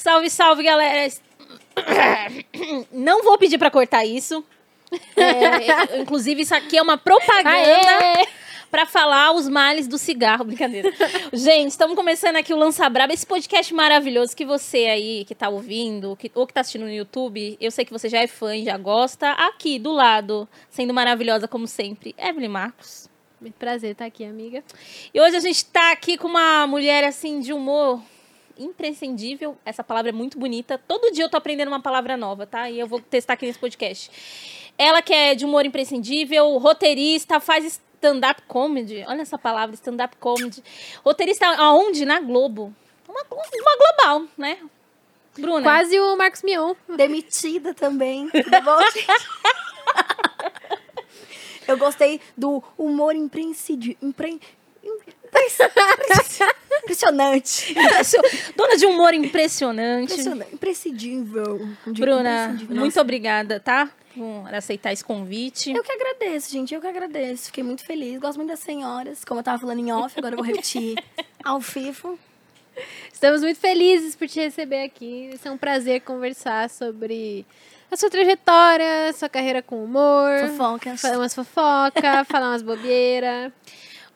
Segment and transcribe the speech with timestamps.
[0.00, 1.12] Salve, salve, galera.
[2.90, 4.42] Não vou pedir pra cortar isso.
[5.14, 8.26] É, inclusive, isso aqui é uma propaganda
[8.70, 10.44] pra falar os males do cigarro.
[10.44, 10.90] Brincadeira.
[11.34, 15.50] Gente, estamos começando aqui o Lança Braba, esse podcast maravilhoso que você aí que tá
[15.50, 18.56] ouvindo, que, ou que tá assistindo no YouTube, eu sei que você já é fã
[18.56, 19.32] e já gosta.
[19.32, 23.10] Aqui do lado, sendo maravilhosa como sempre, Evelyn Marcos.
[23.38, 24.64] Muito prazer estar aqui, amiga.
[25.12, 28.00] E hoje a gente tá aqui com uma mulher assim de humor
[28.60, 29.56] imprescindível.
[29.64, 30.78] Essa palavra é muito bonita.
[30.78, 32.70] Todo dia eu tô aprendendo uma palavra nova, tá?
[32.70, 34.10] E eu vou testar aqui nesse podcast.
[34.76, 39.04] Ela que é de humor imprescindível, roteirista, faz stand-up comedy.
[39.06, 40.62] Olha essa palavra, stand-up comedy.
[41.04, 42.04] Roteirista aonde?
[42.04, 42.74] Na Globo.
[43.08, 44.58] Uma, uma global, né?
[45.38, 45.62] Bruna.
[45.62, 46.74] Quase o Marcos Mion.
[46.96, 48.28] Demitida também.
[48.30, 49.28] Tudo bom, gente?
[51.68, 53.96] Eu gostei do humor imprescindível.
[54.02, 54.40] Impre...
[56.82, 57.72] Impressionante.
[57.72, 58.20] Impressio-
[58.56, 60.12] Dona de humor impressionante.
[60.12, 60.54] Impressionante.
[60.54, 61.56] Imprescindível.
[61.86, 62.76] Bruna, imprescindível.
[62.76, 63.88] muito Nossa, obrigada, tá?
[64.14, 65.72] Por aceitar esse convite.
[65.72, 66.74] Eu que agradeço, gente.
[66.74, 67.46] Eu que agradeço.
[67.46, 68.18] Fiquei muito feliz.
[68.20, 69.24] Gosto muito das senhoras.
[69.24, 70.96] Como eu tava falando em off, agora eu vou repetir
[71.44, 72.18] ao vivo.
[73.12, 75.30] Estamos muito felizes por te receber aqui.
[75.44, 77.46] É um prazer conversar sobre
[77.90, 80.48] a sua trajetória, sua carreira com humor.
[80.48, 81.00] Fofocas.
[81.00, 83.52] Falar umas fofoca, falar umas bobeiras.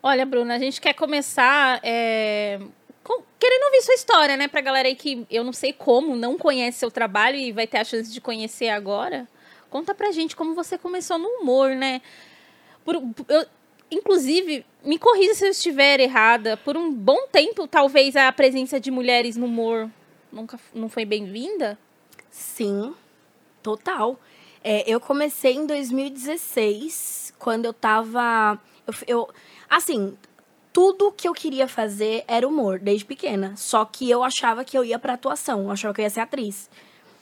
[0.06, 2.60] Olha, Bruna, a gente quer começar é,
[3.02, 4.46] com- querendo ouvir sua história, né?
[4.48, 7.78] Pra galera aí que eu não sei como, não conhece seu trabalho e vai ter
[7.78, 9.26] a chance de conhecer agora.
[9.70, 12.02] Conta pra gente como você começou no humor, né?
[12.84, 13.46] Por, eu-
[13.90, 16.54] inclusive, me corrija se eu estiver errada.
[16.58, 19.88] Por um bom tempo, talvez a presença de mulheres no humor
[20.30, 21.78] nunca não foi bem-vinda.
[22.30, 22.94] Sim,
[23.62, 24.20] total.
[24.62, 28.60] É, eu comecei em 2016, quando eu tava.
[28.86, 29.28] Eu, eu-
[29.76, 30.16] assim,
[30.72, 33.54] tudo que eu queria fazer era humor, desde pequena.
[33.56, 36.20] Só que eu achava que eu ia pra atuação, eu achava que eu ia ser
[36.20, 36.68] atriz.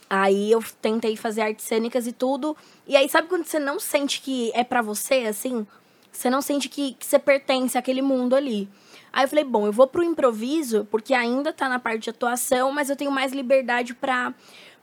[0.08, 2.56] Aí eu tentei fazer artes cênicas e tudo.
[2.86, 5.66] E aí, sabe quando você não sente que é pra você, assim?
[6.12, 8.68] Você não sente que, que você pertence àquele mundo ali.
[9.12, 12.72] Aí eu falei, bom, eu vou pro improviso, porque ainda tá na parte de atuação,
[12.72, 14.34] mas eu tenho mais liberdade pra,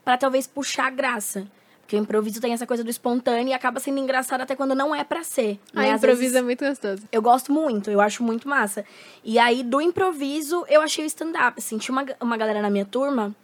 [0.04, 1.46] pra talvez puxar a graça.
[1.90, 4.94] Porque o improviso tem essa coisa do espontâneo e acaba sendo engraçado até quando não
[4.94, 5.58] é pra ser.
[5.74, 5.90] Né?
[5.90, 7.02] Às improviso vezes- é muito gostoso.
[7.10, 8.84] eu gosto muito, eu acho muito massa.
[9.24, 11.58] E aí, do improviso, eu achei o stand-up.
[11.58, 13.34] Assim, tinha uma, uma galera na minha turma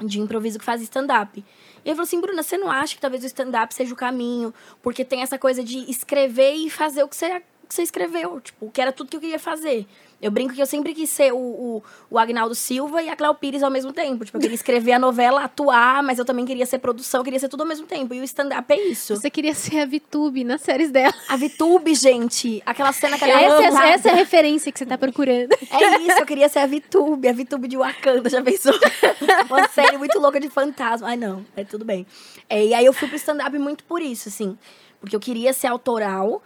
[0.00, 1.40] de improviso que faz stand-up.
[1.40, 1.44] E
[1.88, 4.54] ele falou assim, Bruna, você não acha que talvez o stand-up seja o caminho?
[4.80, 8.40] Porque tem essa coisa de escrever e fazer o que você, que você escreveu.
[8.40, 9.88] Tipo, que era tudo que eu queria fazer.
[10.22, 13.34] Eu brinco que eu sempre quis ser o, o, o Agnaldo Silva e a Cléo
[13.34, 14.24] Pires ao mesmo tempo.
[14.24, 17.40] Tipo, eu queria escrever a novela, atuar, mas eu também queria ser produção, eu queria
[17.40, 18.14] ser tudo ao mesmo tempo.
[18.14, 19.16] E o stand-up é isso.
[19.16, 21.12] Você queria ser a VTube nas séries dela.
[21.28, 22.62] A Vitube, gente.
[22.64, 25.52] Aquela cena que ela Essa, é, essa é a referência que você tá procurando.
[25.52, 28.72] É isso, eu queria ser a Vitube, a Vitube de Wakanda, já pensou?
[29.50, 31.08] Uma série muito louca de fantasma.
[31.08, 32.06] Ai, não, é tudo bem.
[32.48, 34.56] É, e aí eu fui pro stand-up muito por isso, assim.
[35.00, 36.40] Porque eu queria ser autoral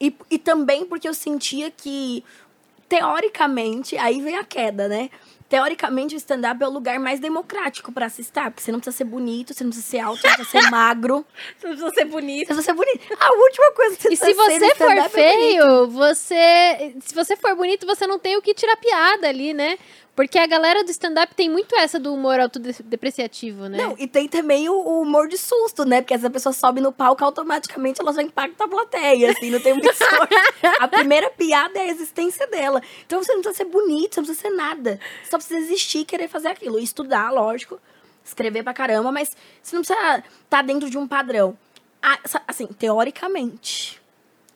[0.00, 2.24] e, e também porque eu sentia que,
[2.90, 5.08] teoricamente, aí vem a queda, né?
[5.48, 8.50] Teoricamente, o stand-up é o lugar mais democrático pra se estar.
[8.50, 10.70] Porque você não precisa ser bonito, você não precisa ser alto, você não precisa ser
[10.70, 11.26] magro.
[11.58, 12.54] Você não precisa ser bonita.
[12.54, 13.16] Você precisa ser bonito.
[13.18, 15.10] A última coisa que você E se precisa ser no você for é bonito.
[15.10, 16.94] feio, você.
[17.00, 19.76] Se você for bonito, você não tem o que tirar piada ali, né?
[20.20, 23.78] Porque a galera do stand-up tem muito essa do humor autodepreciativo, né?
[23.78, 26.02] Não, e tem também o, o humor de susto, né?
[26.02, 29.72] Porque essa pessoa sobe no palco, automaticamente ela já impacta a plateia, assim, não tem
[29.72, 30.34] muito sorte.
[30.78, 32.82] A primeira piada é a existência dela.
[33.06, 35.00] Então você não precisa ser bonito, você não precisa ser nada.
[35.22, 36.78] Você só precisa existir e querer fazer aquilo.
[36.78, 37.80] E estudar, lógico,
[38.22, 39.30] escrever pra caramba, mas
[39.62, 41.56] você não precisa estar dentro de um padrão.
[42.02, 43.99] Ah, Assim, teoricamente.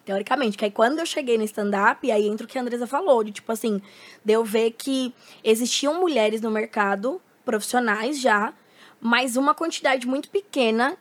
[0.04, 3.25] Teoricamente, que aí quando eu cheguei no stand-up, aí entra o que a Andresa falou,
[3.25, 3.81] de tipo assim,
[4.22, 8.53] de eu ver que existiam mulheres no mercado, profissionais já,
[9.00, 10.98] mas uma quantidade muito pequena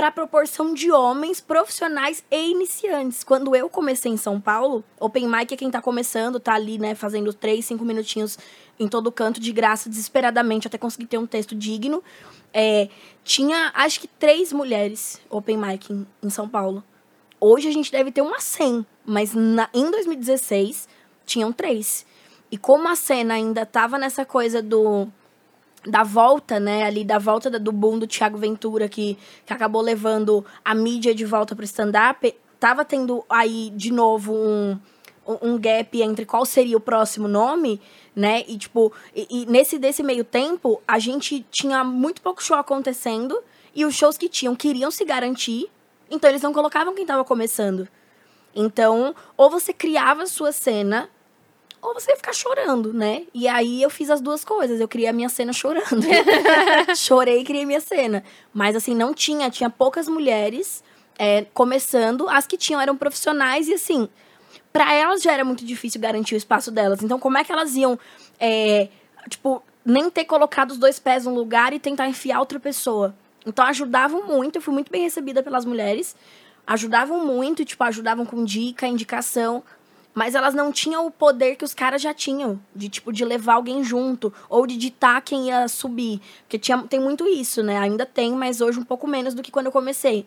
[0.00, 3.22] para a proporção de homens profissionais e iniciantes.
[3.22, 6.94] Quando eu comecei em São Paulo, Open Mic é quem tá começando, tá ali, né,
[6.94, 8.38] fazendo três, cinco minutinhos
[8.78, 12.02] em todo canto, de graça, desesperadamente, até conseguir ter um texto digno.
[12.52, 12.88] É,
[13.22, 16.82] tinha, acho que, três mulheres Open Mic em, em São Paulo.
[17.40, 20.86] Hoje a gente deve ter umas 100, mas na, em 2016
[21.24, 22.04] tinham três.
[22.50, 25.08] E como a cena ainda tava nessa coisa do
[25.86, 29.16] da volta, né, ali da volta do boom do Thiago Ventura que,
[29.46, 34.78] que acabou levando a mídia de volta pro stand-up, tava tendo aí de novo um,
[35.26, 37.80] um um gap entre qual seria o próximo nome,
[38.14, 38.44] né?
[38.46, 43.40] E tipo, e, e nesse desse meio tempo, a gente tinha muito pouco show acontecendo
[43.74, 45.70] e os shows que tinham queriam se garantir,
[46.10, 47.88] então eles não colocavam quem tava começando.
[48.54, 51.08] Então, ou você criava a sua cena,
[51.80, 53.22] ou você ia ficar chorando, né?
[53.32, 54.80] E aí eu fiz as duas coisas.
[54.80, 56.04] Eu criei a minha cena chorando.
[56.96, 58.22] Chorei e criei minha cena.
[58.52, 60.84] Mas assim, não tinha, tinha poucas mulheres
[61.18, 62.28] é, começando.
[62.28, 64.08] As que tinham eram profissionais e assim,
[64.72, 67.02] para elas já era muito difícil garantir o espaço delas.
[67.02, 67.98] Então, como é que elas iam,
[68.38, 68.88] é,
[69.28, 73.14] tipo, nem ter colocado os dois pés no lugar e tentar enfiar outra pessoa?
[73.46, 74.56] Então, ajudavam muito.
[74.56, 76.16] Eu fui muito bem recebida pelas mulheres.
[76.66, 79.62] Ajudavam muito, tipo, ajudavam com dica, indicação.
[80.12, 82.60] Mas elas não tinham o poder que os caras já tinham.
[82.74, 84.32] De, tipo, de levar alguém junto.
[84.48, 86.20] Ou de ditar quem ia subir.
[86.42, 87.78] Porque tinha, tem muito isso, né?
[87.78, 90.26] Ainda tem, mas hoje um pouco menos do que quando eu comecei.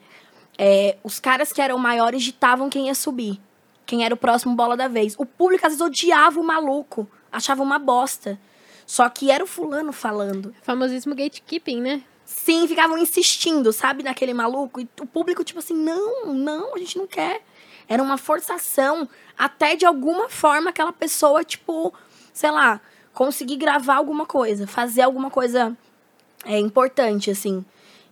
[0.57, 3.39] É, os caras que eram maiores ditavam quem ia subir.
[3.86, 5.15] Quem era o próximo bola da vez.
[5.18, 7.07] O público às vezes odiava o maluco.
[7.31, 8.39] Achava uma bosta.
[8.86, 10.54] Só que era o fulano falando.
[10.62, 12.04] Famosíssimo gatekeeping, né?
[12.25, 14.79] Sim, ficavam insistindo, sabe, naquele maluco.
[14.79, 17.41] E o público, tipo assim, não, não, a gente não quer.
[17.87, 21.93] Era uma forçação até de alguma forma aquela pessoa, tipo,
[22.33, 22.79] sei lá,
[23.13, 25.77] conseguir gravar alguma coisa, fazer alguma coisa
[26.45, 27.63] é, importante, assim.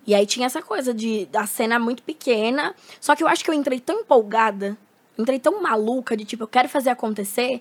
[0.06, 2.74] E aí tinha essa coisa de a cena muito pequena.
[3.00, 4.76] Só que eu acho que eu entrei tão empolgada,
[5.18, 7.60] entrei tão maluca de tipo, eu quero fazer acontecer,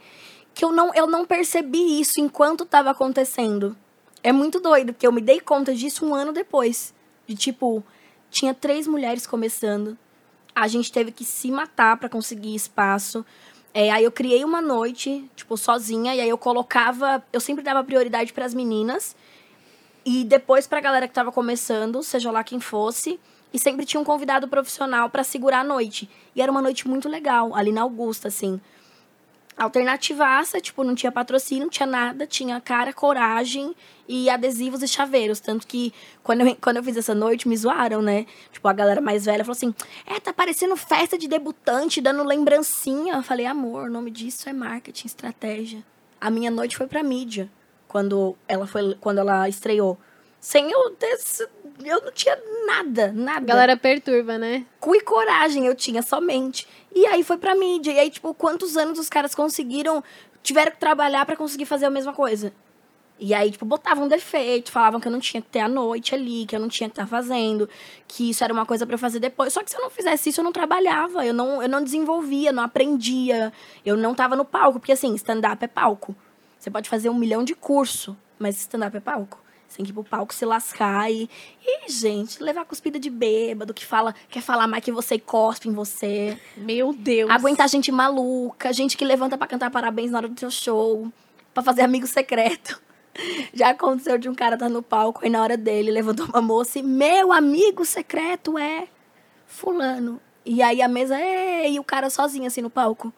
[0.53, 3.75] que eu não, eu não percebi isso enquanto estava acontecendo.
[4.23, 6.93] É muito doido, porque eu me dei conta disso um ano depois.
[7.25, 7.83] De tipo,
[8.29, 9.97] tinha três mulheres começando.
[10.53, 13.25] A gente teve que se matar para conseguir espaço.
[13.73, 17.23] É, aí eu criei uma noite, tipo, sozinha, e aí eu colocava.
[17.31, 19.15] Eu sempre dava prioridade para as meninas.
[20.05, 23.19] E depois pra galera que tava começando, seja lá quem fosse.
[23.53, 26.09] E sempre tinha um convidado profissional para segurar a noite.
[26.35, 28.61] E era uma noite muito legal, ali na Augusta, assim.
[29.57, 33.75] Alternativaça, tipo, não tinha patrocínio, não tinha nada, tinha cara, coragem
[34.07, 35.39] e adesivos e chaveiros.
[35.39, 35.93] Tanto que
[36.23, 38.25] quando eu, quando eu fiz essa noite, me zoaram, né?
[38.51, 39.73] Tipo, a galera mais velha falou assim:
[40.05, 43.15] É, tá parecendo festa de debutante, dando lembrancinha.
[43.15, 45.83] Eu falei, amor, o nome disso é marketing, estratégia.
[46.19, 47.49] A minha noite foi pra mídia,
[47.87, 49.97] quando ela foi, quando ela estreou.
[50.39, 51.17] Sem eu ter.
[51.83, 53.45] Eu não tinha nada, nada.
[53.45, 54.65] Galera perturba, né?
[54.79, 56.67] cu e coragem eu tinha somente.
[56.93, 57.91] E aí foi pra mídia.
[57.91, 60.03] E aí, tipo, quantos anos os caras conseguiram,
[60.43, 62.53] tiveram que trabalhar pra conseguir fazer a mesma coisa?
[63.23, 66.43] E aí, tipo, botavam defeito, falavam que eu não tinha que ter a noite ali,
[66.47, 67.69] que eu não tinha que estar fazendo,
[68.07, 69.53] que isso era uma coisa pra eu fazer depois.
[69.53, 72.51] Só que se eu não fizesse isso, eu não trabalhava, eu não, eu não desenvolvia,
[72.51, 73.53] não aprendia,
[73.85, 74.79] eu não tava no palco.
[74.79, 76.15] Porque, assim, stand-up é palco.
[76.57, 79.40] Você pode fazer um milhão de curso, mas stand-up é palco.
[79.71, 81.29] Você tem que ir pro palco se lascar e.
[81.65, 85.69] E, gente, levar cuspida de bêbado, que fala, quer falar mais que você e cospe
[85.69, 86.37] em você.
[86.57, 87.31] Meu Deus.
[87.31, 91.09] Aguentar gente maluca, gente que levanta pra cantar parabéns na hora do seu show,
[91.53, 92.81] pra fazer amigo secreto.
[93.53, 96.79] Já aconteceu de um cara estar no palco e na hora dele levantou uma moça
[96.79, 98.89] e meu amigo secreto é
[99.47, 100.19] fulano.
[100.45, 103.13] E aí a mesa é e o cara sozinho assim no palco.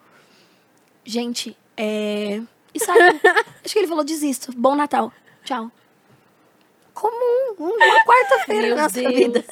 [1.04, 2.40] Gente, é
[2.72, 3.20] e saiu.
[3.64, 4.52] Acho que ele falou desisto.
[4.56, 5.12] Bom Natal.
[5.44, 5.70] Tchau.
[6.94, 9.44] Comum, uma quarta-feira na nossa vida.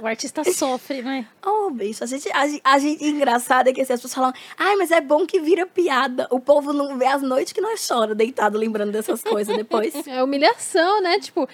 [0.00, 1.26] O artista sofre, né?
[1.44, 4.32] Oh, bicho, a gente, a, gente- a gente engraçado é que assim, as pessoas falam,
[4.58, 6.26] ai, mas é bom que vira piada.
[6.30, 9.94] O povo não vê as noites que nós chora deitado lembrando dessas coisas depois.
[10.06, 11.18] É humilhação, né?
[11.18, 11.48] Tipo,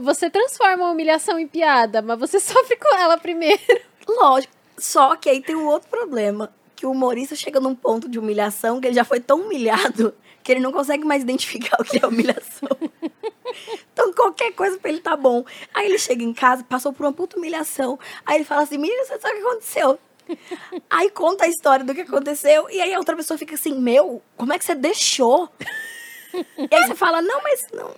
[0.00, 3.60] você transforma a humilhação em piada, mas você sofre com ela primeiro.
[4.06, 4.52] Lógico.
[4.76, 6.52] Só que aí tem um outro problema.
[6.76, 10.12] Que o humorista chega num ponto de humilhação que ele já foi tão humilhado
[10.42, 12.68] que ele não consegue mais identificar o que é humilhação.
[13.92, 15.44] Então, qualquer coisa pra ele tá bom.
[15.74, 17.98] Aí ele chega em casa, passou por uma puta humilhação.
[18.24, 19.98] Aí ele fala assim: menina, você sabe o que aconteceu?
[20.88, 22.68] Aí conta a história do que aconteceu.
[22.70, 25.50] E aí a outra pessoa fica assim: meu, como é que você deixou?
[26.34, 27.94] E aí você fala: não, mas não.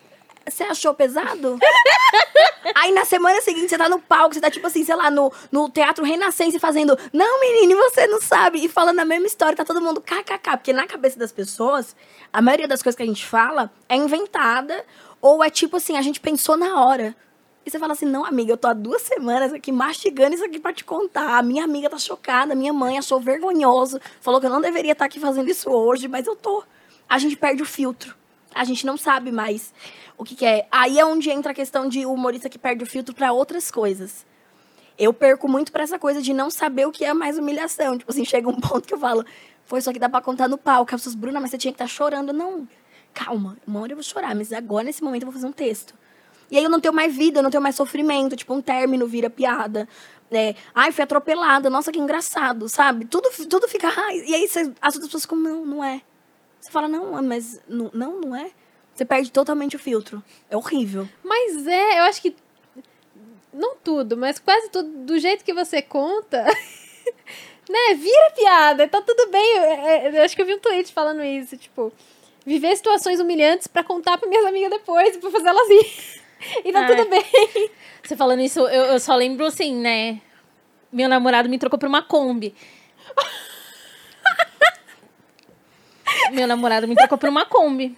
[0.48, 1.58] Você achou pesado?
[2.74, 5.32] Aí na semana seguinte você tá no palco, você tá tipo assim, sei lá, no,
[5.50, 8.64] no Teatro Renascença fazendo, não, menino, você não sabe.
[8.64, 10.50] E falando a mesma história, tá todo mundo kkk.
[10.56, 11.94] Porque na cabeça das pessoas,
[12.32, 14.84] a maioria das coisas que a gente fala é inventada
[15.20, 17.16] ou é tipo assim, a gente pensou na hora.
[17.66, 20.58] E você fala assim, não, amiga, eu tô há duas semanas aqui mastigando isso aqui
[20.58, 21.38] pra te contar.
[21.38, 25.06] A minha amiga tá chocada, minha mãe achou vergonhoso, falou que eu não deveria estar
[25.06, 26.62] aqui fazendo isso hoje, mas eu tô.
[27.08, 28.14] A gente perde o filtro.
[28.54, 29.72] A gente não sabe mais
[30.16, 30.66] o que, que é.
[30.70, 34.24] Aí é onde entra a questão de humorista que perde o filtro pra outras coisas.
[34.98, 37.98] Eu perco muito pra essa coisa de não saber o que é mais humilhação.
[37.98, 39.24] Tipo assim, chega um ponto que eu falo,
[39.64, 40.94] foi isso aqui dá pra contar no palco.
[40.94, 42.32] As pessoas, Bruna, mas você tinha que estar chorando.
[42.32, 42.68] Não,
[43.12, 45.94] calma, uma hora eu vou chorar, mas agora, nesse momento, eu vou fazer um texto.
[46.50, 48.36] E aí eu não tenho mais vida, eu não tenho mais sofrimento.
[48.36, 49.88] Tipo, um término vira piada.
[50.30, 53.04] É, ai, fui atropelada, nossa, que engraçado, sabe?
[53.04, 53.88] Tudo, tudo fica.
[53.96, 56.02] Ai, e aí você, as outras pessoas ficam, não, não é.
[56.60, 57.90] Você fala, não, mas não,
[58.20, 58.50] não é.
[58.94, 60.22] Você perde totalmente o filtro.
[60.48, 61.08] É horrível.
[61.22, 62.34] Mas é, eu acho que.
[63.52, 66.44] Não tudo, mas quase tudo, do jeito que você conta.
[67.68, 67.94] né?
[67.96, 69.58] Vira piada, tá tudo bem.
[69.58, 71.92] É, é, eu acho que eu vi um tweet falando isso, tipo.
[72.46, 76.22] viver situações humilhantes pra contar pra minhas amigas depois, pra fazer elas rir.
[76.62, 77.70] E tá Ah, tudo bem.
[78.02, 80.20] Você falando isso, eu, eu só lembro assim, né?
[80.92, 82.54] Meu namorado me trocou por uma Kombi.
[86.32, 87.96] Meu namorado me trocou por uma Kombi.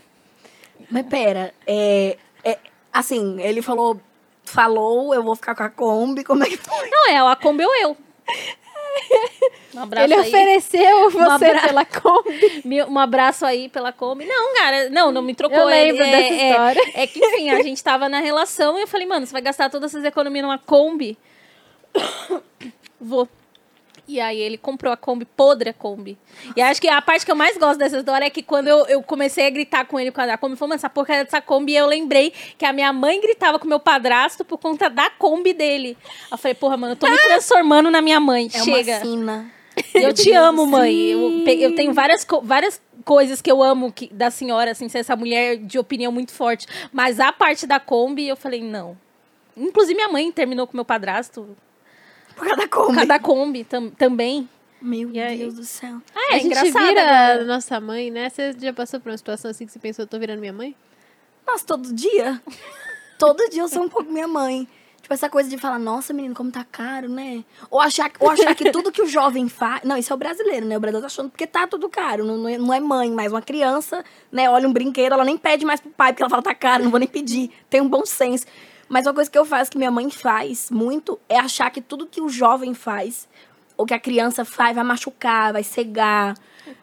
[0.90, 2.58] Mas pera, é, é,
[2.92, 4.00] assim, ele falou,
[4.44, 6.88] falou, eu vou ficar com a Kombi, como é que foi?
[6.88, 7.96] Não, é a Kombi ou eu.
[9.74, 10.20] Um abraço Ele aí.
[10.20, 12.82] ofereceu você abra- pela Kombi.
[12.88, 14.24] Um abraço aí pela Kombi.
[14.24, 15.58] Não, cara, não, não me trocou.
[15.58, 16.92] Eu lembro é, dessa é, história.
[16.94, 19.68] É, que, enfim, a gente tava na relação e eu falei, mano, você vai gastar
[19.68, 21.18] todas essas economias numa Kombi?
[22.98, 23.28] Vou.
[24.08, 26.16] E aí ele comprou a Kombi, podre a Kombi.
[26.56, 28.86] E acho que a parte que eu mais gosto dessa história é que quando eu,
[28.86, 31.72] eu comecei a gritar com ele causa da Kombi, falou, mano, essa porcaria dessa Kombi,
[31.72, 35.52] e eu lembrei que a minha mãe gritava com meu padrasto por conta da Kombi
[35.52, 35.98] dele.
[36.30, 38.48] Eu falei, porra, mano, eu tô me transformando na minha mãe.
[38.52, 39.00] É Chega.
[39.92, 40.94] Eu te amo, mãe.
[40.94, 45.16] Eu, eu tenho várias, várias coisas que eu amo que, da senhora, assim, ser essa
[45.16, 46.66] mulher de opinião muito forte.
[46.92, 48.96] Mas a parte da Kombi, eu falei, não.
[49.56, 51.56] Inclusive, minha mãe terminou com meu padrasto.
[52.36, 52.94] Por causa da Por Kombi.
[52.94, 54.48] causa da Kombi tam- também.
[54.80, 55.38] Meu aí?
[55.38, 55.96] Deus do céu.
[56.14, 56.86] Ah, é a gente engraçado.
[56.86, 57.44] vira agora.
[57.44, 58.28] nossa mãe, né?
[58.28, 60.76] Você já passou por uma situação assim que você pensou, eu tô virando minha mãe?
[61.46, 62.40] Nossa, todo dia.
[63.18, 64.68] todo dia eu sou um pouco minha mãe.
[65.00, 67.44] Tipo, essa coisa de falar, nossa, menino, como tá caro, né?
[67.70, 69.82] Ou achar, ou achar que tudo que o jovem faz.
[69.84, 70.76] Não, isso é o brasileiro, né?
[70.76, 72.24] O brasileiro tá achando porque tá tudo caro.
[72.24, 74.50] Não, não é- não é mãe, mas uma criança, né?
[74.50, 76.90] Olha um brinquedo, ela nem pede mais pro pai, porque ela fala, tá caro, não
[76.90, 77.50] vou nem pedir.
[77.70, 78.46] Tem um bom senso.
[78.88, 82.06] Mas uma coisa que eu faço, que minha mãe faz muito, é achar que tudo
[82.06, 83.28] que o jovem faz,
[83.76, 86.34] ou que a criança faz, vai machucar, vai cegar,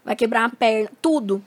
[0.04, 1.44] vai quebrar uma perna, tudo.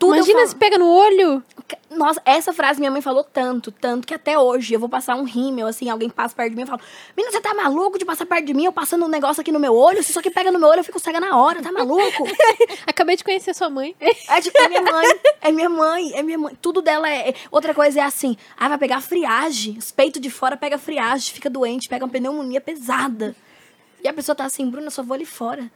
[0.00, 1.44] Tudo Imagina se pega no olho.
[1.90, 5.24] nossa, essa frase minha mãe falou tanto, tanto, que até hoje eu vou passar um
[5.24, 6.80] rímel, assim, alguém passa perto de mim e fala:
[7.14, 8.64] Menina, você tá maluco de passar perto de mim?
[8.64, 10.80] Eu passando um negócio aqui no meu olho, se isso aqui pega no meu olho,
[10.80, 12.26] eu fico cega na hora, tá maluco?
[12.88, 13.94] Acabei de conhecer sua mãe.
[14.00, 15.06] É tipo, é minha mãe,
[15.42, 16.56] é minha mãe, é minha mãe.
[16.62, 17.28] Tudo dela é.
[17.28, 19.76] é- Outra coisa é assim: ah, vai pegar friagem.
[19.76, 23.36] Os peitos de fora pega friagem, fica doente, pega uma pneumonia pesada.
[24.02, 25.70] E a pessoa tá assim, Bruna, só vou ali fora.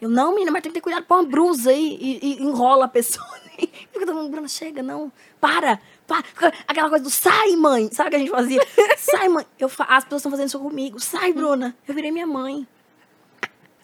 [0.00, 2.84] Eu, não, menina, mas tem que ter cuidado, põe uma brusa aí e, e enrola
[2.84, 3.26] a pessoa.
[3.58, 5.10] Fica todo mundo, Bruna, chega, não.
[5.40, 6.24] Para, para.
[6.66, 7.88] Aquela coisa do sai, mãe.
[7.92, 8.60] Sabe o que a gente fazia?
[8.96, 9.44] Sai, mãe.
[9.58, 9.66] Eu.
[9.66, 11.00] As pessoas estão fazendo isso comigo.
[11.00, 11.76] Sai, Bruna.
[11.86, 12.66] Eu virei minha mãe.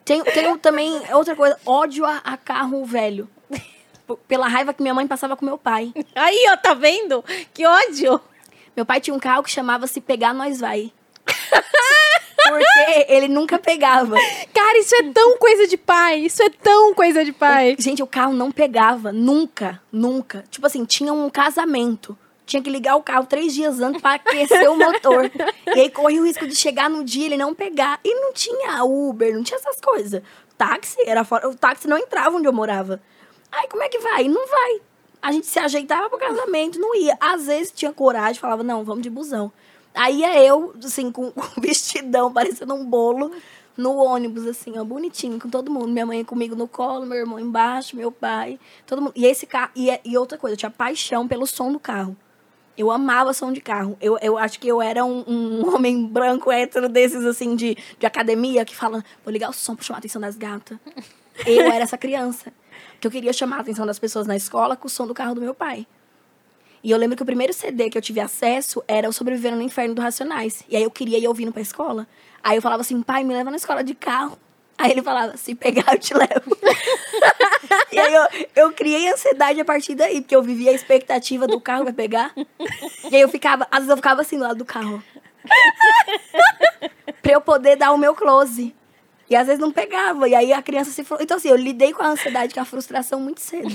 [0.04, 3.28] Tenho, tenho também outra coisa, ódio a, a carro velho.
[4.06, 5.92] P- Pela raiva que minha mãe passava com meu pai.
[6.14, 7.25] Aí, ó, tá vendo?
[7.52, 8.21] Que ódio.
[8.76, 10.92] Meu pai tinha um carro que chamava-se Pegar Nós Vai.
[12.48, 14.16] Porque ele nunca pegava.
[14.52, 16.20] Cara, isso é tão coisa de pai.
[16.20, 17.76] Isso é tão coisa de pai.
[17.78, 19.12] Gente, o carro não pegava.
[19.12, 20.44] Nunca, nunca.
[20.50, 22.16] Tipo assim, tinha um casamento.
[22.46, 25.30] Tinha que ligar o carro três dias antes para aquecer o motor.
[25.74, 27.98] E aí corria o risco de chegar no dia e ele não pegar.
[28.04, 30.22] E não tinha Uber, não tinha essas coisas.
[30.58, 31.48] Táxi era fora.
[31.48, 33.00] O táxi não entrava onde eu morava.
[33.50, 34.28] Ai, como é que vai?
[34.28, 34.80] Não vai.
[35.22, 37.16] A gente se ajeitava pro casamento, não ia.
[37.18, 39.50] Às vezes tinha coragem, falava, não, vamos de busão.
[39.94, 43.30] Aí ia eu, assim, com vestidão, parecendo um bolo,
[43.76, 45.88] no ônibus, assim, ó, bonitinho, com todo mundo.
[45.88, 49.12] Minha mãe comigo no colo, meu irmão embaixo, meu pai, todo mundo.
[49.16, 52.16] E esse carro, e, e outra coisa, eu tinha paixão pelo som do carro.
[52.76, 53.96] Eu amava som de carro.
[54.00, 58.06] Eu, eu acho que eu era um, um homem branco hétero desses, assim, de, de
[58.06, 60.78] academia, que fala, vou ligar o som pra chamar a atenção das gatas.
[61.46, 62.52] Eu era essa criança.
[63.00, 65.34] Que eu queria chamar a atenção das pessoas na escola com o som do carro
[65.34, 65.86] do meu pai.
[66.84, 69.62] E eu lembro que o primeiro CD que eu tive acesso era o Sobrevivendo no
[69.62, 70.62] Inferno do Racionais.
[70.68, 72.06] E aí eu queria ir ouvindo pra escola.
[72.42, 74.38] Aí eu falava assim, pai, me leva na escola de carro.
[74.76, 76.58] Aí ele falava, se pegar, eu te levo.
[77.90, 81.58] e aí eu, eu criei ansiedade a partir daí, porque eu vivia a expectativa do
[81.58, 82.34] carro vai pegar.
[83.10, 85.02] E aí eu ficava, às vezes eu ficava assim do lado do carro.
[87.22, 88.74] pra eu poder dar o meu close.
[89.30, 90.28] E às vezes não pegava.
[90.28, 91.02] E aí a criança se.
[91.18, 93.74] Então, assim, eu lidei com a ansiedade, com a frustração muito cedo.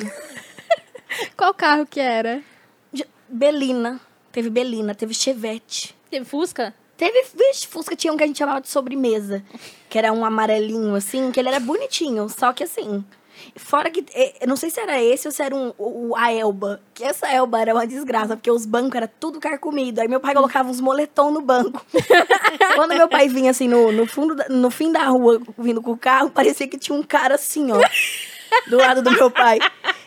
[1.36, 2.44] Qual carro que era?
[3.30, 4.00] Belina.
[4.32, 5.96] Teve Belina, teve Chevette.
[6.10, 6.74] Teve Fusca?
[6.98, 9.44] Teve, vixe, Fusca tinha um que a gente chamava de sobremesa.
[9.90, 12.28] Que era um amarelinho, assim, que ele era bonitinho.
[12.30, 13.04] Só que assim.
[13.56, 14.04] Fora que.
[14.42, 16.82] Eu não sei se era esse ou se era um, o, o- a Elba.
[16.94, 20.02] Que essa Elba era uma desgraça, porque os bancos eram tudo carcomido.
[20.02, 21.84] Aí meu pai colocava uns moletom no banco.
[22.76, 25.92] Quando meu pai vinha assim no, no fundo, da- no fim da rua, vindo com
[25.92, 27.80] o carro, parecia que tinha um cara assim, ó.
[28.68, 29.60] Do lado do meu pai.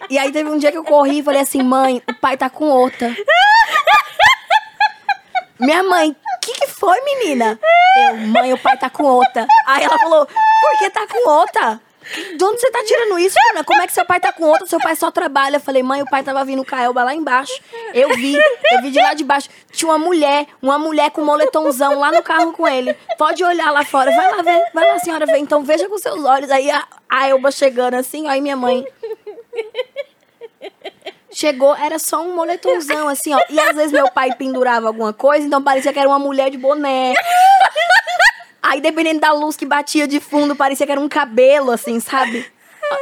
[0.08, 2.50] E aí teve um dia que eu corri e falei assim, mãe, o pai tá
[2.50, 3.14] com outra.
[5.58, 7.58] Minha mãe, o que, que foi, menina?
[8.08, 9.46] Eu, mãe, o pai tá com outra.
[9.66, 11.80] Aí ela falou, por que tá com outra?
[12.36, 13.64] De onde você tá tirando isso, Ana?
[13.64, 14.66] Como é que seu pai tá com outra?
[14.66, 15.56] Seu pai só trabalha.
[15.56, 17.52] Eu falei, mãe, o pai tava vindo com a Elba lá embaixo.
[17.94, 19.48] Eu vi, eu vi de lá de baixo.
[19.70, 22.94] Tinha uma mulher, uma mulher com moletomzão lá no carro com ele.
[23.16, 24.10] Pode olhar lá fora.
[24.10, 25.38] Vai lá ver, vai lá, senhora, ver.
[25.38, 26.50] Então veja com seus olhos.
[26.50, 28.84] Aí a, a Elba chegando assim, aí minha mãe.
[31.34, 33.40] Chegou, era só um moletomzão, assim, ó.
[33.48, 36.58] E às vezes meu pai pendurava alguma coisa, então parecia que era uma mulher de
[36.58, 37.14] boné.
[38.62, 42.46] Aí, dependendo da luz que batia de fundo, parecia que era um cabelo, assim, sabe?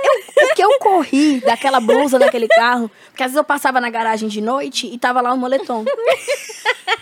[0.04, 3.90] Eu, o que eu corri daquela blusa naquele carro, porque às vezes eu passava na
[3.90, 5.84] garagem de noite e tava lá um moletom.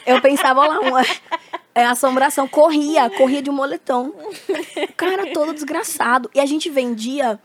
[0.06, 1.02] Eu pensava lá, uma
[1.74, 2.48] é, assombração.
[2.48, 4.06] Corria, corria de um moletom.
[4.08, 6.30] O cara todo desgraçado.
[6.34, 7.38] E a gente vendia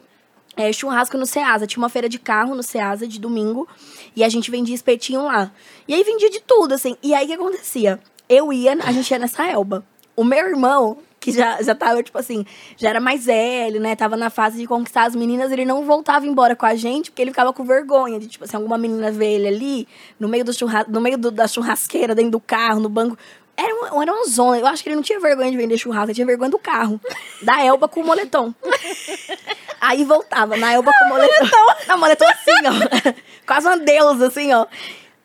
[0.55, 1.67] é, churrasco no Ceasa.
[1.67, 3.67] Tinha uma feira de carro no Ceasa de domingo.
[4.15, 5.51] E a gente vendia espetinho lá.
[5.88, 6.96] E aí vendia de tudo, assim.
[7.03, 8.00] E aí o que acontecia?
[8.29, 9.86] Eu ia, a gente ia nessa elba.
[10.15, 13.96] O meu irmão, que já, já tava, tipo assim, já era mais velho, né?
[13.96, 17.22] Tava na fase de conquistar as meninas, ele não voltava embora com a gente, porque
[17.22, 19.88] ele ficava com vergonha de, tipo assim, alguma menina ver ele ali,
[20.20, 23.17] no meio, do churras, no meio do, da churrasqueira, dentro do carro, no banco.
[23.55, 24.58] Era uma, era uma zona.
[24.58, 27.00] Eu acho que ele não tinha vergonha de vender churrasco, ele tinha vergonha do carro.
[27.41, 28.53] Da Elba com o moletom.
[29.79, 31.48] Aí voltava, na Elba com o moletom.
[31.88, 33.13] Na moletom assim, ó.
[33.46, 34.65] Quase uma deusa, assim, ó.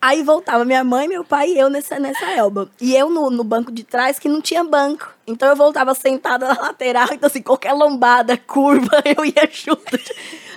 [0.01, 2.71] Aí voltava minha mãe, meu pai e eu nessa, nessa elba.
[2.81, 5.13] E eu no, no banco de trás, que não tinha banco.
[5.27, 9.99] Então eu voltava sentada na lateral, então assim, qualquer lombada, curva, eu ia junto.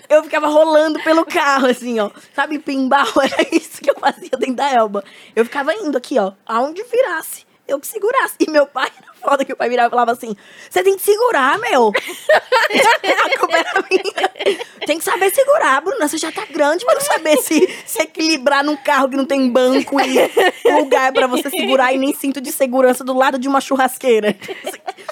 [0.07, 2.11] Eu ficava rolando pelo carro, assim, ó.
[2.35, 3.07] Sabe, pimbal?
[3.17, 5.03] Era isso que eu fazia dentro da elba.
[5.35, 8.35] Eu ficava indo aqui, ó, aonde virasse eu que segurasse.
[8.39, 10.35] E meu pai, era foda que o pai virava e falava assim:
[10.69, 11.91] você tem que segurar, meu.
[13.25, 14.57] a culpa era minha.
[14.85, 16.07] Tem que saber segurar, Bruna.
[16.07, 19.49] Você já tá grande pra não saber se, se equilibrar num carro que não tem
[19.49, 23.61] banco e lugar pra você segurar e nem cinto de segurança do lado de uma
[23.61, 24.35] churrasqueira.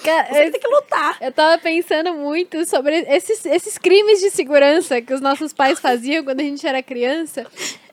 [0.04, 1.18] Cara, Você tem que lutar.
[1.22, 6.24] Eu tava pensando muito sobre esses, esses crimes de segurança que os nossos pais faziam
[6.24, 7.46] quando a gente era criança.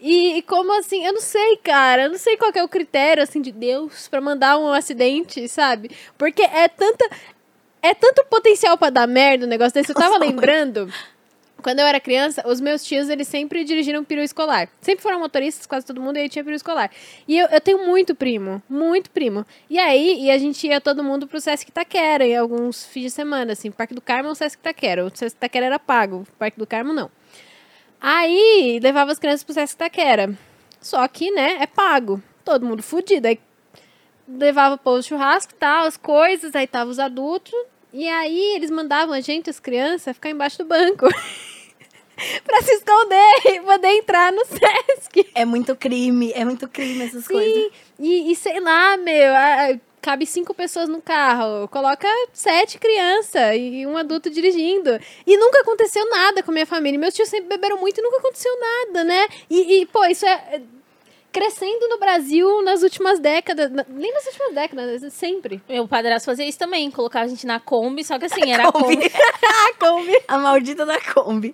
[0.08, 3.20] E, e como assim, eu não sei, cara, eu não sei qual é o critério,
[3.20, 5.90] assim, de Deus pra mandar um acidente, sabe?
[6.16, 7.10] Porque é tanta.
[7.82, 9.90] É tanto potencial pra dar merda o negócio desse.
[9.90, 10.88] Eu tava lembrando.
[11.60, 14.68] Quando eu era criança, os meus tios, eles sempre dirigiram peru escolar.
[14.80, 16.88] Sempre foram motoristas, quase todo mundo, e aí tinha peru escolar.
[17.26, 19.44] E eu, eu tenho muito primo, muito primo.
[19.68, 23.10] E aí, e a gente ia todo mundo pro Sesc Taquera, em alguns fins de
[23.10, 23.72] semana, assim.
[23.72, 25.04] Parque do Carmo ou Sesc Taquera.
[25.04, 27.10] O Sesc Taquera era pago, o Parque do Carmo não.
[28.08, 30.32] Aí, levava as crianças pro Sesc Taquera.
[30.80, 32.23] Só que, né, é pago.
[32.45, 33.26] Todo mundo fudido.
[33.26, 33.36] Aí,
[34.28, 37.52] levava pro churrasco e tal, as coisas, aí tava os adultos.
[37.92, 41.08] E aí, eles mandavam a gente, as crianças, ficar embaixo do banco.
[42.47, 45.28] pra se esconder e poder entrar no Sesc.
[45.34, 47.64] É muito crime, é muito crime essas coisas.
[47.64, 49.34] Sim, e, e sei lá, meu,
[50.06, 55.00] cabe cinco pessoas no carro, coloca sete crianças e um adulto dirigindo.
[55.26, 56.97] E nunca aconteceu nada com a minha família.
[56.97, 59.26] Meus tios sempre beberam muito e nunca aconteceu nada, né?
[59.50, 60.60] E, e, pô, isso é é
[61.32, 65.60] crescendo no Brasil nas últimas décadas, nem nas últimas décadas, sempre.
[65.69, 68.73] Meu padrasto fazia isso também, colocava a gente na Kombi, só que assim, era a
[68.73, 69.10] Kombi.
[69.45, 70.12] Ah, Kombi.
[70.28, 71.52] A maldita da Kombi.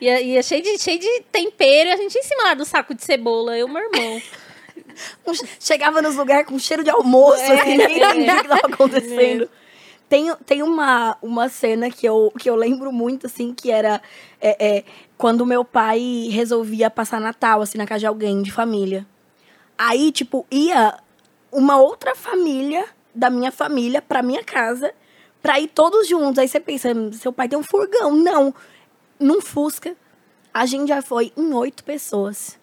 [0.00, 2.94] Ia, ia cheio, de, cheio de tempero e a gente em cima lá do saco
[2.94, 4.22] de cebola, eu e meu irmão.
[5.60, 8.08] Chegava nos lugares com cheiro de almoço, É, assim, ninguém é.
[8.10, 9.48] entendia o que estava acontecendo.
[10.08, 14.00] Tem, tem uma, uma cena que eu, que eu lembro muito, assim, que era
[14.40, 14.84] é, é,
[15.16, 19.06] quando meu pai resolvia passar Natal, assim, na casa de alguém, de família.
[19.76, 20.98] Aí, tipo, ia
[21.50, 22.84] uma outra família
[23.14, 24.92] da minha família pra minha casa
[25.42, 26.38] pra ir todos juntos.
[26.38, 28.14] Aí você pensa, seu pai tem um furgão.
[28.14, 28.54] Não.
[29.18, 29.96] Num Fusca,
[30.52, 32.58] a gente já foi em oito pessoas.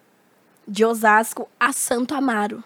[0.66, 2.62] De Osasco a Santo Amaro.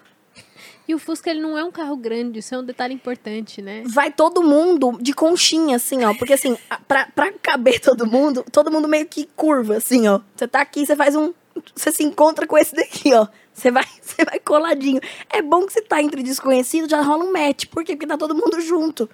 [0.88, 3.82] E o Fusca, ele não é um carro grande, isso é um detalhe importante, né?
[3.86, 6.14] Vai todo mundo de conchinha, assim, ó.
[6.14, 6.56] Porque, assim,
[6.86, 10.20] pra, pra caber todo mundo, todo mundo meio que curva, assim, ó.
[10.36, 11.34] Você tá aqui, você faz um...
[11.74, 13.26] Você se encontra com esse daqui, ó.
[13.52, 15.00] Você vai, você vai coladinho.
[15.28, 17.66] É bom que você tá entre desconhecidos, já rola um match.
[17.66, 17.94] Por quê?
[17.94, 19.10] Porque tá todo mundo junto.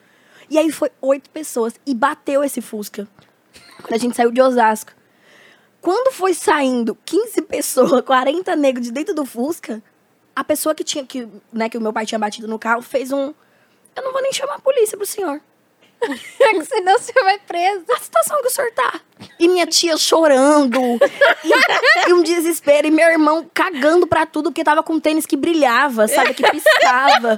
[0.50, 1.74] E aí foi oito pessoas.
[1.86, 3.08] E bateu esse Fusca.
[3.80, 4.92] Quando a gente saiu de Osasco.
[5.82, 9.82] Quando foi saindo 15 pessoas, 40 negros de dentro do Fusca,
[10.34, 13.12] a pessoa que tinha, que, né, que o meu pai tinha batido no carro, fez
[13.12, 13.34] um...
[13.94, 15.40] Eu não vou nem chamar a polícia pro senhor.
[16.64, 17.84] Senão você vai preso.
[17.92, 19.00] A situação que o senhor tá.
[19.38, 20.80] E minha tia chorando.
[21.44, 22.86] e, e um desespero.
[22.86, 26.32] E meu irmão cagando pra tudo, porque tava com tênis que brilhava, sabe?
[26.32, 27.36] Que piscava.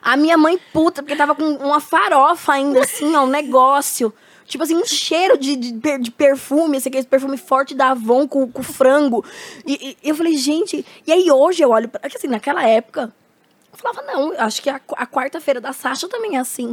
[0.00, 4.12] A minha mãe puta, porque tava com uma farofa ainda, assim, ó, um negócio.
[4.52, 8.46] Tipo assim, um cheiro de, de, de perfume, assim, aquele perfume forte da Avon com,
[8.46, 9.24] com frango.
[9.66, 10.84] E, e eu falei, gente...
[11.06, 11.88] E aí hoje eu olho...
[11.88, 13.10] Pra, porque assim, naquela época...
[13.72, 16.68] Eu falava, não, acho que a, a quarta-feira da Sasha também é assim.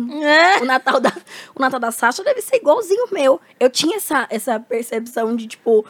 [0.61, 1.13] O Natal da,
[1.55, 3.39] o Natal da Sasha deve ser igualzinho o meu.
[3.57, 5.85] Eu tinha essa, essa percepção de, tipo,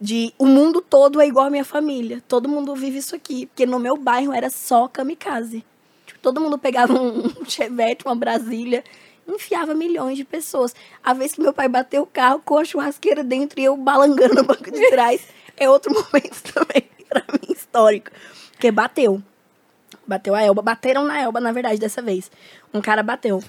[0.00, 2.22] de o mundo todo é igual a minha família.
[2.28, 3.46] Todo mundo vive isso aqui.
[3.46, 5.64] Porque no meu bairro era só kamikaze.
[6.06, 8.84] Tipo, todo mundo pegava um, um chevette, uma Brasília,
[9.26, 10.74] enfiava milhões de pessoas.
[11.02, 14.34] A vez que meu pai bateu o carro com a churrasqueira dentro e eu balangando
[14.34, 15.22] no banco de trás,
[15.56, 16.90] é outro momento também.
[17.08, 18.10] Pra histórico.
[18.52, 19.22] Porque bateu.
[20.06, 20.62] Bateu a Elba.
[20.62, 22.30] Bateram na Elba, na verdade, dessa vez.
[22.72, 23.42] Um cara bateu.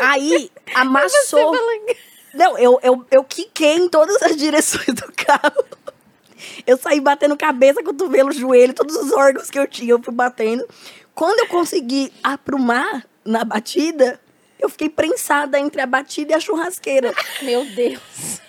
[0.00, 1.52] Aí, amassou.
[2.32, 5.64] Não, eu, eu, eu quiquei em todas as direções do carro.
[6.66, 10.66] Eu saí batendo cabeça, cotovelo, joelho, todos os órgãos que eu tinha, eu fui batendo.
[11.14, 14.20] Quando eu consegui aprumar na batida,
[14.64, 17.12] eu fiquei prensada entre a batida e a churrasqueira.
[17.42, 18.40] Meu Deus.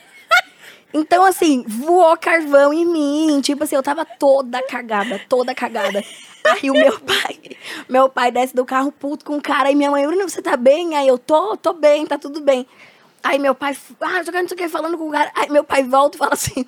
[0.93, 3.41] Então, assim, voou carvão em mim.
[3.41, 6.01] Tipo assim, eu tava toda cagada, toda cagada.
[6.45, 7.39] Aí o meu pai,
[7.89, 9.69] meu pai desce do carro puto com o cara.
[9.69, 10.95] E minha mãe, Bruno, você tá bem?
[10.95, 12.65] Aí eu, tô, tô bem, tá tudo bem.
[13.21, 15.31] Aí meu pai, ah, jogando não sei o que, falando com o cara.
[15.35, 16.65] Aí meu pai volta e fala assim,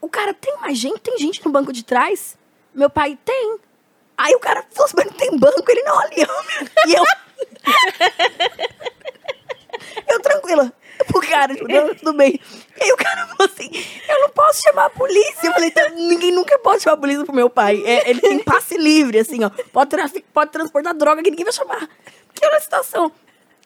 [0.00, 0.98] o cara, tem mais gente?
[0.98, 2.36] Tem gente no banco de trás?
[2.74, 3.58] Meu pai, tem.
[4.18, 5.64] Aí o cara falou assim, mas não tem banco?
[5.68, 6.02] Ele, não, ó.
[6.86, 7.04] E eu...
[10.08, 10.72] eu tranquila.
[11.06, 11.54] Pro cara,
[11.96, 12.38] tudo bem.
[12.78, 13.70] E aí o cara falou assim,
[14.08, 15.46] eu não posso chamar a polícia.
[15.46, 17.82] Eu falei, então, ninguém nunca pode chamar a polícia pro meu pai.
[17.86, 19.50] É, ele tem passe livre, assim, ó.
[19.72, 21.88] Pode, trafic, pode transportar droga que ninguém vai chamar.
[22.34, 23.10] Que era a situação.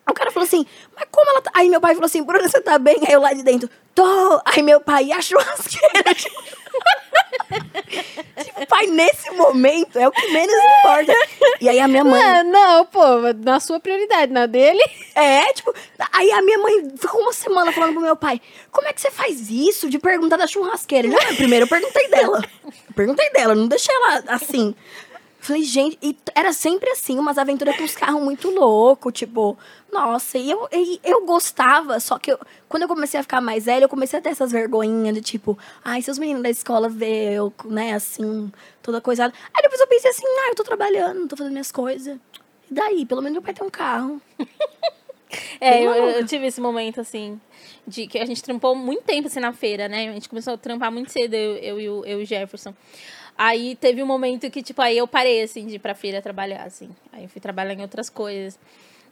[0.06, 1.50] Aí o cara falou assim, mas como ela tá...
[1.54, 2.98] Aí meu pai falou assim, Bruna, você tá bem?
[3.06, 4.40] Aí eu lá de dentro, tô.
[4.44, 6.14] Aí meu pai, e a churrasqueira?
[8.44, 11.14] tipo, pai, nesse momento é o que menos importa.
[11.60, 12.20] E aí a minha mãe...
[12.20, 13.02] Ah, não, pô,
[13.42, 14.82] na sua prioridade, na dele.
[15.14, 15.74] É, tipo,
[16.12, 18.40] aí a minha mãe ficou uma semana falando pro meu pai,
[18.70, 21.06] como é que você faz isso de perguntar da churrasqueira?
[21.06, 22.42] Ele, não, primeiro eu perguntei dela.
[22.94, 24.74] Perguntei dela, não deixei ela assim.
[25.44, 29.59] Falei, gente, e era sempre assim, umas aventuras com os carros muito loucos, tipo,
[29.92, 33.66] nossa, e eu, e eu gostava, só que eu, quando eu comecei a ficar mais
[33.66, 36.88] velha, eu comecei a ter essas vergonhinhas de tipo, ai, se os meninos da escola
[36.88, 38.50] vê eu, né, assim,
[38.83, 39.35] toda coisada.
[39.54, 42.18] Aí depois eu pensei assim, ah, eu tô trabalhando, tô fazendo minhas coisas.
[42.70, 43.04] E daí?
[43.04, 44.18] Pelo menos meu pai tem um carro.
[45.61, 47.40] É, eu, eu tive esse momento, assim,
[47.85, 50.09] de que a gente trampou muito tempo, assim, na feira, né?
[50.09, 52.72] A gente começou a trampar muito cedo, eu, eu, eu e o Jefferson.
[53.36, 56.62] Aí teve um momento que, tipo, aí eu parei, assim, de ir pra feira trabalhar,
[56.64, 56.90] assim.
[57.12, 58.58] Aí eu fui trabalhar em outras coisas.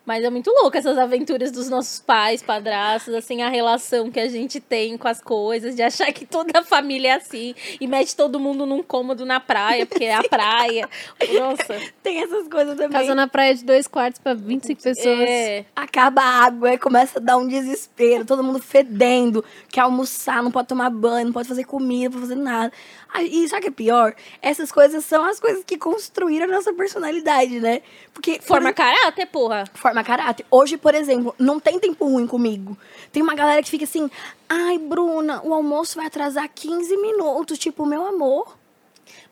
[0.04, 4.28] Mas é muito louco essas aventuras dos nossos pais, padrastos, assim, a relação que a
[4.28, 8.16] gente tem com as coisas, de achar que toda a família é assim e mete
[8.16, 10.88] todo mundo num cômodo na praia, porque é a praia.
[11.32, 11.80] Nossa.
[12.02, 12.90] Tem essas coisas também.
[12.90, 15.20] Casa na praia de dois quartos pra 25 pessoas.
[15.20, 15.64] É.
[15.76, 20.50] Acaba a água, aí começa a dar um desespero, todo mundo fedendo, quer almoçar, não
[20.50, 22.72] pode tomar banho, não pode fazer comida, não pode fazer nada.
[23.20, 24.14] E sabe o que é pior?
[24.40, 27.82] Essas coisas são as coisas que construíram a nossa personalidade, né?
[28.14, 29.64] Porque por Forma caráter, porra.
[29.74, 30.46] forma caráter.
[30.50, 32.76] Hoje, por exemplo, não tem tempo ruim comigo.
[33.10, 34.10] Tem uma galera que fica assim,
[34.48, 37.58] ai, Bruna, o almoço vai atrasar 15 minutos.
[37.58, 38.56] Tipo, meu amor,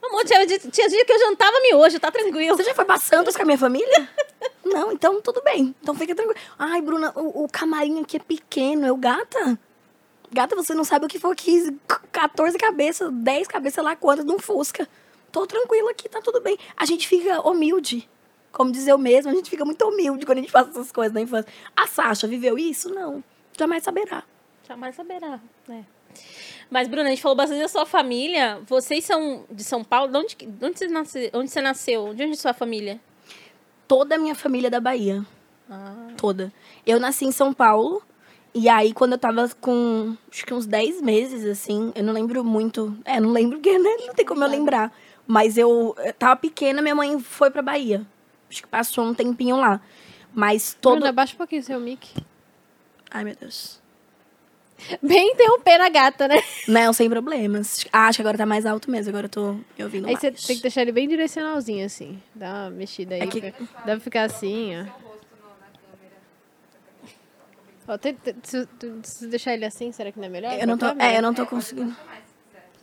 [0.02, 2.56] Amor, tinha, tinha dia que eu jantava miojo, tá tranquilo.
[2.56, 4.08] você já foi pra Santos com a minha família?
[4.64, 5.74] não, então tudo bem.
[5.82, 6.40] Então fica tranquilo.
[6.58, 8.86] Ai, Bruna, o, o camarim aqui é pequeno.
[8.86, 9.58] Eu, gata,
[10.30, 11.78] gata, você não sabe o que foi 15,
[12.12, 14.88] 14 cabeças, 10 cabeças lá quantas um Fusca.
[15.32, 16.58] Tô tranquila aqui, tá tudo bem.
[16.76, 18.08] A gente fica humilde.
[18.52, 21.14] Como dizer eu mesmo, a gente fica muito humilde quando a gente faz essas coisas
[21.14, 21.52] na infância.
[21.76, 22.92] A Sasha viveu isso?
[22.92, 23.22] Não.
[23.56, 24.24] Jamais saberá.
[24.66, 25.84] Jamais saberá, né?
[26.70, 28.60] Mas, Bruna, a gente falou bastante da sua família.
[28.66, 30.10] Vocês são de São Paulo?
[30.10, 32.14] De onde, de onde, você, nasce, onde você nasceu?
[32.14, 33.00] De onde é sua família?
[33.88, 35.24] Toda a minha família é da Bahia.
[35.68, 36.52] Ah, toda.
[36.86, 38.02] Eu nasci em São Paulo.
[38.52, 42.42] E aí, quando eu tava com, acho que uns 10 meses, assim, eu não lembro
[42.44, 42.96] muito.
[43.04, 44.92] É, não lembro porque né, não tem como eu lembrar.
[45.26, 48.04] Mas eu, eu tava pequena, minha mãe foi pra Bahia.
[48.50, 49.80] Acho que passou um tempinho lá.
[50.34, 50.94] Mas todo.
[50.96, 52.08] Bruna, abaixa um pouquinho seu mic.
[53.10, 53.78] Ai, meu Deus.
[55.02, 56.42] Bem interrompendo a gata, né?
[56.66, 57.86] Não, sem problemas.
[57.92, 59.10] Ah, acho que agora tá mais alto mesmo.
[59.10, 60.20] Agora eu tô me ouvindo Aí mais.
[60.20, 62.20] você tem que deixar ele bem direcionalzinho, assim.
[62.34, 63.20] Dá uma mexida aí.
[63.20, 65.09] É que- Dá pra ficar assim, ó.
[67.92, 68.68] Ó, tem- tem- se,
[69.02, 70.52] se deixar ele assim, será que não é melhor?
[70.58, 71.94] Eu não tô, é, eu não tô conseguindo.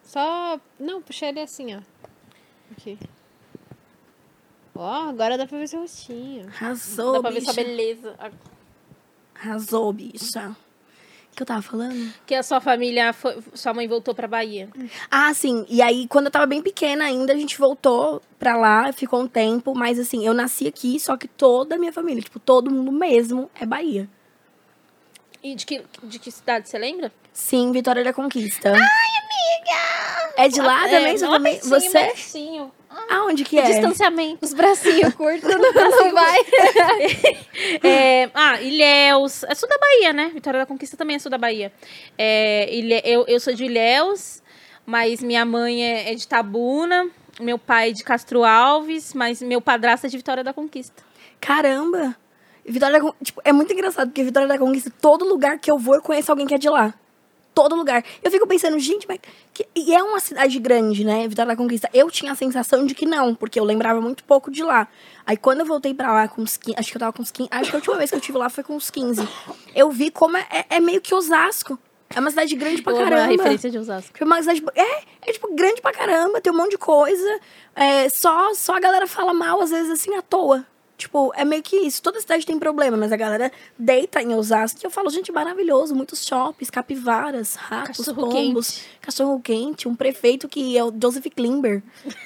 [0.03, 0.59] Só.
[0.77, 1.79] Não, puxar ele assim, ó.
[2.73, 2.99] Aqui.
[4.75, 6.47] Ó, agora dá pra ver seu rostinho.
[6.47, 7.65] Arrasou, dá pra ver sua bicha.
[7.65, 8.15] beleza.
[9.33, 10.55] Arrasou, bicha.
[11.31, 12.13] O que eu tava falando?
[12.25, 14.69] Que a sua família, foi, sua mãe voltou pra Bahia.
[15.09, 15.65] Ah, sim.
[15.69, 19.27] E aí, quando eu tava bem pequena ainda, a gente voltou pra lá, ficou um
[19.27, 19.73] tempo.
[19.75, 23.49] Mas assim, eu nasci aqui, só que toda a minha família, tipo, todo mundo mesmo
[23.59, 24.09] é Bahia.
[25.43, 27.11] E de que, de que cidade, você lembra?
[27.31, 28.69] Sim, Vitória da Conquista.
[28.71, 30.33] Ai, amiga!
[30.37, 31.59] É de lá também, é, sua família?
[31.63, 31.99] nossa, Você?
[31.99, 32.71] baixinho.
[33.09, 33.63] Aonde que é?
[33.63, 34.43] Distanciamento.
[34.43, 36.39] Os bracinhos curtos não, não vai.
[37.83, 39.43] É, ah, Ilhéus.
[39.43, 40.31] É sul da Bahia, né?
[40.33, 41.71] Vitória da Conquista também é sul da Bahia.
[42.17, 44.41] É, Ilhe- eu, eu sou de Ilhéus,
[44.85, 47.07] mas minha mãe é, é de Tabuna.
[47.39, 51.03] Meu pai é de Castro Alves, mas meu padrasto é de Vitória da Conquista.
[51.39, 52.15] Caramba!
[52.67, 55.77] Vitória da Con- tipo, é muito engraçado, porque Vitória da Conquista, todo lugar que eu
[55.77, 56.93] vou, eu conheço alguém que é de lá.
[57.55, 58.03] todo lugar.
[58.21, 59.17] Eu fico pensando, gente, mas.
[59.51, 61.27] que- E é uma cidade grande, né?
[61.27, 61.89] Vitória da Conquista.
[61.91, 64.87] Eu tinha a sensação de que não, porque eu lembrava muito pouco de lá.
[65.25, 66.75] Aí quando eu voltei pra lá com uns 15.
[66.79, 67.49] Acho que eu tava com uns 15.
[67.51, 69.27] Acho que a última vez que eu estive lá foi com uns 15.
[69.73, 71.79] Eu vi como é, é- é meio que Osasco.
[72.15, 73.31] É uma cidade grande pra Eu amo a caramba.
[73.31, 74.13] referência de Osasco.
[74.13, 74.63] Tipo, uma cidade.
[74.75, 77.39] É, é tipo grande pra caramba, tem um monte de coisa.
[77.75, 80.63] É, só, só a galera fala mal, às vezes, assim, à toa.
[80.97, 82.01] Tipo, é meio que isso.
[82.01, 84.79] Toda cidade tem problema, mas a galera deita em Osasco.
[84.81, 85.93] E eu falo, gente, maravilhoso.
[85.93, 91.83] Muitos shoppings, capivaras, ratos, Cachorro pombos, cachorro quente, um prefeito que é o Joseph Klimber.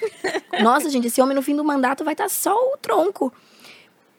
[0.63, 3.34] Nossa, gente, esse homem no fim do mandato vai estar só o tronco.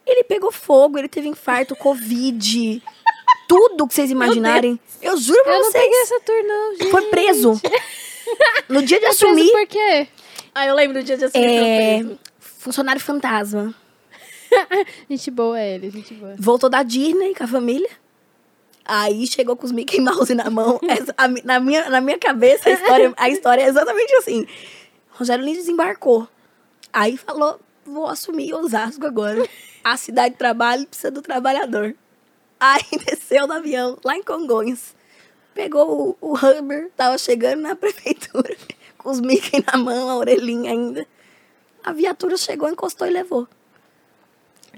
[0.07, 2.83] Ele pegou fogo, ele teve infarto, Covid.
[3.49, 4.79] Tudo que vocês imaginarem.
[5.01, 5.83] Eu juro pra Eu não vocês.
[5.85, 6.91] peguei essa tour, não, gente.
[6.91, 7.61] Foi preso.
[8.69, 10.09] No dia de preso assumir, por quê?
[10.55, 11.45] Ah, eu lembro do dia de assumir.
[11.47, 12.19] é, preso.
[12.39, 13.75] funcionário fantasma.
[15.09, 16.35] Gente boa é ele, gente boa.
[16.39, 17.89] Voltou da Disney com a família.
[18.85, 20.81] Aí chegou com os Mickey Mouse na mão.
[20.89, 24.47] Essa- a na, minha, na minha cabeça, a história, a história é exatamente assim.
[25.11, 26.27] Rogério Lins desembarcou.
[26.93, 29.47] Aí falou: vou assumir Osasco agora.
[29.85, 31.95] A cidade de trabalho precisa do trabalhador.
[32.59, 34.95] Aí desceu do avião, lá em Congonhas.
[35.55, 38.57] Pegou o, o Hummer, tava chegando na prefeitura,
[38.97, 41.07] com os Mickey na mão, a orelhinha ainda.
[41.85, 43.47] A viatura chegou, encostou e levou.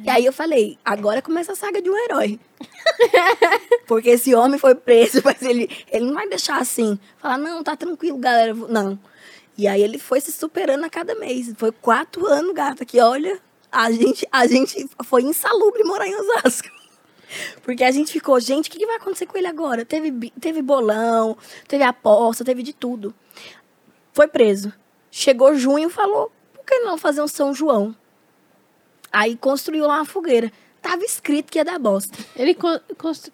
[0.03, 2.41] E aí eu falei, agora começa a saga de um herói.
[3.87, 6.99] Porque esse homem foi preso, mas ele, ele não vai deixar assim.
[7.19, 8.53] Falar, não, tá tranquilo, galera.
[8.53, 8.99] vou-" Não.
[9.57, 11.53] E aí ele foi se superando a cada mês.
[11.57, 16.69] Foi quatro anos, gata, que olha, a gente, a gente foi insalubre morar em Osasco.
[17.63, 19.85] Porque a gente ficou, gente, o que, que vai acontecer com ele agora?
[19.85, 23.15] Teve, teve bolão, teve aposta, teve de tudo.
[24.13, 24.73] Foi preso.
[25.11, 27.95] Chegou junho falou, por que não fazer um São João?
[29.15, 30.51] Aí construiu lá uma fogueira.
[30.83, 32.19] Tava escrito que ia dar bosta.
[32.35, 33.33] Ele con- constru-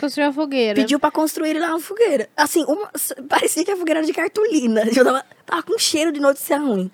[0.00, 0.74] construiu a fogueira.
[0.74, 2.28] Pediu pra construir lá uma fogueira.
[2.36, 2.90] Assim, uma-
[3.28, 4.82] parecia que a fogueira era de cartolina.
[4.94, 6.90] Eu tava, tava com cheiro de notícia ruim.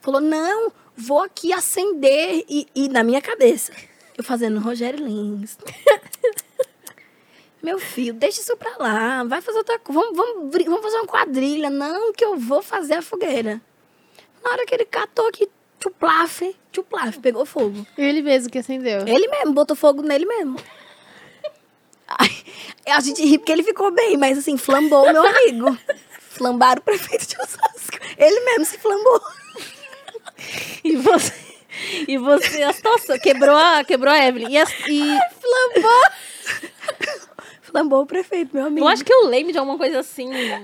[0.00, 2.44] Falou, não, vou aqui acender.
[2.48, 3.72] E, e na minha cabeça,
[4.18, 5.56] eu fazendo Rogério Lins.
[7.62, 9.22] Meu filho, deixa isso pra lá.
[9.24, 10.00] Vai fazer outra coisa.
[10.00, 11.68] Vamos, vamos, vamos fazer uma quadrilha.
[11.70, 13.60] Não, que eu vou fazer a fogueira.
[14.42, 15.30] Na hora que ele catou
[15.80, 17.86] aqui, tchuplaf, tchuplaf, pegou fogo.
[17.96, 19.06] Ele mesmo que acendeu.
[19.06, 20.56] Ele mesmo, botou fogo nele mesmo.
[22.08, 22.28] Ai,
[22.88, 25.78] a gente ri porque ele ficou bem, mas assim, flambou o meu amigo.
[26.18, 27.98] Flambaram o prefeito de Osasco.
[28.18, 29.20] Ele mesmo se flambou.
[30.84, 31.32] E você.
[32.08, 34.50] E você, a situação, quebrou a, quebrou a Evelyn.
[34.50, 36.02] E, as- e Flambou.
[37.70, 38.84] Flambou o prefeito, meu amigo.
[38.84, 40.60] eu acho que eu lembro de alguma coisa assim, né?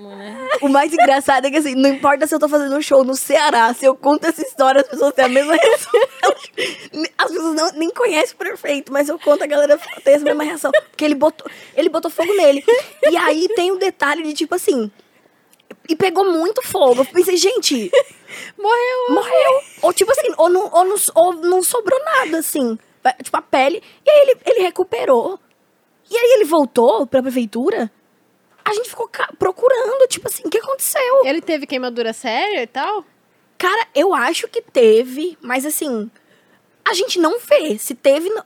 [0.61, 3.14] O mais engraçado é que assim, não importa se eu tô fazendo um show no
[3.14, 6.01] Ceará, se eu conto essa história, as pessoas têm a mesma reação.
[7.19, 10.42] As pessoas não, nem conhecem o prefeito, mas eu conto, a galera tem essa mesma
[10.42, 10.73] reação.
[10.73, 12.64] Porque ele botou, ele botou fogo nele.
[13.11, 14.90] E aí tem o detalhe de tipo assim.
[15.88, 17.03] E pegou muito fogo.
[17.03, 17.90] Eu pensei, gente,
[18.59, 19.11] Morreu.
[19.11, 19.62] morreu.
[19.83, 22.79] Ou tipo assim, ou não, ou não, ou não sobrou nada, assim.
[23.23, 23.83] Tipo, a pele.
[24.05, 25.38] E aí ele, ele recuperou.
[26.11, 27.90] E aí ele voltou pra prefeitura.
[28.64, 31.25] A gente ficou procurando, tipo assim, o que aconteceu?
[31.25, 33.05] Ele teve queimadura séria e tal?
[33.59, 36.11] Cara, eu acho que teve, mas assim,
[36.85, 37.79] a gente não vê.
[37.79, 38.29] Se teve.
[38.29, 38.45] não-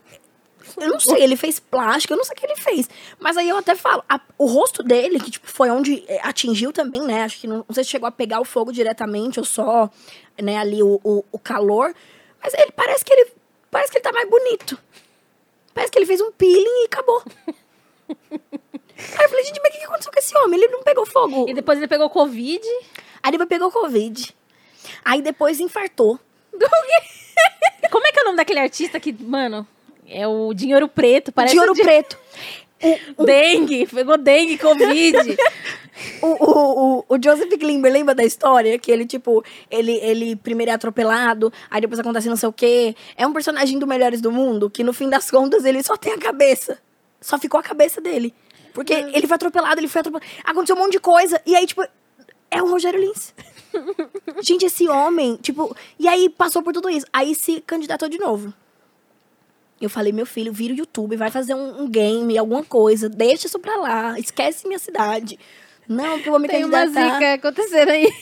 [0.77, 2.88] Eu não sei, ele fez plástico, eu não sei o que ele fez.
[3.18, 6.70] Mas aí eu até falo, a- o rosto dele, que tipo, foi onde é, atingiu
[6.73, 7.25] também, né?
[7.25, 9.90] Acho que não, não sei se chegou a pegar o fogo diretamente ou só,
[10.40, 11.92] né, ali o, o, o calor.
[12.42, 13.33] Mas ele parece que ele.
[13.70, 14.79] Parece que ele tá mais bonito.
[15.74, 17.22] Parece que ele fez um peeling e acabou.
[19.18, 20.61] Aí eu falei, gente, mas o que aconteceu com esse homem?
[20.61, 21.48] Ele não pegou fogo.
[21.48, 22.62] E depois ele pegou Covid.
[23.22, 24.35] Aí depois pegou Covid.
[25.04, 26.18] Aí depois infartou.
[27.90, 29.66] Como é que é o nome daquele artista que, mano,
[30.06, 31.74] é o Dinheiro Preto, parece de ouro
[33.16, 33.24] o.
[33.24, 35.16] Dengue, pegou dengue, Covid.
[36.22, 38.78] O, o, o, o Joseph Klimber, lembra da história?
[38.78, 42.94] Que ele, tipo, ele, ele primeiro é atropelado, aí depois acontece não sei o quê.
[43.16, 46.14] É um personagem do Melhores do Mundo, que no fim das contas ele só tem
[46.14, 46.78] a cabeça.
[47.20, 48.34] Só ficou a cabeça dele.
[48.72, 50.32] Porque ele foi atropelado, ele foi atropelado.
[50.44, 51.40] Aconteceu um monte de coisa.
[51.44, 51.82] E aí, tipo,
[52.50, 53.34] é o Rogério Lins.
[54.42, 55.74] Gente, esse homem, tipo.
[55.98, 57.06] E aí passou por tudo isso.
[57.12, 58.52] Aí se candidatou de novo.
[59.80, 63.08] Eu falei, meu filho, vira o YouTube, vai fazer um, um game, alguma coisa.
[63.08, 64.18] Deixa isso pra lá.
[64.18, 65.38] Esquece minha cidade.
[65.88, 67.14] Não, porque eu vou me Tem uma candidatar.
[67.14, 68.12] zica acontecendo aí.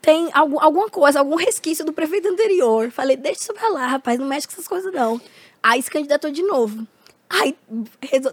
[0.00, 2.90] Tem algum, alguma coisa, algum resquício do prefeito anterior.
[2.90, 5.20] Falei, deixa isso pra lá, rapaz, não mexe com essas coisas, não.
[5.62, 6.84] Aí se candidatou de novo.
[7.30, 7.56] Aí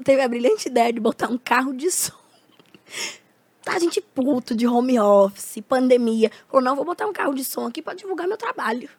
[0.04, 2.17] teve a brilhante ideia de botar um carro de som.
[3.63, 6.32] Tá, gente puto de home office, pandemia.
[6.47, 8.89] Falou, não, vou botar um carro de som aqui pra divulgar meu trabalho.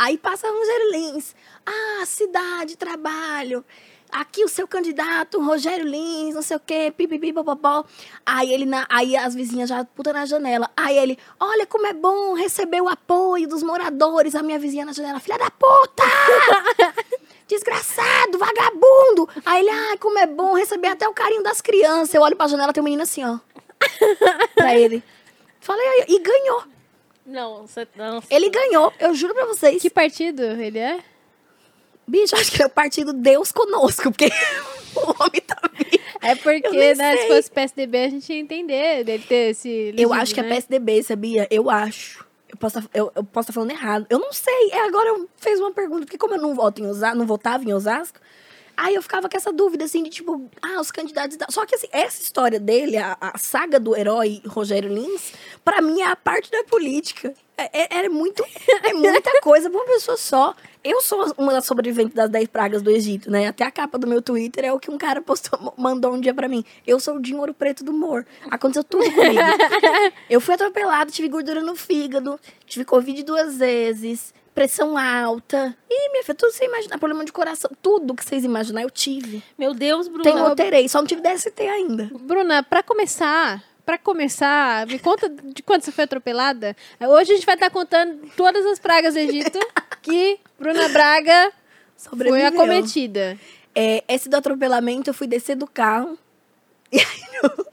[0.00, 1.34] Aí passa Rogério Lins.
[1.66, 3.62] Ah, cidade, trabalho.
[4.10, 7.84] Aqui o seu candidato, Rogério Lins, não sei o quê, pipipi, popopó.
[8.24, 10.70] Aí ele na, aí as vizinhas já puta na janela.
[10.74, 14.34] Aí ele, olha como é bom receber o apoio dos moradores.
[14.34, 16.02] A minha vizinha na janela, filha da puta!
[17.46, 19.28] Desgraçado, vagabundo!
[19.44, 22.14] Aí ele, ai, como é bom receber até o carinho das crianças.
[22.14, 23.38] Eu olho pra janela, tem um menino assim, ó.
[24.56, 25.04] pra ele.
[25.60, 26.79] Falei, e ganhou.
[27.24, 28.22] Não, você não.
[28.30, 29.80] Ele ganhou, eu juro pra vocês.
[29.80, 31.00] Que partido ele é?
[32.06, 34.26] Bicho, acho que é o partido Deus conosco, porque
[34.96, 36.04] o homem tá vivo.
[36.22, 39.94] É porque, né, se fosse PSDB, a gente ia entender dele ter esse.
[39.96, 40.48] Eu acho que é né?
[40.50, 41.46] PSDB, sabia?
[41.50, 42.26] Eu acho.
[42.48, 44.06] Eu posso estar eu, eu posso tá falando errado.
[44.10, 44.70] Eu não sei.
[44.72, 47.62] É, agora eu fez uma pergunta, porque como eu não voto em Osasco, não votava
[47.64, 48.18] em Osasco,
[48.76, 51.36] aí eu ficava com essa dúvida, assim, de tipo, ah, os candidatos.
[51.36, 51.50] tal.
[51.50, 55.32] Só que, assim, essa história dele, a, a saga do herói Rogério Lins,
[55.64, 57.34] pra mim é a parte da política.
[57.60, 58.42] É, é, é muito.
[58.82, 60.54] É muita coisa pra uma pessoa só.
[60.82, 63.48] Eu sou uma das sobreviventes das 10 pragas do Egito, né?
[63.48, 66.32] Até a capa do meu Twitter é o que um cara postou, mandou um dia
[66.32, 66.64] pra mim.
[66.86, 68.26] Eu sou o Dinho Ouro Preto do humor.
[68.50, 69.40] Aconteceu tudo comigo.
[70.30, 75.76] Eu fui atropelada, tive gordura no fígado, tive Covid duas vezes, pressão alta.
[75.90, 79.42] Ih, minha filha, tudo você imaginar, problema de coração, tudo que vocês imaginar, eu tive.
[79.58, 80.24] Meu Deus, Bruna.
[80.24, 82.10] Tenho, eu terei, só não tive DST ainda.
[82.20, 86.76] Bruna, pra começar, pra começar, me conta de quando você foi atropelada.
[87.00, 89.58] Hoje a gente vai estar contando todas as pragas do Egito
[90.02, 91.52] que Bruna Braga
[91.96, 92.46] foi Sobreviveu.
[92.48, 93.38] acometida.
[93.74, 96.18] É, esse do atropelamento, eu fui descer do carro.
[96.92, 97.04] E, aí,
[97.44, 97.66] eu-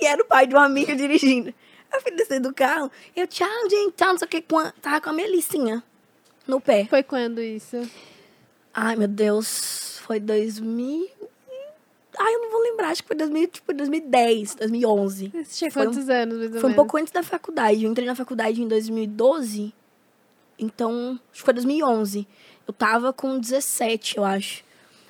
[0.00, 1.54] e era o pai de um amigo dirigindo.
[1.92, 2.90] Eu fui descer do carro.
[3.14, 4.42] Eu, tchau, gente, tchau, não sei o que.
[4.42, 5.80] com a- Tava com a Melicinha
[6.48, 6.86] no pé.
[6.86, 7.76] Foi quando isso?
[8.74, 9.98] Ai, meu Deus.
[10.00, 11.08] Foi 2000.
[12.18, 12.88] Ai, eu não vou lembrar.
[12.88, 15.28] Acho que foi 2000, tipo, 2010, 2011.
[15.28, 16.76] Você tinha Foi um- quantos anos, mais ou Foi um menos?
[16.76, 17.84] pouco antes da faculdade.
[17.84, 19.72] Eu entrei na faculdade em 2012.
[20.58, 22.26] Então, acho que foi 2011.
[22.66, 24.64] Eu tava com 17, eu acho.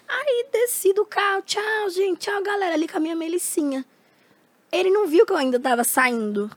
[0.07, 1.43] Aí desci do carro.
[1.43, 2.19] Tchau, gente.
[2.21, 2.75] Tchau, galera.
[2.75, 3.85] Ali com a minha Melicinha.
[4.71, 6.51] Ele não viu que eu ainda tava saindo.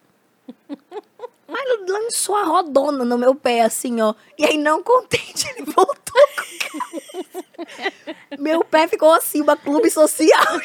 [1.51, 4.15] Mas lançou a rodona no meu pé, assim, ó.
[4.37, 8.01] E aí, não contente, ele voltou com o carro.
[8.39, 10.61] Meu pé ficou assim, uma clube social.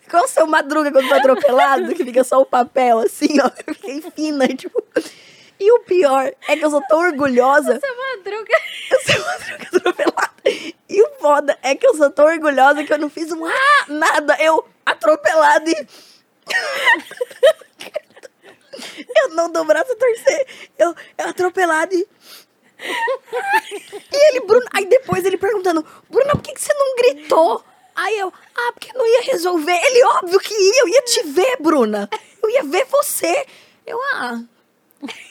[0.00, 3.50] Ficou o seu madruga quando foi atropelado, que fica só o papel, assim, ó.
[3.66, 4.82] Eu fiquei fina, tipo.
[5.58, 7.80] E o pior é que eu sou tão orgulhosa.
[8.16, 8.54] Madruga.
[8.90, 10.32] Eu sou madruga atropelada.
[10.88, 13.84] E o foda é que eu sou tão orgulhosa que eu não fiz um ah,
[13.88, 14.36] nada.
[14.40, 15.86] Eu atropelada e.
[19.22, 20.46] eu não dou braço a torcer.
[20.78, 22.06] Eu, eu atropelada e.
[24.12, 24.66] E ele, Bruno.
[24.72, 27.64] Aí depois ele perguntando: Bruna, por que, que você não gritou?
[27.94, 29.72] Aí eu, ah, porque não ia resolver.
[29.72, 32.08] Ele, óbvio que ia, eu ia te ver, Bruna.
[32.42, 33.46] Eu ia ver você.
[33.86, 34.42] Eu, ah.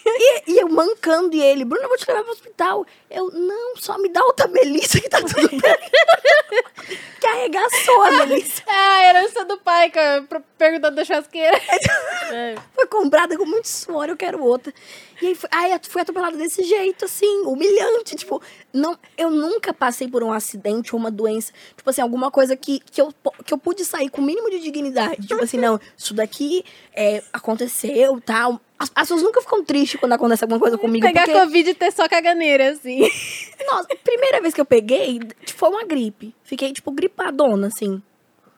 [0.05, 2.85] E, e eu mancando e ele, Bruna, eu vou te levar pro hospital.
[3.09, 5.59] Eu, não, só me dá outra Melissa que tá tudo bem.
[7.19, 8.61] que arregaçou a Melissa.
[8.67, 11.59] Ah, a herança do pai, que eu pro- perguntando da churrasqueira.
[12.31, 12.55] É.
[12.73, 14.73] Foi comprada com muito suor, eu quero outra.
[15.21, 18.15] E aí, foi- aí eu fui atropelada desse jeito, assim, humilhante.
[18.15, 18.41] Tipo,
[18.73, 21.53] não, eu nunca passei por um acidente ou uma doença.
[21.77, 23.13] Tipo assim, alguma coisa que, que, eu,
[23.45, 25.27] que eu pude sair com o mínimo de dignidade.
[25.27, 28.59] Tipo assim, não, isso daqui é, aconteceu, tal.
[28.77, 31.05] As, as pessoas nunca ficam tristes quando acontece alguma coisa comigo.
[31.05, 31.39] Pegar porque...
[31.39, 32.99] Covid e ter só caganeira, assim.
[33.67, 36.35] Nossa, a primeira vez que eu peguei, tipo, foi uma gripe.
[36.43, 38.01] Fiquei, tipo, gripadona, assim.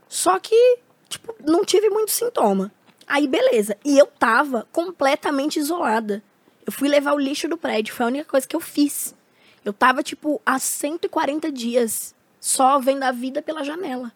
[0.08, 2.72] Só que, tipo, não tive muito sintoma.
[3.08, 3.78] Aí, beleza.
[3.86, 6.24] E eu tava completamente isolada.
[6.66, 9.16] Eu fui levar o lixo do prédio, foi a única coisa que eu fiz.
[9.64, 14.12] Eu tava, tipo, há 140 dias só vendo a vida pela janela.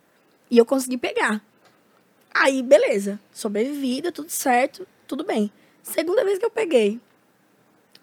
[0.50, 1.42] E eu consegui pegar.
[2.34, 3.20] Aí, beleza.
[3.32, 5.52] Sobrevivi, deu tudo certo, tudo bem.
[5.84, 7.00] Segunda vez que eu peguei.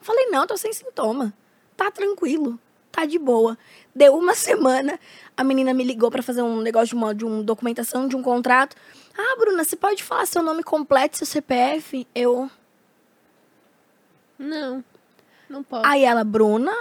[0.00, 1.32] Falei, não, tô sem sintoma.
[1.76, 2.58] Tá tranquilo,
[2.90, 3.56] tá de boa.
[3.94, 4.98] Deu uma semana,
[5.36, 8.22] a menina me ligou pra fazer um negócio de uma, de uma documentação, de um
[8.22, 8.76] contrato.
[9.16, 12.06] Ah, Bruna, você pode falar seu nome completo, seu CPF?
[12.14, 12.50] Eu.
[14.38, 14.84] Não,
[15.48, 15.86] não posso.
[15.86, 16.72] Aí ela, Bruna.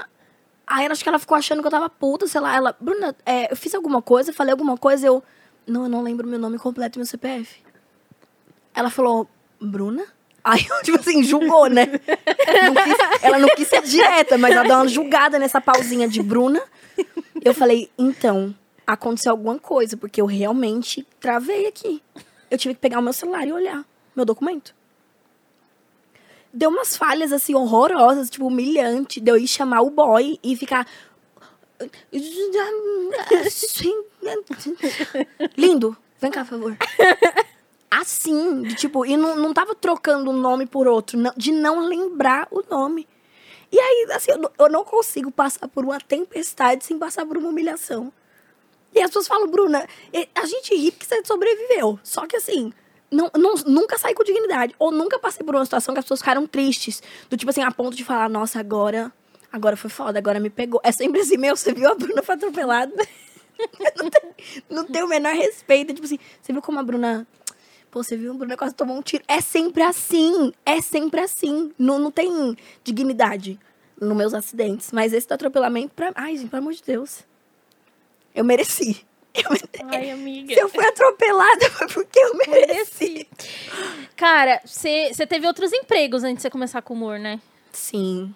[0.65, 2.55] Aí ela, acho que ela ficou achando que eu tava puta, sei lá.
[2.55, 5.23] Ela, Bruna, é, eu fiz alguma coisa, falei alguma coisa, eu.
[5.65, 7.62] Não, eu não lembro meu nome completo e meu CPF.
[8.73, 9.27] Ela falou,
[9.60, 10.05] Bruna?
[10.49, 11.85] Aí tipo assim, julgou, né?
[11.87, 16.21] Não quis- ela não quis ser direta, mas ela deu uma julgada nessa pausinha de
[16.23, 16.62] Bruna.
[17.43, 22.02] Eu falei, então, aconteceu alguma coisa, porque eu realmente travei aqui.
[22.50, 23.83] Eu tive que pegar o meu celular e olhar
[24.15, 24.73] meu documento.
[26.54, 29.19] Deu umas falhas, assim, horrorosas, tipo, humilhante.
[29.19, 30.87] Deu ir chamar o boy e ficar.
[35.58, 36.77] Lindo, vem cá, por favor.
[37.90, 41.79] Assim, de, tipo, e não, não tava trocando um nome por outro, não- de não
[41.88, 43.08] lembrar o nome.
[43.71, 47.38] E aí, assim, eu não, eu não consigo passar por uma tempestade sem passar por
[47.38, 48.12] uma humilhação.
[48.94, 49.88] E as pessoas falam, Bruna,
[50.35, 52.00] a gente ri porque você sobreviveu.
[52.04, 52.71] Só que assim,
[53.12, 54.73] não, não- nunca saí com dignidade.
[54.79, 57.02] Ou nunca passei por uma situação que as pessoas ficaram tristes.
[57.29, 59.12] Do tipo assim, a ponto de falar, nossa, agora.
[59.52, 60.79] Agora foi foda, agora me pegou.
[60.83, 62.94] É sempre assim, meu, você viu a Bruna foi atropelada?
[63.96, 64.21] não, tem,
[64.69, 65.94] não tem o menor respeito.
[65.94, 67.27] Tipo assim, você viu como a Bruna.
[67.90, 69.23] Pô, você viu Bruna quase tomou um tiro.
[69.27, 70.52] É sempre assim.
[70.65, 71.71] É sempre assim.
[71.77, 73.60] Não, não tem dignidade
[74.00, 74.92] nos meus acidentes.
[74.92, 76.12] Mas esse do atropelamento, pra...
[76.15, 77.23] ai, gente, pelo amor de Deus.
[78.35, 79.06] Eu mereci.
[79.33, 79.96] Eu mereci.
[79.96, 80.54] Ai, amiga.
[80.54, 83.27] Se eu fui atropelada, foi porque eu mereci.
[84.15, 87.40] Cara, você teve outros empregos antes de você começar com humor, né?
[87.71, 88.33] Sim.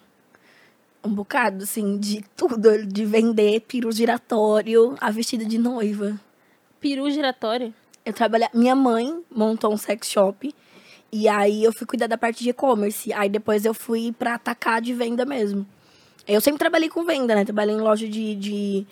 [1.03, 2.85] Um bocado, assim, de tudo.
[2.85, 6.19] De vender peru giratório a vestida de noiva.
[6.79, 7.73] Peru giratório.
[8.05, 8.47] Eu trabalhei...
[8.53, 10.53] Minha mãe montou um sex shop.
[11.11, 13.11] E aí eu fui cuidar da parte de e-commerce.
[13.13, 15.65] Aí depois eu fui pra atacar de venda mesmo.
[16.27, 17.43] Eu sempre trabalhei com venda, né?
[17.43, 18.35] Trabalhei em loja de...
[18.35, 18.87] de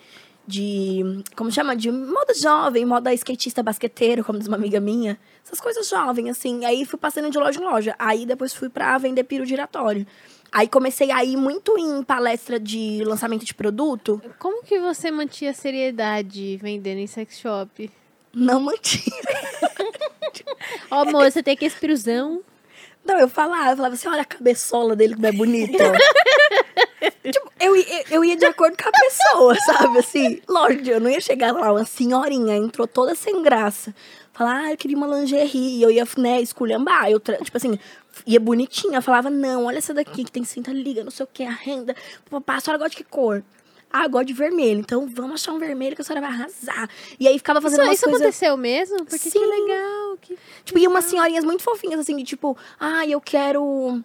[0.46, 5.60] de como chama de moda jovem moda skatista basqueteiro como diz uma amiga minha essas
[5.60, 9.22] coisas jovens assim aí fui passando de loja em loja aí depois fui pra vender
[9.24, 10.04] piro giratório
[10.50, 15.52] aí comecei a ir muito em palestra de lançamento de produto Como que você mantinha
[15.52, 17.88] seriedade vendendo em sex shop?
[18.32, 19.16] Não mantinha
[20.90, 22.42] Ó, amor, você tem aqui esse piruzão.
[23.04, 25.84] Não, eu falava, eu falava assim, olha a cabeçola dele como é bonita.
[27.32, 29.98] tipo, eu, ia- eu ia de acordo com a pessoa, sabe?
[29.98, 33.94] Assim, lógico, eu não ia chegar lá, uma senhorinha entrou toda sem graça.
[34.32, 35.78] Falar, ah, eu queria uma lingerie.
[35.78, 37.10] E eu ia, né, esculhambar.
[37.10, 37.78] Eu, tipo assim,
[38.26, 38.98] ia bonitinha.
[38.98, 41.50] Eu falava, não, olha essa daqui que tem cinta liga, não sei o que, a
[41.50, 41.94] renda.
[42.30, 43.42] Papá, a senhora gosta de que cor?
[43.92, 44.80] Ah, gosto de vermelho.
[44.80, 46.88] Então vamos achar um vermelho que a senhora vai arrasar.
[47.18, 48.20] E aí ficava fazendo Isso, isso coisas...
[48.22, 48.98] aconteceu mesmo?
[48.98, 49.44] Porque que Sim.
[49.44, 50.16] legal.
[50.20, 50.38] Que...
[50.64, 54.02] Tipo, e umas senhorinhas muito fofinhas, assim, de tipo, ah, eu quero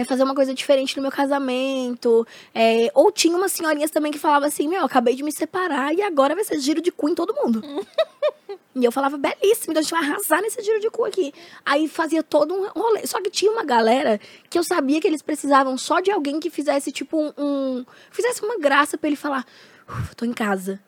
[0.00, 2.26] é, fazer uma coisa diferente no meu casamento.
[2.54, 5.94] É, ou tinha umas senhorinhas também que falavam assim, meu, eu acabei de me separar
[5.94, 7.62] e agora vai ser giro de cu em todo mundo.
[8.74, 11.32] e eu falava, belíssimo, então a gente vai arrasar nesse giro de cu aqui.
[11.64, 13.06] Aí fazia todo um rolê.
[13.06, 16.50] Só que tinha uma galera que eu sabia que eles precisavam só de alguém que
[16.50, 17.32] fizesse, tipo, um.
[17.38, 19.44] um- fizesse uma graça pra ele falar,
[19.88, 20.80] "Uf, tô em casa.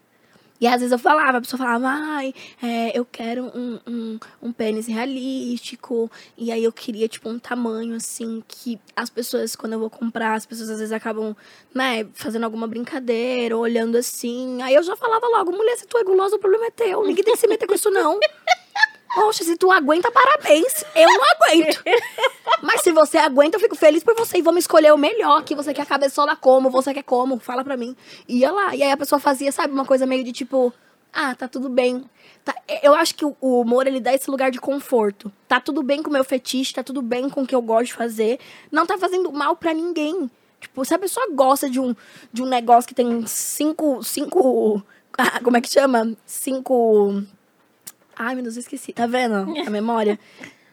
[0.63, 2.33] E às vezes eu falava, a pessoa falava, ai,
[2.63, 6.09] é, eu quero um, um, um pênis realístico.
[6.39, 10.35] E aí eu queria, tipo, um tamanho, assim, que as pessoas, quando eu vou comprar,
[10.35, 11.37] as pessoas às vezes acabam,
[11.75, 14.63] né, fazendo alguma brincadeira, olhando assim.
[14.63, 17.03] Aí eu já falava logo, mulher, se tu é gulosa, o problema é teu.
[17.05, 18.21] Ninguém tem que se meter com isso, não.
[19.15, 20.85] Poxa, se tu aguenta, parabéns.
[20.95, 21.83] Eu não aguento.
[22.63, 24.39] Mas se você aguenta, eu fico feliz por você.
[24.39, 27.63] E vamos escolher o melhor, que você quer a cabeçola como, você quer como, fala
[27.63, 27.97] pra mim.
[28.29, 28.75] Ia lá.
[28.75, 30.73] E aí a pessoa fazia, sabe, uma coisa meio de tipo,
[31.13, 32.05] ah, tá tudo bem.
[32.45, 35.31] Tá- eu acho que o humor, ele dá esse lugar de conforto.
[35.47, 37.87] Tá tudo bem com o meu fetiche, tá tudo bem com o que eu gosto
[37.87, 38.39] de fazer.
[38.71, 40.31] Não tá fazendo mal pra ninguém.
[40.59, 41.95] Tipo, se a pessoa gosta de um,
[42.33, 44.83] de um negócio que tem cinco, cinco,
[45.19, 46.17] ah, como é que chama?
[46.25, 47.23] Cinco...
[48.25, 48.93] Ai, meu Deus, eu esqueci.
[48.93, 50.19] Tá vendo a memória?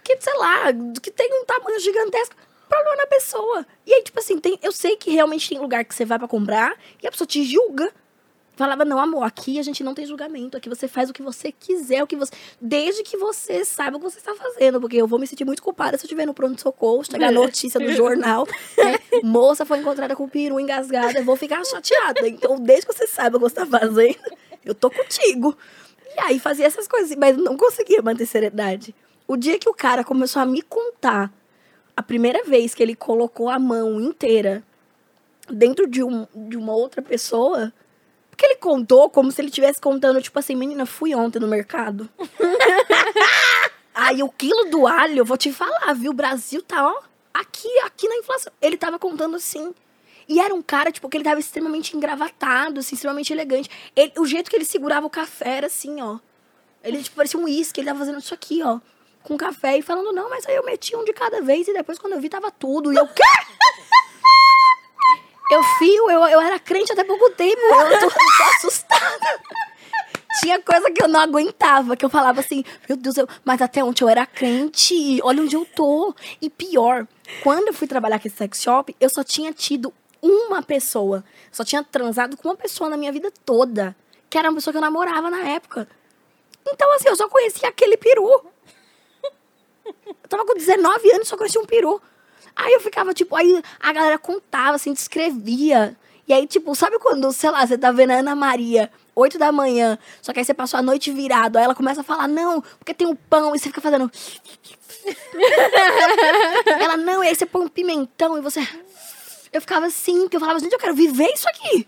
[0.04, 0.66] Que, sei lá,
[1.02, 2.36] que tem um tamanho gigantesco.
[2.68, 3.66] Problema na pessoa.
[3.86, 6.28] E aí, tipo assim, tem, eu sei que realmente tem lugar que você vai pra
[6.28, 7.92] comprar e a pessoa te julga.
[8.56, 10.58] Falava, não, amor, aqui a gente não tem julgamento.
[10.58, 12.32] Aqui você faz o que você quiser, o que você.
[12.62, 14.80] Desde que você saiba o que você está fazendo.
[14.80, 17.80] Porque eu vou me sentir muito culpada se eu estiver no pronto-socorro, chegar a notícia
[17.80, 18.46] do jornal,
[18.78, 19.00] né?
[19.24, 22.28] Moça foi encontrada com peru engasgada, eu vou ficar chateada.
[22.28, 24.20] Então, desde que você saiba o que você está fazendo,
[24.64, 25.58] eu tô contigo.
[26.20, 28.94] E aí fazia essas coisas, mas não conseguia manter seriedade.
[29.26, 31.32] O dia que o cara começou a me contar
[31.96, 34.62] a primeira vez que ele colocou a mão inteira
[35.50, 37.72] dentro de, um, de uma outra pessoa,
[38.30, 42.10] porque ele contou como se ele estivesse contando, tipo assim, menina, fui ontem no mercado.
[43.96, 46.12] Aí o quilo do alho, eu vou te falar, viu?
[46.12, 47.02] O Brasil tá, ó,
[47.34, 48.52] aqui, aqui na inflação.
[48.62, 49.74] Ele tava contando assim.
[50.30, 53.70] E era um cara, tipo, que ele tava extremamente engravatado, assim, extremamente elegante.
[53.96, 56.20] Ele- o jeito que ele segurava o café era assim, ó.
[56.84, 58.80] Ele, tipo, parecia um uísque, ele tava fazendo isso aqui, ó.
[59.24, 61.98] Com café e falando, não, mas aí eu meti um de cada vez e depois
[62.00, 62.94] quando eu vi tava tudo.
[62.94, 63.24] E eu, quê?
[65.52, 67.60] Eu, fio, eu, eu era crente até pouco tempo.
[67.60, 69.42] Eu tô, eu tô assustada.
[70.42, 73.84] Tinha coisa que eu não aguentava, que eu falava assim, meu Deus, eu- mas até
[73.84, 76.14] ontem eu era crente, olha onde eu tô.
[76.40, 77.08] E pior,
[77.42, 79.92] quando eu fui trabalhar aqui no sex shop, eu só tinha tido
[80.22, 81.24] uma pessoa.
[81.52, 83.96] Só tinha transado com uma pessoa na minha vida toda.
[84.30, 85.88] Que era uma pessoa que eu namorava na época.
[86.68, 88.46] Então, assim, eu só conhecia aquele peru.
[89.86, 92.02] Eu tava com 19 anos e só conhecia um peru.
[92.56, 95.98] Aí eu ficava, tipo, aí a galera contava, assim, descrevia.
[96.28, 99.52] E aí, tipo, sabe quando, sei lá, você tá vendo a Ana Maria, 8 da
[99.52, 102.62] manhã, só que aí você passou a noite virado, aí ela começa a falar, não,
[102.62, 104.12] porque tem um pão, e você fica fazendo.
[106.80, 108.62] ela, não, e aí você põe um pimentão e você.
[109.52, 111.88] Eu ficava assim, porque eu falava, gente, eu quero viver isso aqui.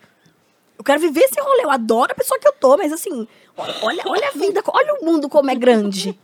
[0.78, 1.64] Eu quero viver esse rolê.
[1.64, 5.06] Eu adoro a pessoa que eu tô, mas assim, olha, olha a vida, olha o
[5.06, 6.18] mundo como é grande.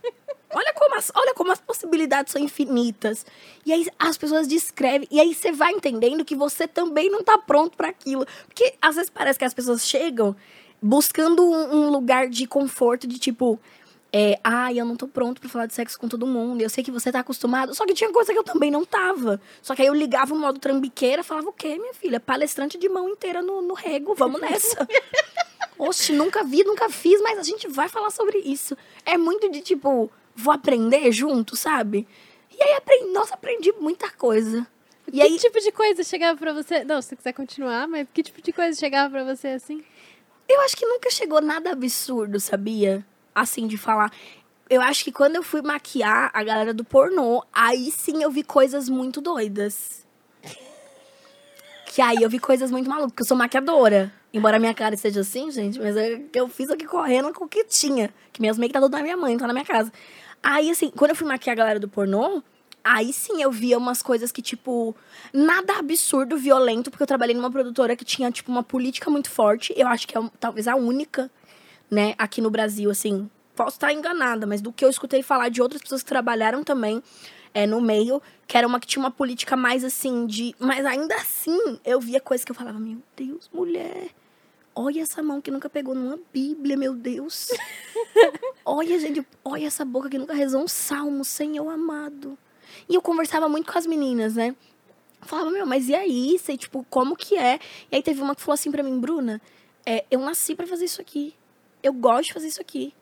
[0.50, 3.26] Olha como, as, olha como as possibilidades são infinitas.
[3.66, 5.06] E aí as pessoas descrevem.
[5.10, 8.26] E aí você vai entendendo que você também não tá pronto para aquilo.
[8.46, 10.34] Porque às vezes parece que as pessoas chegam
[10.80, 13.60] buscando um, um lugar de conforto, de tipo.
[14.12, 16.62] É, ai, eu não tô pronto pra falar de sexo com todo mundo.
[16.62, 17.74] Eu sei que você tá acostumado.
[17.74, 19.40] Só que tinha coisa que eu também não tava.
[19.60, 22.18] Só que aí eu ligava o modo trambiqueira falava, o quê, minha filha?
[22.18, 24.88] Palestrante de mão inteira no, no rego, vamos nessa.
[25.78, 28.76] Oxe, nunca vi, nunca fiz, mas a gente vai falar sobre isso.
[29.04, 32.08] É muito de tipo, vou aprender junto, sabe?
[32.50, 34.66] E aí aprendi, nossa, aprendi muita coisa.
[35.06, 36.82] E que aí, tipo de coisa chegava pra você?
[36.82, 39.84] Não, se você quiser continuar, mas que tipo de coisa chegava pra você assim?
[40.48, 43.04] eu acho que nunca chegou nada absurdo, sabia?
[43.40, 44.12] Assim, de falar.
[44.68, 48.42] Eu acho que quando eu fui maquiar a galera do pornô, aí sim eu vi
[48.42, 50.06] coisas muito doidas.
[51.86, 54.12] Que aí eu vi coisas muito malucas, porque eu sou maquiadora.
[54.32, 57.48] Embora minha cara esteja assim, gente, mas é que eu fiz aqui correndo com o
[57.48, 58.12] que tinha.
[58.30, 59.90] Que minhas make tá tudo na minha mãe, tá na minha casa.
[60.42, 62.42] Aí, assim, quando eu fui maquiar a galera do pornô,
[62.84, 64.94] aí sim eu via umas coisas que, tipo,
[65.32, 69.72] nada absurdo, violento, porque eu trabalhei numa produtora que tinha, tipo, uma política muito forte.
[69.76, 71.30] Eu acho que é talvez a única,
[71.90, 73.28] né, aqui no Brasil, assim.
[73.54, 77.02] Posso estar enganada, mas do que eu escutei falar de outras pessoas que trabalharam também
[77.52, 80.54] é, no meio, que era uma que tinha uma política mais assim de.
[80.58, 84.10] Mas ainda assim, eu via coisas que eu falava, meu Deus, mulher.
[84.74, 87.48] Olha essa mão que nunca pegou numa Bíblia, meu Deus.
[88.64, 92.38] olha, gente, olha essa boca que nunca rezou um salmo, Senhor amado.
[92.88, 94.54] E eu conversava muito com as meninas, né?
[95.22, 96.38] Falava, meu, mas e aí?
[96.38, 97.58] Sei, tipo, como que é?
[97.90, 99.42] E aí teve uma que falou assim pra mim, Bruna,
[99.84, 101.34] é, eu nasci pra fazer isso aqui.
[101.82, 102.92] Eu gosto de fazer isso aqui.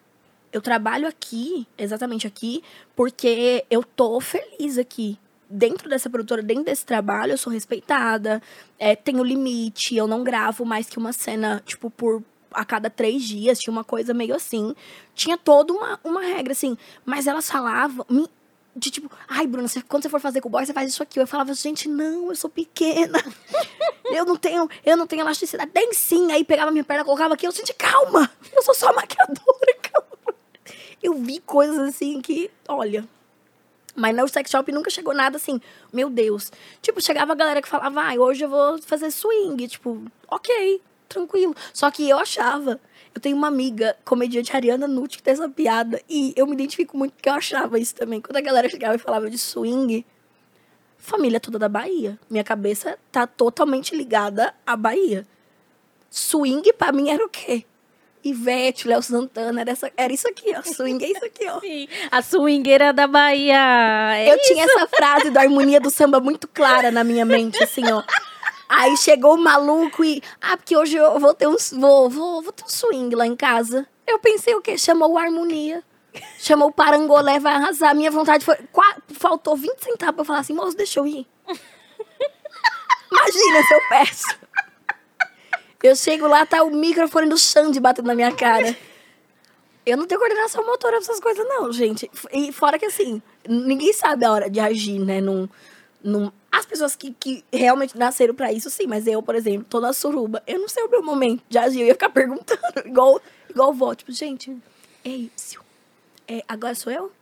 [0.53, 2.63] Eu trabalho aqui, exatamente aqui,
[2.95, 5.19] porque eu tô feliz aqui.
[5.49, 8.43] Dentro dessa produtora, dentro desse trabalho, eu sou respeitada,
[8.79, 12.23] é, tenho limite, eu não gravo mais que uma cena, tipo, por
[12.53, 14.75] a cada três dias, tinha uma coisa meio assim.
[15.15, 16.77] Tinha toda uma, uma regra, assim.
[17.05, 18.07] Mas elas falavam,
[18.75, 21.03] de tipo, ai, Bruna, você- quando você for fazer com o boy, você faz isso
[21.03, 21.21] aqui.
[21.21, 23.19] Eu falava, gente, não, eu sou pequena.
[24.11, 25.71] eu não tenho, eu não tenho elasticidade.
[25.71, 26.33] Tem sim.
[26.33, 28.31] Aí pegava minha perna, colocava aqui, eu, gente, calma.
[28.55, 30.35] Eu sou só maquiadora, calma.
[31.03, 33.07] Eu vi coisas assim que, olha.
[33.95, 35.59] Mas no sex shop nunca chegou nada assim,
[35.91, 36.53] meu Deus.
[36.83, 39.67] Tipo, chegava a galera que falava, ai, hoje eu vou fazer swing.
[39.67, 41.55] Tipo, ok, tranquilo.
[41.73, 42.79] Só que eu achava.
[43.15, 46.03] Eu tenho uma amiga, comediante Ariana Nutt, que tem essa piada.
[46.09, 48.21] E eu me identifico muito porque eu achava isso também.
[48.21, 50.05] Quando a galera chegava e falava de swing,
[50.99, 52.19] família toda da Bahia.
[52.29, 55.27] Minha cabeça tá totalmente ligada à Bahia.
[56.11, 57.65] Swing pra mim era o quê?
[58.25, 60.63] Ivete, Léo Santana, era, essa, era isso aqui, ó.
[60.63, 61.61] Swing é isso aqui, ó.
[61.61, 64.17] Sim, a swingueira da Bahia.
[64.17, 67.85] É Eu tinha essa frase da harmonia do samba muito clara na minha mente, assim,
[67.91, 68.03] ó.
[68.69, 70.21] Aí chegou o maluco e.
[70.41, 73.37] Ah, porque hoje eu vou ter um, vou, vou, vou ter um swing lá em
[73.37, 73.87] casa.
[74.05, 74.77] Eu pensei o quê?
[74.77, 75.85] Chamou o harmonia.
[76.39, 77.95] Chamou o parangolé, vai arrasar.
[77.95, 78.57] Minha vontade foi.
[78.73, 81.27] qua- faltou 20 centavos pra eu falar assim, moço, deixa eu ir.
[83.13, 84.39] Imagina se eu peço.
[85.83, 88.77] Eu chego lá, tá o microfone do Xande batendo na minha cara.
[89.85, 92.11] Eu não tenho coordenação motora pra essas coisas, não, gente.
[92.33, 95.21] E fora que, assim, ninguém sabe a hora de agir, né?
[95.21, 95.49] Num,
[96.03, 96.33] num...
[96.51, 98.87] As pessoas que, que realmente nasceram pra isso, sim.
[98.89, 100.43] Mas eu, por exemplo, tô na suruba.
[100.47, 101.83] Eu não sei o meu momento de agir.
[101.83, 103.95] Eu ia ficar perguntando, igual, igual vó.
[103.95, 104.57] Tipo, gente,
[105.05, 105.61] ei, Psyu,
[106.29, 107.13] é, agora sou eu?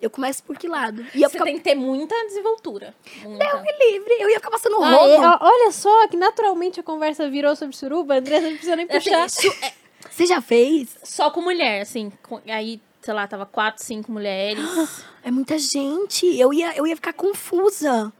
[0.00, 1.06] Eu começo por que lado?
[1.14, 2.92] E Você ficar tem que ter muita desenvoltura.
[3.22, 3.44] Muita.
[3.46, 4.12] Deus me livre.
[4.18, 5.12] Eu ia ficar passando Ah, rodo.
[5.12, 8.16] é, olha só que naturalmente a conversa virou sobre suruba.
[8.16, 9.26] André não precisa nem Assim, puxar.
[9.26, 9.72] isso é
[10.10, 10.98] Você já fez?
[11.04, 12.10] só com mulher, assim.
[12.20, 14.64] com- aí, sei lá, tava quatro, cinco mulheres.
[15.24, 16.26] É muita gente.
[16.36, 18.12] Eu ia, eu ia ficar confusa.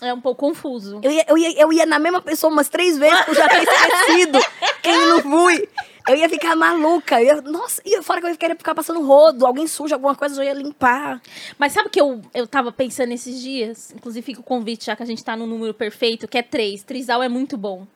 [0.00, 1.00] É um pouco confuso.
[1.02, 3.48] Eu ia, eu, ia, eu ia na mesma pessoa umas três vezes, porque eu já
[3.48, 4.38] tinha esquecido
[4.82, 5.68] quem não fui.
[6.08, 7.20] Eu ia ficar maluca.
[7.20, 9.44] Eu ia, nossa, e fora que eu ia ficar passando rodo.
[9.44, 11.20] Alguém suja alguma coisa, eu ia limpar.
[11.58, 13.92] Mas sabe o que eu, eu tava pensando esses dias?
[13.94, 16.82] Inclusive, fica o convite, já que a gente tá no número perfeito, que é três.
[16.82, 17.86] Trisal é muito bom.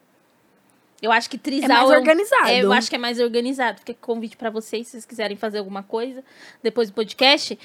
[1.01, 1.71] Eu acho que trisal...
[1.71, 2.49] É mais organizado.
[2.49, 3.79] é, eu acho que é mais organizado.
[3.79, 6.23] Fica convite pra vocês, se vocês quiserem fazer alguma coisa
[6.63, 7.59] depois do podcast.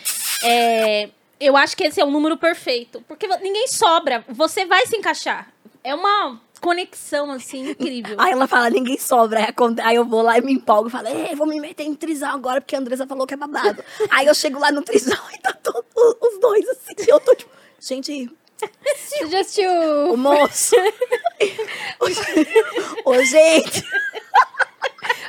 [0.43, 1.09] É,
[1.39, 3.03] eu acho que esse é o número perfeito.
[3.07, 4.25] Porque ninguém sobra.
[4.29, 5.51] Você vai se encaixar.
[5.83, 8.15] É uma conexão, assim, incrível.
[8.19, 9.53] Aí ela fala, ninguém sobra.
[9.83, 12.33] Aí, eu vou lá e me empolgo e falo, "É, vou me meter em trisal
[12.35, 13.83] agora, porque a Andressa falou que é babado.
[14.09, 16.95] aí eu chego lá no trisal e tá todo, os dois assim.
[17.07, 18.29] Eu tô tipo, gente,
[18.95, 19.69] Você já assistiu
[20.11, 20.75] o moço.
[23.05, 23.83] Ô, gente.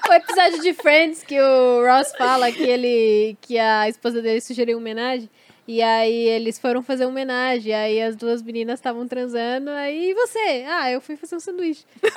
[0.08, 4.78] o episódio de Friends que o Ross fala que ele que a esposa dele sugeriu
[4.78, 5.28] homenagem?
[5.68, 10.64] E aí eles foram fazer uma homenagem, aí as duas meninas estavam transando, aí você?
[10.66, 11.84] Ah, eu fui fazer um sanduíche.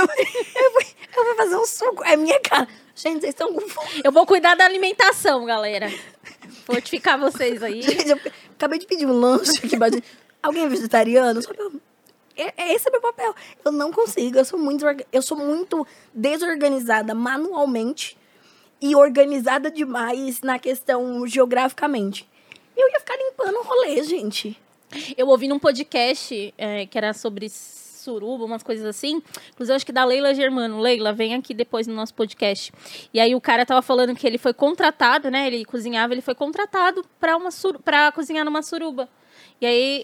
[1.13, 2.05] Eu vou fazer um suco.
[2.05, 2.65] É minha cara.
[2.95, 4.01] Gente, vocês estão com fome.
[4.01, 5.91] Eu vou cuidar da alimentação, galera.
[6.65, 7.81] Fortificar vocês aí.
[7.83, 8.19] Gente, eu
[8.53, 9.75] acabei de pedir um lanche aqui.
[10.41, 11.41] Alguém é vegetariano?
[11.41, 11.73] Só eu...
[12.37, 13.35] é, é esse é meu papel.
[13.65, 14.37] Eu não consigo.
[14.37, 18.17] Eu sou muito, eu sou muito desorganizada manualmente
[18.81, 22.30] e organizada demais na questão geograficamente.
[22.75, 24.57] Eu ia ficar limpando o rolê, gente.
[25.17, 29.21] Eu ouvi num podcast é, que era sobre suruba, umas coisas assim.
[29.51, 30.79] Inclusive, acho que da Leila Germano.
[30.79, 32.73] Leila, vem aqui depois no nosso podcast.
[33.13, 35.47] E aí o cara tava falando que ele foi contratado, né?
[35.47, 39.07] Ele cozinhava, ele foi contratado pra, uma sur pra cozinhar numa suruba.
[39.61, 40.03] E aí,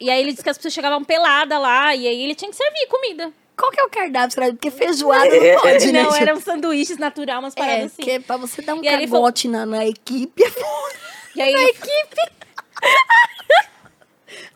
[0.00, 2.50] e, e aí ele disse que as pessoas chegavam peladas lá, e aí ele tinha
[2.50, 3.32] que servir comida.
[3.56, 4.36] Qual que é o cardápio?
[4.52, 6.02] Porque feijoada não pode, né?
[6.02, 7.96] Não, eram sanduíches natural, umas É, paradas assim.
[7.96, 11.07] porque pra você dar um E ele falou- cagote na, na equipe é foda.
[11.38, 11.72] E aí ele,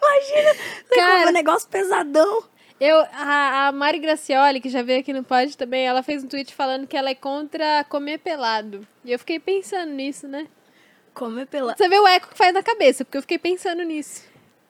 [0.03, 0.55] Imagina,
[0.89, 1.29] você Cara.
[1.31, 2.45] um negócio pesadão.
[2.81, 6.27] Eu, a, a Mari Gracioli, que já veio aqui no pod também, ela fez um
[6.27, 8.85] tweet falando que ela é contra comer pelado.
[9.05, 10.49] E eu fiquei pensando nisso, né?
[11.15, 11.77] Comer pela...
[11.77, 14.25] Você vê o eco que faz na cabeça, porque eu fiquei pensando nisso.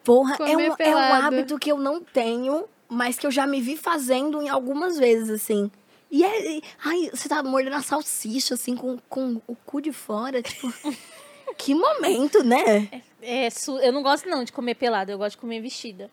[0.04, 1.26] Porra, é um, é um pelado.
[1.26, 5.30] hábito que eu não tenho, mas que eu já me vi fazendo em algumas vezes,
[5.30, 5.70] assim.
[6.10, 6.56] E é.
[6.58, 10.70] e- Ai, você tá mordendo a salsicha, assim, com, com o cu de fora, tipo.
[11.56, 12.88] que momento, né?
[13.20, 16.10] É, su- eu não gosto não de comer pelado, eu gosto de comer vestida.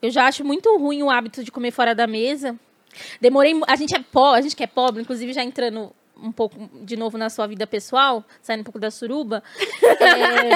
[0.00, 2.58] Eu já acho muito ruim o hábito de comer fora da mesa.
[3.20, 6.56] Demorei, a gente é pobre, a gente que é pobre, inclusive já entrando um pouco
[6.84, 9.42] de novo na sua vida pessoal, saindo um pouco da suruba.
[10.00, 10.50] é,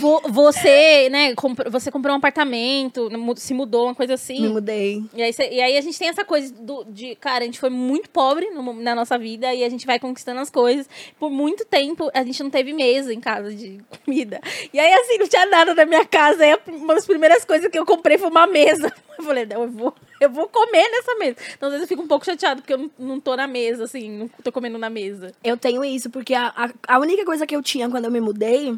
[0.00, 1.34] vo- você, né,
[1.70, 4.40] você comprou um apartamento, mu- se mudou, uma coisa assim.
[4.40, 5.02] Me mudei.
[5.14, 7.58] E aí, cê- e aí a gente tem essa coisa do, de, cara, a gente
[7.60, 10.88] foi muito pobre no na nossa vida e a gente vai conquistando as coisas.
[11.18, 14.40] Por muito tempo a gente não teve mesa em casa de comida.
[14.72, 16.44] E aí, assim, não tinha nada na minha casa.
[16.44, 18.92] Aí uma das primeiras coisas que eu comprei foi uma mesa.
[19.16, 21.36] Eu falei, não, eu vou, eu vou comer nessa mesa.
[21.56, 23.84] Então, às vezes eu fico um pouco chateado porque eu não, não tô na mesa,
[23.84, 25.30] assim, não tô comendo na mesa.
[25.44, 28.20] Eu tenho isso, porque a, a, a única coisa que eu tinha quando eu me
[28.20, 28.76] mudei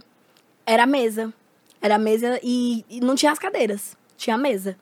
[0.67, 1.33] era a mesa.
[1.81, 3.97] Era a mesa e, e não tinha as cadeiras.
[4.17, 4.77] Tinha a mesa.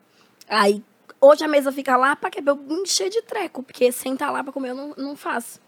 [0.49, 0.83] Aí,
[1.21, 4.43] hoje a mesa fica lá pra quebrar eu me encher de treco, porque sentar lá
[4.43, 5.59] pra comer eu não, não faço.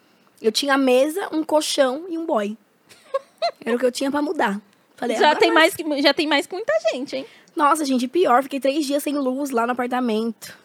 [0.41, 2.57] Eu tinha a mesa, um colchão e um boy.
[3.63, 4.59] Era o que eu tinha pra mudar.
[4.95, 7.25] Falei, já, tem vai mais que, já tem mais que muita gente, hein?
[7.55, 10.57] Nossa, gente, pior, fiquei três dias sem luz lá no apartamento.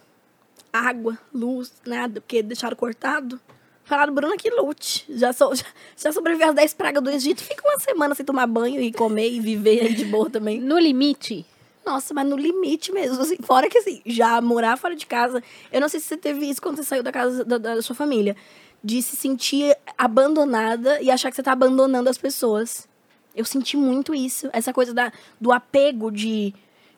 [0.73, 3.39] Água, luz, nada, porque deixaram cortado.
[3.85, 5.05] Falaram, Bruna, que lute.
[5.09, 5.65] Já, sou, já,
[5.97, 9.31] já sobreviveu às 10 pragas do Egito, fica uma semana sem tomar banho e comer
[9.31, 10.61] e viver aí de boa também.
[10.61, 11.45] No limite.
[11.85, 13.21] Nossa, mas no limite mesmo.
[13.21, 15.43] Assim, fora que assim, já morar fora de casa.
[15.71, 17.95] Eu não sei se você teve isso quando você saiu da casa da, da sua
[17.95, 18.37] família.
[18.85, 22.89] De se sentir abandonada e achar que você tá abandonando as pessoas.
[23.35, 24.49] Eu senti muito isso.
[24.53, 26.55] Essa coisa da, do apego de,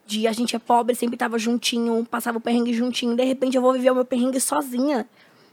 [0.07, 3.17] de a gente é pobre, sempre tava juntinho, passava o perrengue juntinho.
[3.17, 5.07] De repente eu vou viver o meu perrengue sozinha.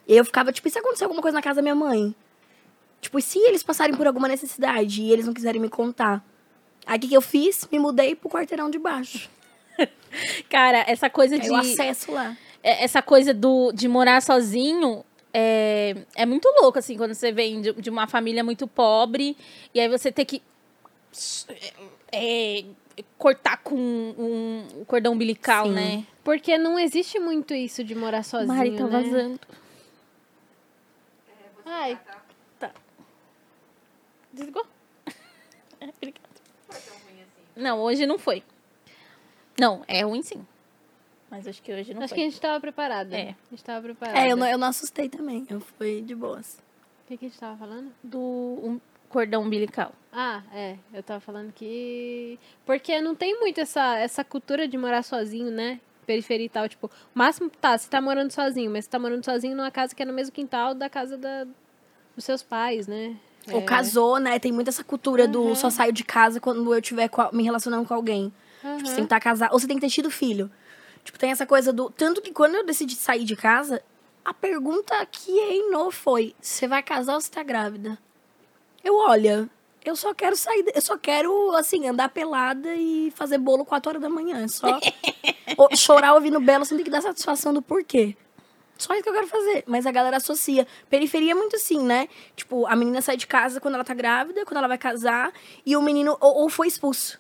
[0.08, 2.16] E eu ficava, tipo, e se acontecer alguma coisa na casa da minha mãe?
[3.00, 6.24] Tipo, e se eles passarem por alguma necessidade e eles não quiserem me contar?
[6.86, 7.68] Aí o que, que eu fiz?
[7.72, 9.30] Me mudei pro quarteirão de baixo.
[10.50, 11.48] Cara, essa coisa de.
[11.48, 12.38] eu acesso lá.
[12.62, 17.62] é- essa coisa do, de morar sozinho é, é muito louco, assim, quando você vem
[17.62, 19.38] de, de uma família muito pobre
[19.74, 20.42] e aí você tem que
[22.12, 22.66] é,
[23.18, 25.74] cortar com um, um cordão umbilical, Sim.
[25.74, 26.06] né?
[26.24, 28.90] Porque não existe muito isso de morar sozinho, Mari tá né?
[28.90, 29.40] vazando.
[31.66, 32.00] Ai,
[34.34, 34.66] Desligou?
[35.80, 36.30] É, obrigada.
[37.56, 38.44] Não, hoje não foi.
[39.60, 40.46] Não, é ruim sim.
[41.30, 42.18] Mas acho que hoje não acho foi.
[42.18, 43.16] que a gente tava preparada.
[43.16, 43.30] É.
[43.30, 44.20] A gente tava preparada.
[44.20, 45.46] É, eu não, eu não assustei também.
[45.50, 46.62] Eu fui de boas.
[47.04, 47.92] O que, que a gente tava falando?
[48.04, 49.94] Do um cordão umbilical.
[50.12, 50.78] Ah, é.
[50.94, 52.40] Eu tava falando que.
[52.66, 55.80] Porque não tem muito essa, essa cultura de morar sozinho, né?
[56.06, 56.68] Periferia e tal.
[56.68, 56.90] Tipo, o
[57.20, 60.06] máximo, tá, você tá morando sozinho, mas você tá morando sozinho numa casa que é
[60.06, 61.46] no mesmo quintal da casa da,
[62.16, 63.16] dos seus pais, né?
[63.52, 63.62] Ou É.
[63.64, 64.38] casou, né?
[64.40, 66.82] Tem muito essa cultura do só saio de casa quando eu
[67.18, 68.32] a- me relacionando com alguém.
[68.64, 68.78] Aham.
[68.78, 69.54] Tipo, você tem que estar casado.
[69.54, 70.52] Ou você tem que ter tido filho.
[71.04, 71.90] Tipo, tem essa coisa do.
[71.90, 73.82] Tanto que quando eu decidi sair de casa,
[74.24, 77.98] a pergunta que reinou foi: você vai casar ou você tá grávida?
[78.84, 79.50] Eu, olha,
[79.84, 80.66] eu só quero sair.
[80.74, 84.44] Eu só quero, assim, andar pelada e fazer bolo 4 horas da manhã.
[84.44, 84.80] É Só
[85.76, 88.16] chorar ouvindo Belo sem ter que dar satisfação do porquê.
[88.78, 89.64] Só isso que eu quero fazer.
[89.68, 90.68] Mas a galera associa.
[90.90, 92.08] Periferia é muito assim, né?
[92.36, 95.32] Tipo, a menina sai de casa quando ela tá grávida, quando ela vai casar,
[95.66, 97.20] e o menino ou, ou foi expulso.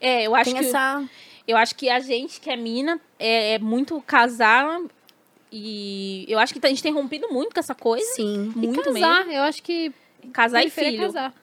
[0.00, 0.66] É, eu acho Tem que.
[0.66, 1.04] essa.
[1.46, 4.80] Eu acho que a gente que é mina é, é muito casar
[5.50, 8.04] e eu acho que a gente tem rompido muito com essa coisa.
[8.14, 8.52] Sim.
[8.54, 9.32] E Muito casar, mesmo.
[9.32, 9.92] eu acho que
[10.32, 11.02] Casar e é filho.
[11.06, 11.34] casar.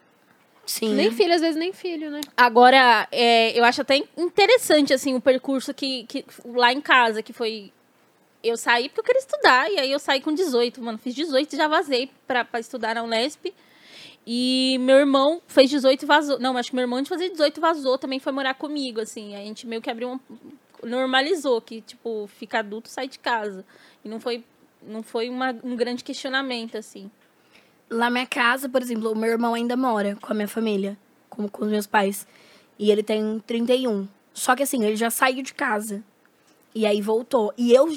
[0.68, 0.93] Sim.
[0.93, 2.20] Nem filho, às vezes nem filho, né?
[2.36, 7.32] Agora, é, eu acho até interessante, assim, o percurso que, que lá em casa, que
[7.32, 7.72] foi...
[8.43, 10.97] Eu saí porque eu queria estudar, e aí eu saí com 18, mano.
[10.97, 13.47] Fiz 18 e já vazei pra, pra estudar na Unesp.
[14.26, 16.39] E meu irmão fez 18 e vazou.
[16.39, 19.36] Não, acho que meu irmão de fazer 18 vazou, também foi morar comigo, assim.
[19.36, 20.20] A gente meio que abriu um...
[20.84, 23.65] Normalizou que, tipo, fica adulto, sai de casa.
[24.03, 24.43] E não foi,
[24.82, 27.09] não foi uma, um grande questionamento, assim.
[27.90, 30.98] Lá minha casa, por exemplo, o meu irmão ainda mora com a minha família,
[31.30, 32.28] com, com os meus pais.
[32.78, 34.08] E ele tem 31.
[34.34, 36.04] Só que assim, ele já saiu de casa.
[36.76, 37.54] E aí voltou.
[37.58, 37.88] E eu,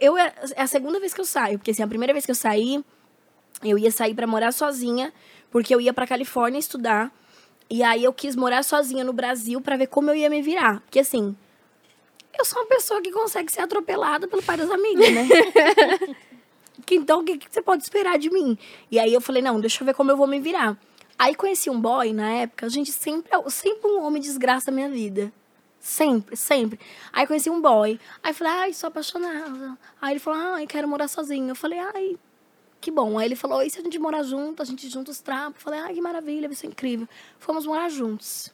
[0.00, 1.58] eu, é é a segunda vez que eu saio.
[1.58, 2.82] Porque assim, a primeira vez que eu saí,
[3.62, 5.12] eu ia sair pra morar sozinha,
[5.50, 7.12] porque eu ia pra Califórnia estudar.
[7.68, 10.80] E aí eu quis morar sozinha no Brasil pra ver como eu ia me virar.
[10.80, 11.36] Porque assim,
[12.38, 15.28] eu sou uma pessoa que consegue ser atropelada pelo pai das amigas, né?
[16.90, 18.58] Então, o que, que você pode esperar de mim?
[18.90, 20.76] E aí eu falei, não, deixa eu ver como eu vou me virar.
[21.18, 25.32] Aí conheci um boy na época, gente, sempre, sempre um homem desgraça a minha vida.
[25.78, 26.78] Sempre, sempre.
[27.12, 27.98] Aí conheci um boy.
[28.22, 29.76] Aí falei, ai, sou apaixonada.
[30.00, 31.48] Aí ele falou, ai, quero morar sozinho.
[31.48, 32.16] Eu falei, ai,
[32.80, 33.18] que bom.
[33.18, 35.56] Aí ele falou, e se a gente morar junto, a gente junta os trapos?
[35.56, 37.08] Eu falei, ai, que maravilha, vai ser incrível.
[37.38, 38.52] Fomos morar juntos.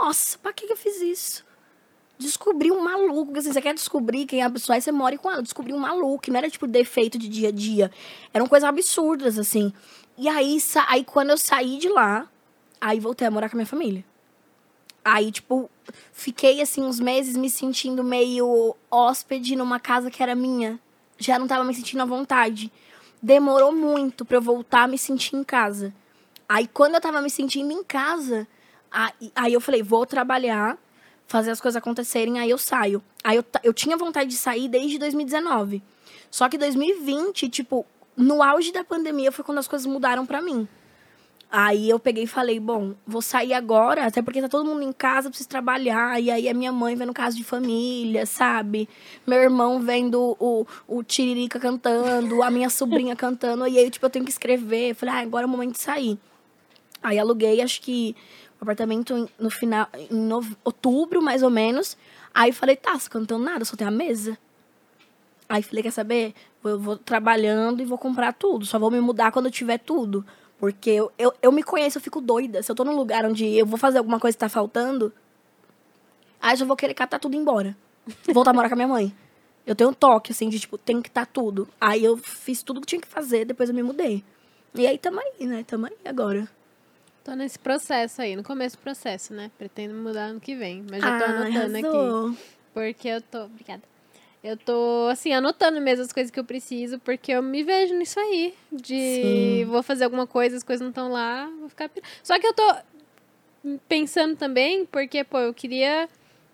[0.00, 1.44] Nossa, pra que, que eu fiz isso?
[2.22, 5.30] Descobri um maluco, assim, você quer descobrir quem é a pessoa, aí você mora com
[5.30, 5.42] ela.
[5.42, 7.90] Descobri um maluco, não era tipo defeito de dia a dia.
[8.32, 9.72] Eram coisas absurdas, assim.
[10.16, 10.58] E aí,
[10.88, 12.28] aí quando eu saí de lá,
[12.80, 14.04] aí voltei a morar com a minha família.
[15.04, 15.68] Aí, tipo,
[16.12, 20.78] fiquei assim uns meses me sentindo meio hóspede numa casa que era minha.
[21.18, 22.70] Já não tava me sentindo à vontade.
[23.20, 25.92] Demorou muito pra eu voltar a me sentir em casa.
[26.48, 28.46] Aí, quando eu tava me sentindo em casa,
[28.90, 30.78] aí, aí eu falei, vou trabalhar,
[31.32, 33.02] fazer as coisas acontecerem, aí eu saio.
[33.24, 35.82] Aí eu, eu tinha vontade de sair desde 2019.
[36.30, 40.68] Só que 2020, tipo, no auge da pandemia foi quando as coisas mudaram pra mim.
[41.50, 44.92] Aí eu peguei e falei, bom, vou sair agora, até porque tá todo mundo em
[44.92, 46.20] casa, preciso trabalhar.
[46.20, 48.86] E aí a minha mãe vendo caso de família, sabe?
[49.26, 53.66] Meu irmão vendo o, o Tiririca cantando, a minha sobrinha cantando.
[53.66, 54.94] E aí, tipo, eu tenho que escrever.
[54.94, 56.18] Falei, ah, agora é o momento de sair.
[57.02, 58.14] Aí aluguei, acho que
[58.62, 60.30] apartamento no final, em
[60.64, 61.96] outubro, mais ou menos.
[62.32, 64.38] Aí falei, tá, você cantando nada, só tem a mesa.
[65.48, 66.34] Aí falei, quer saber?
[66.64, 68.64] Eu vou trabalhando e vou comprar tudo.
[68.64, 70.24] Só vou me mudar quando eu tiver tudo.
[70.58, 72.62] Porque eu, eu, eu me conheço, eu fico doida.
[72.62, 75.12] Se eu tô num lugar onde eu vou fazer alguma coisa que tá faltando,
[76.40, 77.76] aí eu já vou querer catar tudo embora.
[78.32, 79.14] Voltar a morar com a minha mãe.
[79.66, 81.68] Eu tenho um toque, assim, de tipo, tem que estar tudo.
[81.80, 84.24] Aí eu fiz tudo que tinha que fazer, depois eu me mudei.
[84.74, 85.64] E aí tamo aí, né?
[85.66, 86.48] Tamo aí agora.
[87.24, 89.50] Tô nesse processo aí, no começo do processo, né?
[89.56, 91.86] Pretendo mudar ano que vem, mas já tô Ah, anotando aqui.
[91.96, 92.36] arrasou.
[92.74, 93.44] Porque eu tô.
[93.44, 93.82] Obrigada.
[94.42, 98.18] Eu tô, assim, anotando mesmo as coisas que eu preciso, porque eu me vejo nisso
[98.18, 98.52] aí.
[98.72, 98.96] De
[99.62, 99.64] Sim.
[99.66, 101.88] vou fazer alguma coisa, as coisas não estão lá, vou ficar.
[102.24, 102.74] Só que eu tô
[103.88, 106.08] pensando também, porque, pô, eu queria.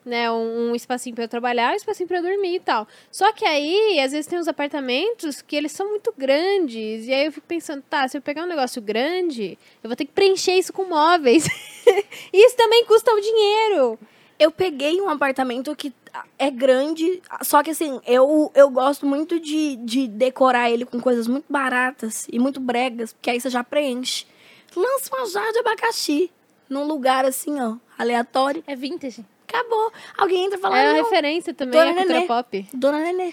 [0.08, 2.88] Né, um, um espacinho pra eu trabalhar, um espacinho pra eu dormir e tal.
[3.12, 7.06] Só que aí, às vezes tem uns apartamentos que eles são muito grandes.
[7.06, 10.06] E aí eu fico pensando, tá, se eu pegar um negócio grande, eu vou ter
[10.06, 11.46] que preencher isso com móveis.
[12.32, 13.98] e isso também custa um dinheiro.
[14.38, 15.92] Eu peguei um apartamento que
[16.38, 21.26] é grande, só que assim, eu, eu gosto muito de, de decorar ele com coisas
[21.26, 24.26] muito baratas e muito bregas, porque aí você já preenche.
[24.74, 26.30] Lança uma jarra de abacaxi
[26.68, 28.62] num lugar assim, ó, aleatório.
[28.66, 29.24] É vintage.
[29.48, 29.90] Acabou.
[30.16, 32.26] Alguém entra e fala, É uma "Não, referência também Dona à Nenê.
[32.26, 32.66] pop.
[32.72, 33.32] Dona Nenê.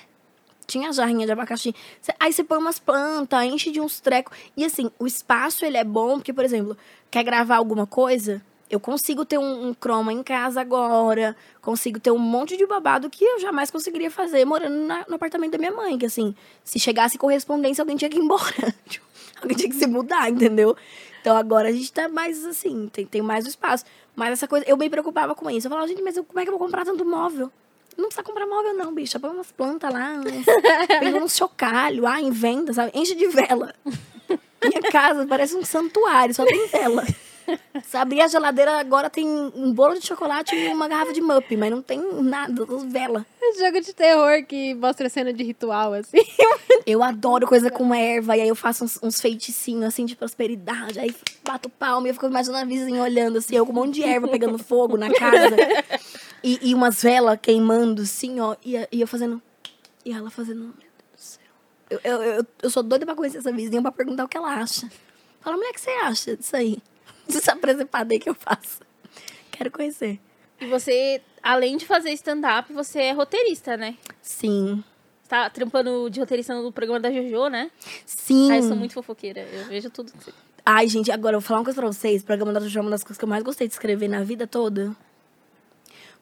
[0.66, 1.76] Tinha jarrinha de abacaxi.
[2.20, 4.36] Aí você põe umas plantas, enche de uns trecos.
[4.58, 6.76] E assim, o espaço ele é bom, porque, por exemplo,
[7.12, 8.42] quer gravar alguma coisa?
[8.68, 11.36] Eu consigo ter um, um croma em casa agora.
[11.62, 15.52] Consigo ter um monte de babado que eu jamais conseguiria fazer morando na- no apartamento
[15.52, 16.00] da minha mãe.
[16.00, 18.44] Que assim, se chegasse correspondência, alguém tinha que ir embora.
[18.90, 19.06] Tipo,
[19.40, 20.76] alguém tinha que se mudar, entendeu?
[21.26, 23.84] Então agora a gente tá mais assim, tem, tem mais espaço.
[24.16, 25.66] Mas essa coisa, eu me preocupava com isso.
[25.66, 27.52] Eu falava, gente, mas eu- como é que eu vou comprar tanto móvel?
[27.98, 29.20] Não precisa comprar móvel, não, bicha.
[29.20, 30.22] Põe umas plantas lá,
[30.88, 32.92] pega uns chocalho, ah, em venda, sabe?
[32.94, 33.74] Enche de vela.
[34.64, 37.04] Minha casa parece um santuário, só tem vela.
[37.84, 41.56] Se abrir a geladeira, agora tem um bolo de chocolate e uma garrafa de mup,
[41.58, 43.26] mas não tem nada, vela.
[43.60, 46.18] Jogo de terror que mostra cena de ritual, assim.
[46.86, 51.00] Eu adoro coisa com erva, e aí eu faço uns, uns feiticinhos, assim, de prosperidade.
[51.00, 53.96] Aí bato palma e eu fico imaginando a vizinha olhando, assim, eu com um monte
[53.96, 55.56] de erva pegando fogo na casa.
[56.44, 58.56] E, e umas velas queimando, assim, ó.
[58.64, 59.42] E, e eu fazendo...
[60.06, 60.60] E ela fazendo...
[60.60, 61.42] Meu Deus do céu.
[61.90, 64.54] Eu, eu, eu, eu sou doida pra conhecer essa vizinha pra perguntar o que ela
[64.54, 64.88] acha.
[65.42, 66.78] Fala, mulher, o que você acha disso aí?
[67.28, 68.82] Dessa presepada aí que eu faço.
[69.52, 70.20] Quero conhecer.
[70.60, 73.98] E você, além de fazer stand-up, você é roteirista, né?
[74.22, 74.84] Sim.
[75.22, 77.72] Você tá trampando de roteirista no programa da Jojo, né?
[78.06, 78.52] Sim.
[78.52, 79.42] Ah, eu sou muito fofoqueira.
[79.42, 80.12] Eu vejo tudo.
[80.12, 80.34] que você-
[80.66, 82.22] Ai, gente, agora eu vou falar uma coisa pra vocês.
[82.22, 84.24] O programa da Xuxa é uma das coisas que eu mais gostei de escrever na
[84.24, 84.96] vida toda.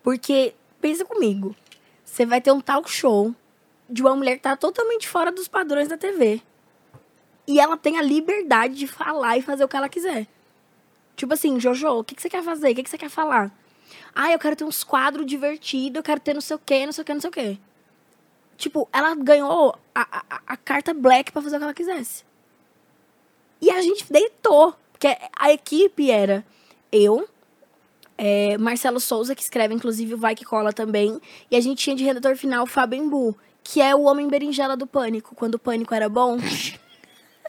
[0.01, 1.56] Porque, pensa comigo.
[2.04, 3.34] Você vai ter um talk show
[3.89, 6.41] de uma mulher que tá totalmente fora dos padrões da TV.
[7.47, 10.28] E ela tem a liberdade de falar e fazer o que ela quiser.
[11.16, 12.72] Tipo assim, Jojo, o que, que você quer fazer?
[12.72, 13.51] O que, que você quer falar?
[14.16, 16.93] Ah, eu quero ter uns quadros divertidos, eu quero ter não sei o quê, não
[16.93, 17.57] sei o quê, não sei o quê.
[18.57, 22.24] Tipo, ela ganhou a, a, a carta black pra fazer o que ela quisesse.
[23.61, 24.76] E a gente deitou.
[24.91, 26.45] Porque a equipe era
[26.91, 27.28] eu,
[28.18, 31.20] é, Marcelo Souza, que escreve, inclusive, o Vai Que Cola também.
[31.49, 34.88] E a gente tinha de redator final Fábio Embu, que é o homem berinjela do
[34.88, 36.38] Pânico, quando o Pânico era bom.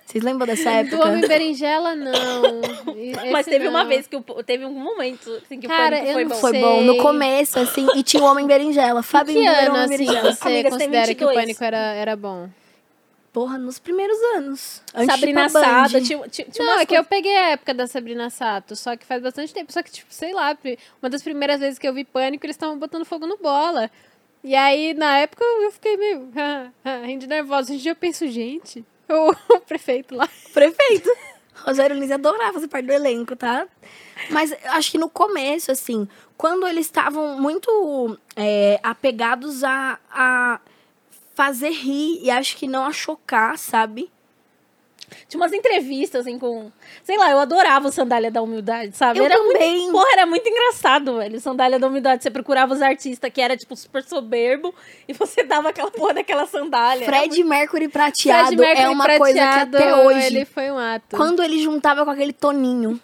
[0.05, 0.97] Vocês lembram dessa época?
[0.97, 2.61] Do Homem Berinjela, não.
[2.97, 3.89] Esse Mas teve uma não.
[3.89, 6.41] vez que o, teve um momento assim, que Cara, o pânico eu foi não bom.
[6.41, 6.83] Foi bom.
[6.83, 9.03] No começo, assim, e tinha o Homem Berinjela.
[9.03, 10.33] Fábio Que ano, Homem assim, Berinjela.
[10.33, 11.35] você considera que o 22.
[11.35, 12.49] Pânico era, era bom?
[13.33, 14.81] Porra, nos primeiros anos.
[14.95, 15.49] Antes Sabrina.
[15.49, 18.77] Sada, tinha, tinha, tinha Não, umas é que eu peguei a época da Sabrina Sato,
[18.77, 19.73] só que faz bastante tempo.
[19.73, 20.57] Só que, tipo, sei lá,
[21.03, 23.91] uma das primeiras vezes que eu vi Pânico, eles estavam botando fogo no bola.
[24.45, 26.29] E aí, na época, eu fiquei meio
[27.05, 27.73] rindo nervosa.
[27.73, 30.29] Hoje em dia eu penso, gente, o prefeito lá.
[30.53, 31.11] Prefeito.
[31.65, 33.67] Rogério Luiz adorava fazer parte do elenco, tá?
[34.31, 40.61] Mas acho que no começo, assim, quando eles estavam muito é, apegados a, a
[41.35, 44.11] fazer rir e acho que não a chocar, sabe?
[45.29, 46.71] Tinha umas entrevistas, assim, com.
[47.03, 49.19] Sei lá, eu adorava o Sandália da Humildade, sabe?
[49.19, 49.79] Eu era também.
[49.79, 51.41] Muito, porra, era muito engraçado, velho.
[51.41, 52.23] Sandália da Humildade.
[52.23, 54.75] Você procurava os artistas que era, tipo, super soberbo
[55.09, 57.05] e você dava aquela porra daquela sandália.
[57.05, 60.27] Fred Mercury prateado Fred Mercury é uma coisa que prateado, até hoje.
[60.27, 61.17] Ele foi um ato.
[61.17, 63.01] Quando ele juntava com aquele Toninho.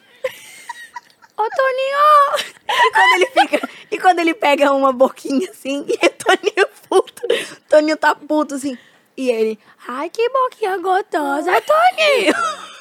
[1.37, 2.55] Ô, Toninho!
[2.69, 3.69] E quando ele fica.
[3.91, 7.23] E quando ele pega uma boquinha assim, e o Toninho puto.
[7.69, 8.77] Toninho tá puto assim.
[9.21, 9.59] E ele.
[9.87, 12.35] Ai, que boquinha gostosa, Toninho!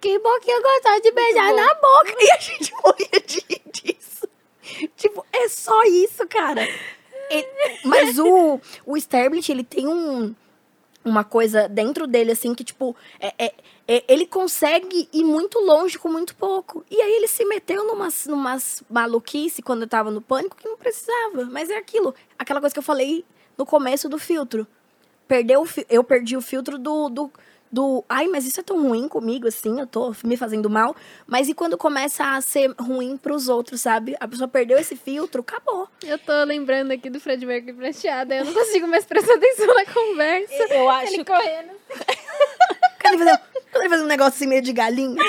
[0.00, 2.14] Que boquinha gostosa de beijar na boca.
[2.20, 4.28] E a gente morria de disso.
[4.96, 6.62] Tipo, é só isso, cara.
[7.28, 7.48] Ele-
[7.84, 10.34] mas o, o Sterblit, ele tem um
[11.04, 13.54] uma coisa dentro dele, assim, que, tipo, é, é-
[13.88, 16.84] é- ele consegue ir muito longe com muito pouco.
[16.90, 20.76] E aí ele se meteu numas, numas maluquice quando eu tava no pânico que não
[20.76, 21.44] precisava.
[21.50, 23.24] Mas é aquilo, aquela coisa que eu falei
[23.56, 24.64] no começo do filtro.
[25.28, 27.30] Perdeu eu perdi o filtro do, do,
[27.70, 28.04] do.
[28.08, 30.96] Ai, mas isso é tão ruim comigo, assim, eu tô me fazendo mal.
[31.26, 34.16] Mas e quando começa a ser ruim pros outros, sabe?
[34.18, 35.86] A pessoa perdeu esse filtro, acabou.
[36.02, 39.74] Eu tô lembrando aqui do Fred Mercury prateado, aí eu não consigo mais prestar atenção
[39.74, 40.74] na conversa.
[40.74, 41.72] Eu acho Ele correndo.
[43.00, 45.22] Quando ele fazer, quando ele fazer um negócio assim meio de galinha.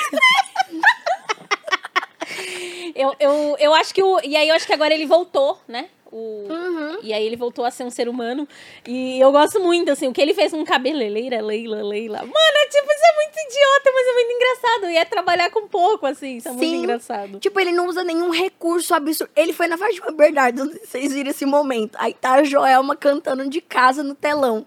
[2.95, 4.19] Eu, eu, eu acho que o.
[4.23, 5.89] E aí eu acho que agora ele voltou, né?
[6.11, 6.99] O, Uhum.
[7.03, 8.47] E aí ele voltou a ser um ser humano.
[8.87, 12.19] E eu gosto muito, assim, o que ele fez com cabeleireira, Leila, Leila.
[12.19, 14.91] Mano, é tipo, isso é muito idiota, mas é muito engraçado.
[14.91, 16.77] E é trabalhar com pouco, assim, isso é muito Sim.
[16.77, 17.39] engraçado.
[17.39, 19.31] Tipo, ele não usa nenhum recurso absurdo.
[19.35, 21.95] Ele foi na Fátima Bernardo, vocês viram esse momento.
[21.99, 24.65] Aí tá a Joelma cantando de casa no telão.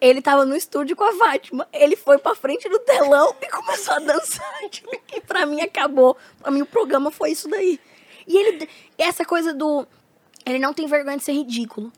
[0.00, 1.66] Ele tava no estúdio com a Fátima.
[1.72, 4.46] Ele foi pra frente do telão e começou a dançar.
[4.68, 6.16] Tipo, e pra mim acabou.
[6.42, 7.80] Pra mim o programa foi isso daí.
[8.26, 8.68] E ele.
[8.98, 9.86] Essa coisa do.
[10.46, 11.92] Ele não tem vergonha de ser ridículo.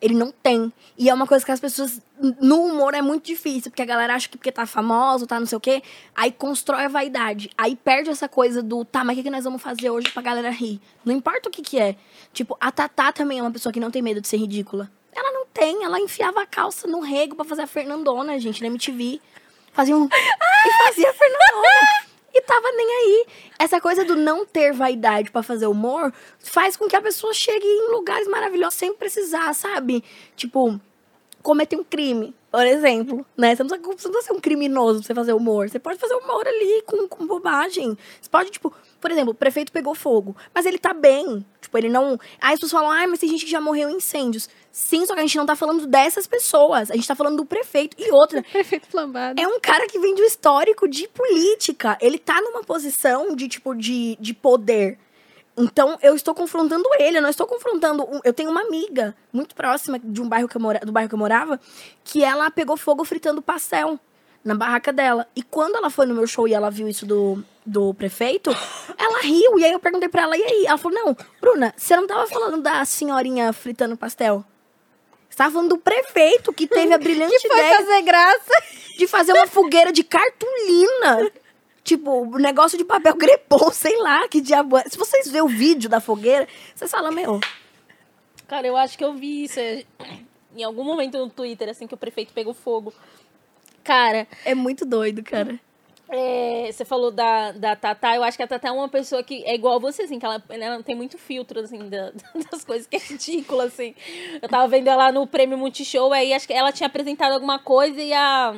[0.00, 0.72] Ele não tem.
[0.98, 2.02] E é uma coisa que as pessoas.
[2.40, 5.46] No humor é muito difícil, porque a galera acha que porque tá famoso, tá não
[5.46, 5.80] sei o quê,
[6.14, 7.50] aí constrói a vaidade.
[7.56, 10.20] Aí perde essa coisa do, tá, mas o que, que nós vamos fazer hoje pra
[10.20, 10.80] galera rir?
[11.04, 11.94] Não importa o que que é.
[12.32, 14.90] Tipo, a Tatá também é uma pessoa que não tem medo de ser ridícula.
[15.14, 18.66] Ela não tem, ela enfiava a calça no rego pra fazer a Fernandona, gente, na
[18.66, 19.20] MTV.
[19.72, 20.06] Fazia um.
[20.06, 21.68] e fazia a Fernandona.
[22.34, 23.26] E tava nem aí.
[23.58, 27.66] Essa coisa do não ter vaidade pra fazer humor faz com que a pessoa chegue
[27.66, 30.02] em lugares maravilhosos sem precisar, sabe?
[30.34, 30.80] Tipo,
[31.42, 33.54] cometer um crime, por exemplo, né?
[33.54, 35.68] Você não precisa, você não precisa ser um criminoso pra você fazer humor.
[35.68, 37.96] Você pode fazer humor ali com, com bobagem.
[38.20, 38.72] Você pode, tipo,
[39.02, 41.44] por exemplo, o prefeito pegou fogo, mas ele tá bem.
[41.60, 42.18] Tipo, ele não.
[42.40, 44.48] Aí as pessoas falam, ai, mas tem gente que já morreu em incêndios.
[44.70, 46.90] Sim, só que a gente não tá falando dessas pessoas.
[46.90, 47.96] A gente tá falando do prefeito.
[48.00, 49.38] E outra, Prefeito flambado.
[49.40, 51.98] é um cara que vem de um histórico de política.
[52.00, 54.98] Ele tá numa posição de, tipo, de, de poder.
[55.56, 58.04] Então, eu estou confrontando ele, eu não estou confrontando.
[58.04, 61.08] um- eu tenho uma amiga muito próxima de um bairro que eu mora, do bairro
[61.10, 61.60] que eu morava,
[62.04, 63.98] que ela pegou fogo fritando pastel
[64.44, 65.26] na barraca dela.
[65.34, 68.50] E quando ela foi no meu show e ela viu isso do, do prefeito,
[68.98, 69.58] ela riu.
[69.58, 70.66] E aí eu perguntei pra ela, e aí?
[70.66, 74.44] Ela falou: Não, Bruna, você não tava falando da senhorinha fritando pastel?
[75.28, 78.52] Você tava falando do prefeito que teve a brilhante Que foi ideia fazer graça.
[78.98, 81.30] de fazer uma fogueira de cartolina.
[81.82, 84.84] Tipo, o negócio de papel grepom, sei lá, que diabo é.
[84.84, 87.40] Se vocês verem o vídeo da fogueira, vocês falam, meu,
[88.52, 89.82] Cara, eu acho que eu vi isso é,
[90.54, 92.92] em algum momento no Twitter, assim, que o prefeito pegou fogo.
[93.84, 95.58] Cara, é muito doido, cara.
[96.08, 99.42] É, você falou da, da Tatá, eu acho que a Tatá é uma pessoa que
[99.46, 102.12] é igual a você, assim, que ela, ela não tem muito filtro, assim, da-
[102.52, 103.94] das coisas que é ridícula, assim.
[104.42, 107.98] Eu tava vendo ela no Prêmio Multishow, aí acho que ela tinha apresentado alguma coisa
[108.00, 108.54] e a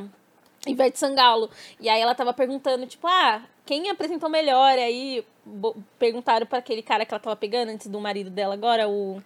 [0.67, 1.49] Ivete Sangalo.
[1.81, 4.77] E aí ela tava perguntando, tipo, ah, quem apresentou melhor?
[4.77, 8.89] Aí bo- perguntaram pra aquele cara que ela tava pegando antes do marido dela agora,
[8.89, 9.23] o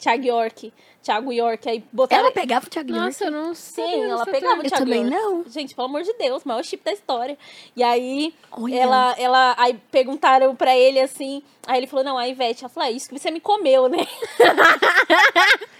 [0.00, 0.72] Thiago York.
[1.02, 2.24] Thiago York, aí botaram...
[2.24, 3.04] Ela pegava o Thiago York?
[3.06, 3.86] Nossa, eu não sei.
[3.86, 5.16] Sim, ela pegava o Eu Thiago também York.
[5.16, 5.44] não.
[5.46, 7.38] Gente, pelo amor de Deus, maior chip da história.
[7.74, 8.74] E aí, Olha.
[8.74, 12.88] ela, ela, aí perguntaram pra ele assim, aí ele falou, não, a Ivete, ela falou,
[12.88, 14.06] é isso que você me comeu, né?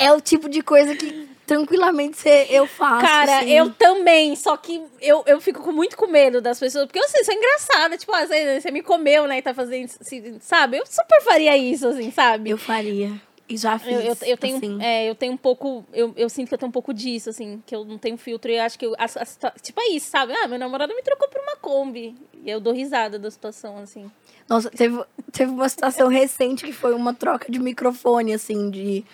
[0.00, 3.04] É o tipo de coisa que tranquilamente você, eu faço.
[3.04, 3.50] Cara, assim.
[3.50, 7.08] eu também, só que eu, eu fico com muito com medo das pessoas, porque eu
[7.08, 10.38] sei, isso é engraçado, tipo, ah, você, você me comeu, né, e tá fazendo, assim,
[10.40, 10.76] sabe?
[10.76, 12.50] Eu super faria isso, assim, sabe?
[12.50, 13.10] Eu faria.
[13.48, 13.90] E já fiz.
[13.92, 14.78] Eu, eu, eu tenho, assim.
[14.82, 17.62] é, eu tenho um pouco, eu, eu sinto que eu tenho um pouco disso, assim,
[17.66, 20.10] que eu não tenho filtro e eu acho que, eu, a- a tipo, é isso,
[20.10, 20.34] sabe?
[20.34, 24.10] Ah, meu namorado me trocou por uma Kombi, e eu dou risada da situação, assim.
[24.46, 29.04] Nossa, teve, teve uma situação recente que foi uma troca de microfone, assim, de.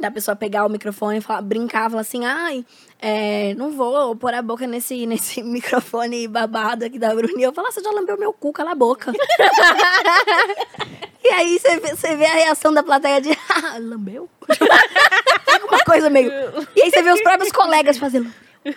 [0.00, 2.64] Da pessoa pegar o microfone e falar, brincar, falar assim, ai,
[3.00, 7.42] é, não vou pôr a boca nesse, nesse microfone babado aqui da Bruni.
[7.42, 9.10] Eu falo, ah, você já lambeu meu cu, cala a boca.
[11.28, 14.28] e aí você vê, a reação da plateia de, ah, lambeu?
[14.48, 16.30] Fica coisa meio.
[16.74, 18.32] E aí você vê os próprios colegas fazendo.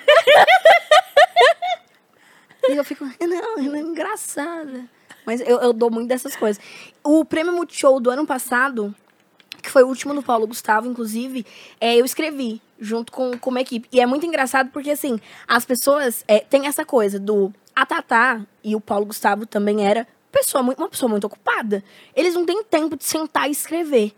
[2.69, 4.85] E eu fico, não, ela é engraçada.
[5.25, 6.61] Mas eu, eu dou muito dessas coisas.
[7.03, 8.93] O prêmio Multishow do ano passado,
[9.61, 11.45] que foi o último do Paulo Gustavo, inclusive,
[11.79, 13.87] é, eu escrevi junto com, com uma equipe.
[13.91, 17.51] E é muito engraçado porque, assim, as pessoas é, têm essa coisa do.
[17.75, 21.83] A Tatá e o Paulo Gustavo também era pessoa, uma pessoa muito ocupada.
[22.15, 24.13] Eles não têm tempo de sentar e escrever.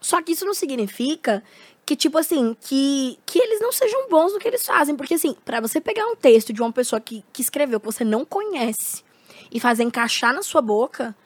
[0.00, 1.42] Só que isso não significa
[1.84, 4.94] que, tipo assim, que, que eles não sejam bons no que eles fazem.
[4.96, 8.04] Porque, assim, pra você pegar um texto de uma pessoa que, que escreveu que você
[8.04, 9.04] não conhece
[9.50, 11.16] e fazer encaixar na sua boca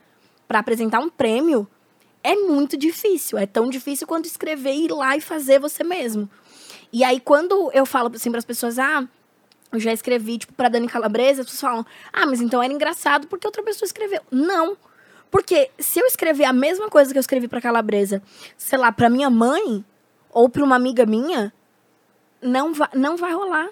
[0.46, 1.66] pra apresentar um prêmio,
[2.22, 3.38] é muito difícil.
[3.38, 6.28] É tão difícil quanto escrever e ir lá e fazer você mesmo.
[6.92, 9.08] E aí, quando eu falo assim pras pessoas, ah,
[9.72, 13.26] eu já escrevi, tipo, pra Dani Calabresa, as pessoas falam, ah, mas então era engraçado
[13.26, 14.20] porque outra pessoa escreveu.
[14.30, 14.76] Não.
[15.30, 18.20] Porque se eu escrever a mesma coisa que eu escrevi pra Calabresa,
[18.58, 19.84] sei lá, pra minha mãe
[20.30, 21.52] ou pra uma amiga minha,
[22.42, 23.68] não vai, não vai rolar.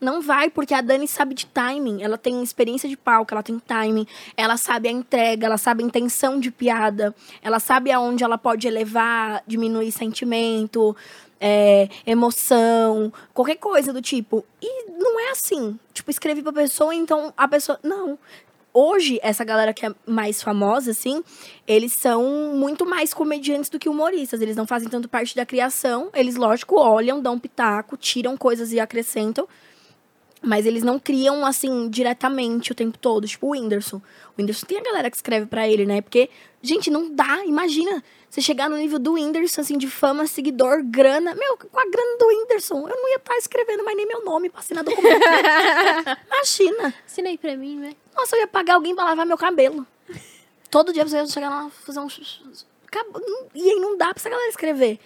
[0.00, 2.02] Não vai, porque a Dani sabe de timing.
[2.02, 4.06] Ela tem experiência de palco, ela tem timing.
[4.36, 7.14] Ela sabe a entrega, ela sabe a intenção de piada.
[7.40, 10.94] Ela sabe aonde ela pode elevar, diminuir sentimento,
[11.40, 14.44] é, emoção, qualquer coisa do tipo.
[14.62, 15.78] E não é assim.
[15.92, 17.78] Tipo, escrevi pra pessoa, então a pessoa.
[17.82, 18.18] Não.
[18.76, 21.22] Hoje, essa galera que é mais famosa, assim,
[21.64, 24.40] eles são muito mais comediantes do que humoristas.
[24.40, 26.10] Eles não fazem tanto parte da criação.
[26.12, 29.46] Eles, lógico, olham, dão pitaco, tiram coisas e acrescentam.
[30.42, 33.28] Mas eles não criam, assim, diretamente o tempo todo.
[33.28, 33.98] Tipo o Whindersson.
[33.98, 34.02] O
[34.40, 36.00] Whindersson tem a galera que escreve pra ele, né?
[36.00, 36.28] Porque,
[36.60, 37.44] gente, não dá.
[37.46, 38.02] Imagina
[38.34, 41.36] você chegar no nível do Whindersson, assim, de fama, seguidor, grana.
[41.36, 44.50] Meu, com a grana do Whindersson, eu não ia estar escrevendo mais nem meu nome
[44.50, 45.22] pra assinar documento.
[46.26, 46.92] Imagina.
[47.06, 47.96] Assina aí pra mim, velho.
[48.12, 49.86] Nossa, eu ia pagar alguém pra lavar meu cabelo.
[50.68, 52.08] Todo dia você ia chegar lá fazer um.
[53.54, 54.98] E aí não dá pra essa galera escrever.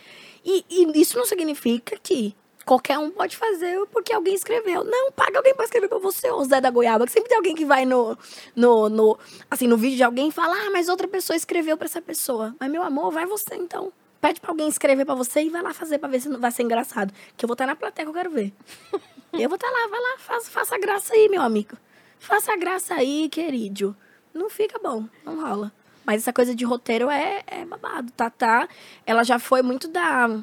[0.43, 2.35] E, e isso não significa que
[2.69, 4.85] qualquer um pode fazer porque alguém escreveu.
[4.85, 7.07] Não, paga alguém pra escrever pra você, ô Zé da Goiaba.
[7.07, 8.17] Que sempre tem alguém que vai no,
[8.55, 9.19] no, no,
[9.51, 12.55] assim, no vídeo de alguém e fala, ah, mas outra pessoa escreveu pra essa pessoa.
[12.61, 13.91] Mas, meu amor, vai você então.
[14.21, 16.51] Pede pra alguém escrever pra você e vai lá fazer pra ver se não vai
[16.51, 17.13] ser engraçado.
[17.37, 18.53] Que eu vou estar na plateia que eu quero ver.
[19.33, 21.75] eu vou estar lá, vai lá, faça, faça a graça aí, meu amigo.
[22.19, 23.97] Faça a graça aí, querido.
[24.35, 25.73] Não fica bom, não rola.
[26.05, 28.13] Mas essa coisa de roteiro é, é babado.
[28.13, 28.69] Tatá,
[29.07, 30.43] ela já foi muito da,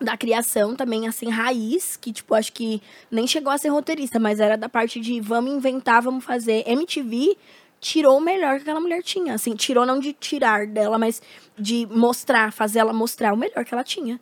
[0.00, 4.40] da criação também, assim, raiz, que, tipo, acho que nem chegou a ser roteirista, mas
[4.40, 6.64] era da parte de vamos inventar, vamos fazer.
[6.66, 7.36] MTV
[7.80, 9.34] tirou o melhor que aquela mulher tinha.
[9.34, 11.22] Assim, tirou não de tirar dela, mas
[11.58, 14.20] de mostrar, fazer ela mostrar o melhor que ela tinha.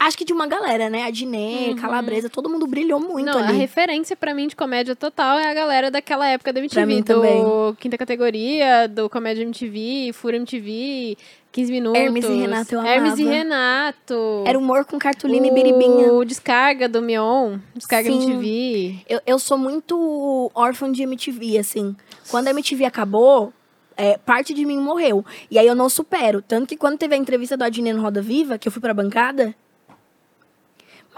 [0.00, 1.02] Acho que de uma galera, né?
[1.02, 3.58] A Diné, Calabresa, todo mundo brilhou muito Não, a ali.
[3.58, 6.86] referência pra mim de comédia total é a galera daquela época da MTV.
[6.86, 7.42] mim do também.
[7.80, 11.16] Quinta Categoria, do Comédia MTV, Fura MTV,
[11.50, 12.00] 15 Minutos.
[12.00, 13.36] Hermes e Renato eu Hermes e amava.
[13.36, 14.44] Renato.
[14.46, 16.12] Era humor com cartolina e biribinha.
[16.12, 17.58] O Descarga do Mion.
[17.74, 18.22] Descarga Sim.
[18.22, 19.04] MTV.
[19.08, 21.96] Eu, eu sou muito órfã de MTV, assim.
[22.30, 23.52] Quando a MTV acabou,
[23.96, 25.24] é, parte de mim morreu.
[25.50, 26.40] E aí eu não supero.
[26.40, 28.94] Tanto que quando teve a entrevista do Adnet no Roda Viva, que eu fui pra
[28.94, 29.52] bancada.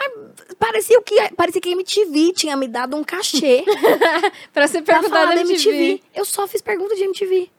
[0.02, 3.62] Mas parecia que parecia que a MTV tinha me dado um cachê
[4.52, 5.70] Pra ser perguntada da MTV.
[5.70, 6.02] MTV.
[6.14, 7.50] Eu só fiz pergunta de MTV.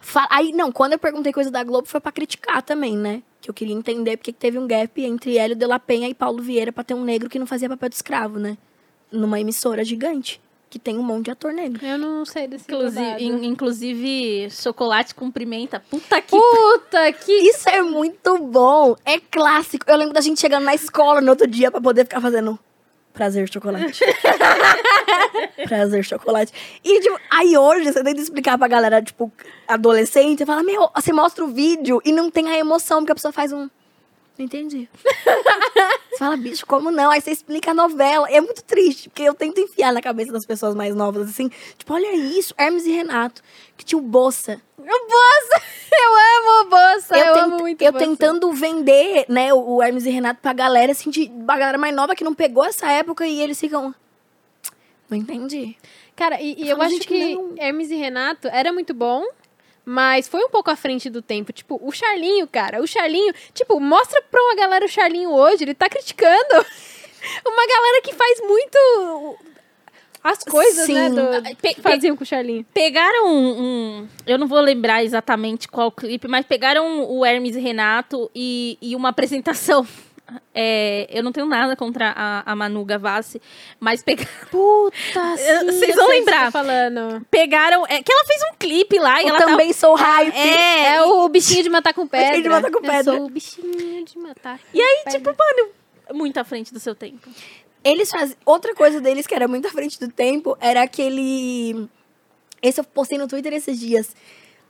[0.00, 3.22] Fa- Aí, não, quando eu perguntei coisa da Globo foi pra criticar também, né?
[3.40, 6.14] Que eu queria entender porque que teve um gap entre Hélio de la Penha e
[6.14, 8.58] Paulo Vieira pra ter um negro que não fazia papel de escravo, né?
[9.12, 10.40] Numa emissora gigante.
[10.74, 11.86] Que tem um monte de ator negro.
[11.86, 15.78] Eu não sei desse Inclusive, in- inclusive, chocolate com pimenta.
[15.88, 17.30] Puta que Puta, que...
[17.32, 18.96] Isso é muito bom.
[19.04, 19.84] É clássico.
[19.88, 22.58] Eu lembro da gente chegando na escola no outro dia pra poder ficar fazendo
[23.12, 24.02] prazer chocolate.
[25.68, 26.52] prazer chocolate.
[26.82, 29.32] E tipo, aí hoje você tem que explicar pra galera, tipo,
[29.68, 33.14] adolescente, você fala, meu, você mostra o vídeo e não tem a emoção, porque a
[33.14, 33.68] pessoa faz um.
[34.36, 34.88] Não entendi.
[36.10, 37.10] você fala, bicho, como não?
[37.10, 38.28] Aí você explica a novela.
[38.30, 41.48] E é muito triste, porque eu tento enfiar na cabeça das pessoas mais novas, assim,
[41.78, 43.42] tipo, olha isso, Hermes e Renato,
[43.76, 44.60] que tinha o Bossa.
[44.76, 45.62] O Bossa!
[45.96, 47.16] Eu amo o Bossa!
[47.16, 48.04] Eu, eu, amo muito eu Bossa.
[48.04, 52.16] tentando vender, né, o Hermes e Renato pra galera, assim, de, pra galera mais nova
[52.16, 53.94] que não pegou essa época e eles ficam.
[55.08, 55.76] Não entendi.
[56.16, 57.54] Cara, e, e eu falo, acho que não.
[57.56, 59.24] Hermes e Renato era muito bom,
[59.84, 61.52] mas foi um pouco à frente do tempo.
[61.52, 65.74] Tipo, o Charlinho, cara, o Charlinho, tipo, mostra pra uma galera o Charlinho hoje, ele
[65.74, 66.54] tá criticando
[67.46, 69.38] uma galera que faz muito
[70.22, 71.14] as coisas, né, Sim.
[71.16, 72.64] do, Pe- faziam com o Charlinho.
[72.72, 73.62] Pegaram um,
[74.02, 78.78] um- Eu não vou lembrar exatamente qual clipe, mas pegaram o Hermes e Renato e,
[78.80, 79.86] e uma apresentação.
[80.54, 83.40] É, eu não tenho nada contra a, a Manu Gavassi,
[83.78, 84.30] mas pegaram.
[84.50, 84.94] Puta,
[85.36, 86.44] Sim, vocês eu vão sei o que lembrar.
[86.46, 87.26] tá falando.
[87.30, 87.84] Pegaram.
[87.86, 90.34] É, que ela fez um clipe lá e Eu ela tá- também sou hype.
[90.34, 92.28] É, É o bichinho de matar com pedra.
[92.28, 93.12] Bichinho de matar com pedra.
[93.12, 95.18] Eu sou o bichinho de matar com E aí, pedra.
[95.20, 95.70] tipo, mano,
[96.14, 97.28] muito à frente do seu tempo.
[97.84, 98.34] Eles fazem.
[98.46, 101.86] Outra coisa deles que era muito à frente do tempo era aquele.
[102.62, 104.16] Esse eu postei no Twitter esses dias.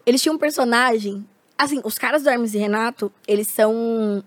[0.04, 1.24] Eles tinham um personagem.
[1.56, 4.24] Assim, os caras do Hermes e Renato, eles são.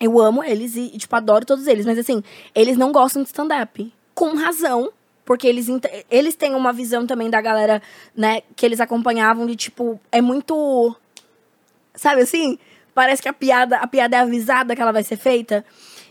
[0.00, 1.84] Eu amo eles e, tipo, adoro todos eles.
[1.84, 2.24] Mas, assim,
[2.54, 3.92] eles não gostam de stand-up.
[4.14, 4.90] Com razão.
[5.24, 5.68] Porque eles,
[6.10, 7.80] eles têm uma visão também da galera,
[8.16, 10.96] né, que eles acompanhavam de, tipo, é muito.
[11.94, 12.58] Sabe assim?
[12.94, 15.64] Parece que a piada, a piada é avisada que ela vai ser feita.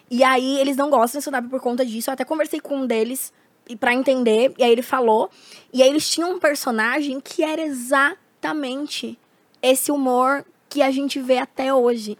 [0.10, 2.10] E aí eles não gostam de stand-up por conta disso.
[2.10, 3.34] Eu até conversei com um deles
[3.68, 5.30] e para entender, e aí ele falou.
[5.72, 9.20] E aí eles tinham um personagem que era exatamente
[9.62, 12.18] esse humor que a gente vê até hoje.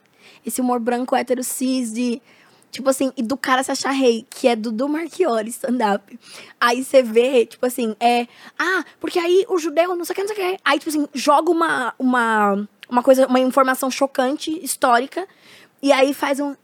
[0.50, 2.22] Esse humor branco, hétero, cis, de.
[2.72, 6.20] Tipo assim, e do cara se achar rei, que é Dudu Marchiori, stand-up.
[6.62, 8.28] Aí você vê, tipo assim, é.
[8.60, 10.62] Ah, porque aí o judeu, não sei o que, não sei o que.
[10.64, 15.28] Aí, tipo assim, joga uma, uma, uma coisa, uma informação chocante, histórica,
[15.82, 16.56] e aí faz um.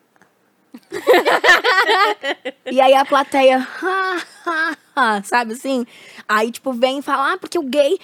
[2.72, 3.68] e aí a plateia.
[3.82, 5.88] "Ha, ha, ha", sabe assim?
[6.28, 7.98] Aí, tipo, vem e fala, ah, porque o gay.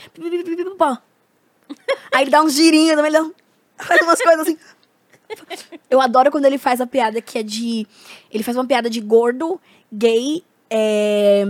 [2.11, 3.33] Aí ele dá girinhos também, ele dá um-
[3.77, 4.57] faz umas coisas assim.
[5.89, 7.87] Eu adoro quando ele faz a piada que é de.
[8.31, 9.59] Ele faz uma piada de gordo,
[9.91, 11.45] gay, é,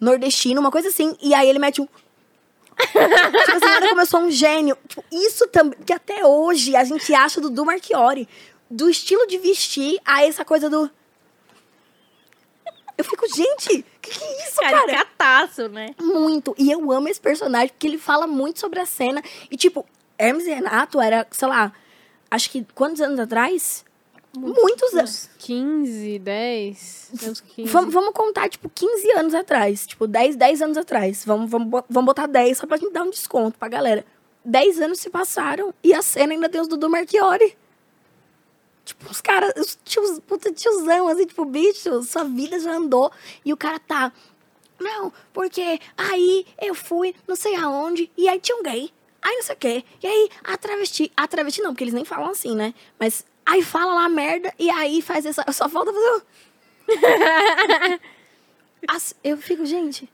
[0.00, 1.16] nordestino, uma coisa assim.
[1.20, 1.86] E aí ele mete um.
[2.76, 4.76] tipo assim, eu sou um gênio.
[4.86, 5.78] Tipo, isso também.
[5.84, 8.28] Que até hoje a gente acha do Dudu Marchiori.
[8.70, 10.90] Do estilo de vestir a essa coisa do.
[12.96, 14.86] Eu fico, gente, que que é isso, cara?
[14.86, 15.94] Caricataço, né?
[16.00, 16.54] Muito.
[16.58, 19.22] E eu amo esse personagem, porque ele fala muito sobre a cena.
[19.50, 19.86] E, tipo,
[20.18, 21.72] Hermes e Renato era, sei lá,
[22.32, 23.84] acho que quantos anos atrás?
[24.34, 25.28] Muitos anos.
[25.28, 27.10] Uns 15, 10.
[27.28, 27.70] Uns 15.
[27.70, 29.86] Vamos, vamos contar, tipo, 15 anos atrás.
[29.86, 31.24] Tipo, 10, 10 anos atrás.
[31.26, 34.04] Vamos, vamos, vamos botar 10 só pra gente dar um desconto pra galera.
[34.44, 37.56] 10 anos se passaram e a cena ainda tem os Dudu Marchiori.
[38.84, 43.12] Tipo, os caras, os tios, puta tiozão, assim, tipo, bicho, sua vida já andou.
[43.44, 44.10] E o cara tá.
[44.80, 48.90] Não, porque aí eu fui não sei aonde, e aí tinha um gay.
[49.22, 49.84] Aí não sei o quê.
[50.02, 51.12] E aí a travesti.
[51.16, 52.74] A travesti não, porque eles nem falam assim, né?
[52.98, 55.44] Mas aí fala lá merda, e aí faz essa.
[55.52, 56.22] Só falta fazer.
[58.88, 60.08] As- eu fico, gente.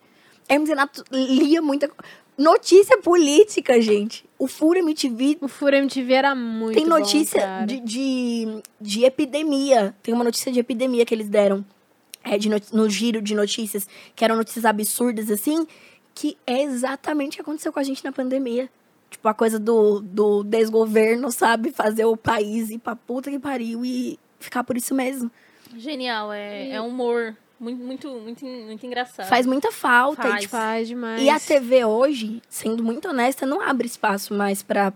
[0.48, 1.90] Hermes Renato lia muita.
[2.36, 4.24] Notícia política, gente.
[4.38, 7.66] O Furo MTV O Fura MTV era muito tem bom, notícia cara.
[7.66, 9.94] de, de, de epidemia.
[10.02, 11.64] Tem uma notícia de epidemia que eles deram
[12.22, 15.66] é, de not- no giro de notícias, que eram notícias absurdas, assim,
[16.14, 18.70] que é exatamente o que aconteceu com a gente na pandemia.
[19.10, 21.70] Tipo, a coisa do, do desgoverno, sabe?
[21.70, 25.30] Fazer o país ir pra puta que pariu e ficar por isso mesmo.
[25.76, 29.28] Genial, é, é um humor muito, muito, muito, muito engraçado.
[29.28, 30.26] Faz muita falta.
[30.28, 30.40] e, Faz.
[30.42, 31.22] tipo, Faz demais.
[31.22, 34.92] E a TV hoje, sendo muito honesta, não abre espaço mais pra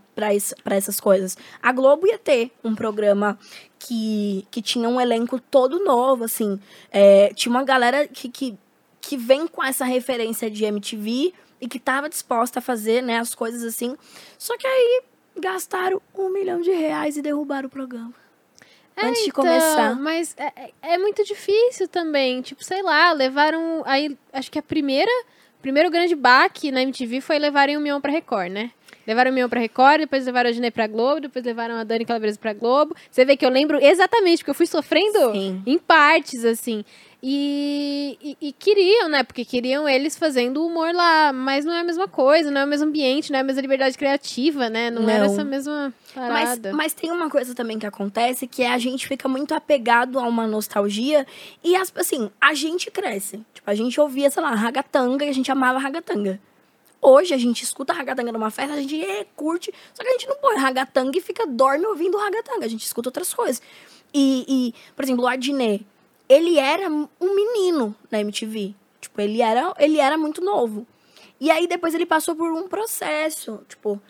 [0.67, 1.37] essas coisas.
[1.61, 3.37] A Globo ia ter um programa
[3.79, 6.59] que, que tinha um elenco todo novo, assim.
[6.91, 8.57] É, tinha uma galera que, que,
[9.01, 11.33] que vem com essa referência de MTV
[11.63, 13.97] e que tava disposta a fazer, né, as coisas assim.
[14.37, 15.03] Só que aí
[15.39, 18.13] gastaram um milhão de reais e derrubaram o programa.
[18.95, 19.97] antes de Então, começar.
[19.99, 22.43] Mas é, é- é muito difícil também.
[22.43, 23.83] Tipo, sei lá, levaram.
[23.87, 25.11] Aí, acho que a primeira.
[25.63, 28.71] Primeiro grande baque na MTV foi levarem o Mion pra Record, né?
[29.07, 32.05] Levaram o Mion pra Record, depois levaram a Ginê pra Globo, depois levaram a Dani
[32.05, 32.95] Calabresa pra Globo.
[33.11, 35.63] Você vê que eu lembro exatamente, porque eu fui sofrendo Sim.
[35.65, 36.85] em partes, assim.
[37.25, 39.23] E, e, e queriam, né?
[39.23, 42.67] Porque queriam eles fazendo humor lá, mas não é a mesma coisa, não é o
[42.67, 44.91] mesmo ambiente, não é a mesma liberdade criativa, né?
[44.91, 45.33] Não, era Não.
[45.33, 46.73] essa mesma Mas, parada.
[46.73, 50.23] mas tem uma coisa também que acontece, que é a gente fica muito apegado a
[50.23, 51.25] uma nostalgia.
[51.63, 53.41] E, as- assim, a gente cresce.
[53.55, 56.41] Tipo, a gente ouvia, sei lá, ragatanga e a gente amava ragatanga.
[57.01, 59.73] Hoje a gente escuta ragatanga numa festa, a gente "Ê, curte.
[59.95, 62.65] Só que a gente não põe ragatanga e fica dorme ouvindo ragatanga.
[62.67, 63.63] A gente escuta outras coisas.
[64.13, 65.87] E, e, por exemplo, o Adnet,
[66.33, 68.75] ele era um menino na MTV.
[69.01, 70.87] Tipo, ele era, ele era muito novo.
[71.41, 74.01] E aí depois ele passou por um processo, tipo,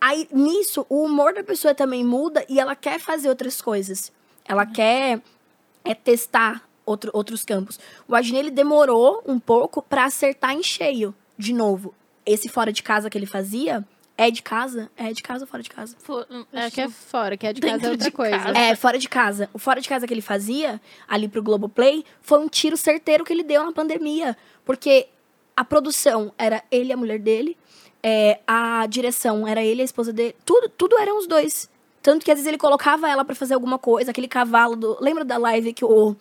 [0.00, 4.12] aí nisso o humor da pessoa também muda e ela quer fazer outras coisas.
[4.44, 5.22] Ela quer
[5.84, 7.78] é testar outro, outros campos.
[8.08, 11.94] O Adnet ele demorou um pouco pra acertar em cheio de novo.
[12.26, 13.86] Esse fora de casa que ele fazia
[14.26, 15.96] é de casa, é de casa ou fora de casa?
[15.98, 18.38] Fo- É que é fora, que é de casa é outra de coisa.
[18.38, 18.58] casa.
[18.58, 19.48] É, fora de casa.
[19.52, 23.32] O fora de casa que ele fazia, ali pro Globoplay, foi um tiro certeiro que
[23.32, 24.36] ele deu na pandemia.
[24.64, 25.08] Porque
[25.56, 27.56] a produção era ele e a mulher dele,
[28.02, 30.34] é, a direção era ele e a esposa dele.
[30.44, 31.68] Tudo, tudo eram os dois.
[32.02, 34.96] Tanto que às vezes ele colocava ela pra fazer alguma coisa, aquele cavalo do.
[35.00, 36.16] Lembra da live que o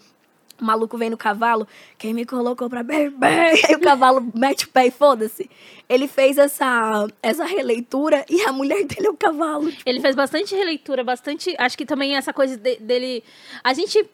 [0.66, 1.68] maluco vem no cavalo?
[1.98, 3.12] Quem me colocou pra beber?
[3.28, 5.50] Aí o cavalo mete o pé e foda-se.
[5.88, 9.72] Ele fez essa, essa releitura e a mulher dele é o cavalo.
[9.86, 11.56] Ele fez bastante releitura, bastante.
[11.58, 13.24] Acho que também essa coisa de- dele.
[13.64, 14.06] A gente.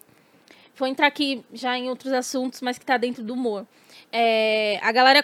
[0.78, 3.66] Vou entrar aqui já em outros assuntos, mas que tá dentro do humor.
[4.12, 5.24] É, a galera.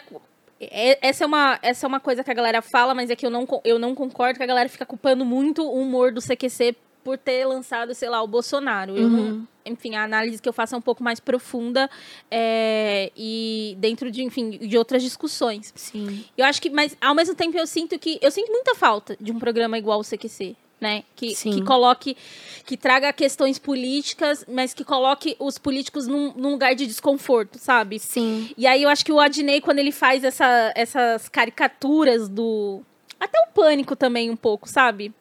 [0.60, 3.26] é- Essa é, uma, essa é uma coisa que a galera fala, mas é que
[3.26, 6.76] eu não, eu não concordo que a galera fica culpando muito o humor do CQC
[7.03, 8.95] por ter lançado, sei lá, o Bolsonaro.
[8.97, 11.89] Eu não- enfim, a análise que eu faço é um pouco mais profunda
[12.29, 15.71] é, e dentro de, enfim, de outras discussões.
[15.75, 16.23] Sim.
[16.37, 18.17] Eu acho que, mas ao mesmo tempo eu sinto que.
[18.21, 20.55] Eu sinto muita falta de um programa igual o CQC.
[20.79, 21.03] Né?
[21.15, 21.51] Que, Sim.
[21.51, 22.17] que coloque,
[22.65, 27.99] que traga questões políticas, mas que coloque os políticos num, num lugar de desconforto, sabe?
[27.99, 28.49] Sim.
[28.57, 32.81] E aí eu acho que o Adnei, quando ele faz essa- essas caricaturas do.
[33.19, 35.13] Até o pânico também, um pouco, sabe?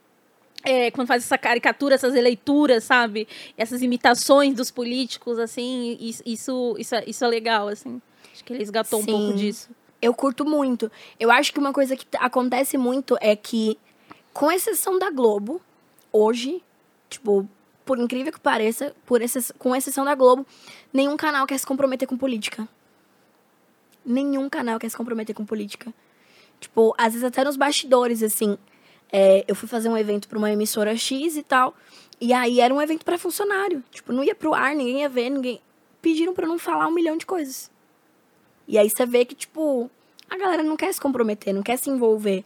[0.63, 3.27] É, quando faz essa caricatura, essas releituras, sabe?
[3.57, 8.01] Essas imitações dos políticos, assim, is- isso, isso, é- isso é legal, assim.
[8.33, 9.11] Acho que ele resgatou um Sim.
[9.13, 9.71] pouco disso.
[10.03, 10.91] Eu curto muito.
[11.19, 13.79] Eu acho que uma coisa que acontece muito é que,
[14.35, 15.61] com exceção da Globo,
[16.13, 16.63] hoje,
[17.09, 17.49] tipo,
[17.85, 20.47] por incrível que pareça, por exce- com exceção da Globo,
[20.93, 22.69] nenhum canal quer se comprometer com política.
[24.05, 25.93] Nenhum canal quer se comprometer com política.
[26.59, 28.57] Tipo, às vezes até nos bastidores, assim.
[29.13, 31.75] É, eu fui fazer um evento pra uma emissora X e tal.
[32.21, 33.83] E aí era um evento pra funcionário.
[33.91, 35.61] Tipo, não ia pro ar, ninguém ia ver, ninguém.
[36.03, 37.71] Pediram pra eu não falar um milhão de coisas.
[38.69, 39.91] E aí você vê que, tipo,
[40.29, 42.45] a galera não quer se comprometer, não quer se envolver.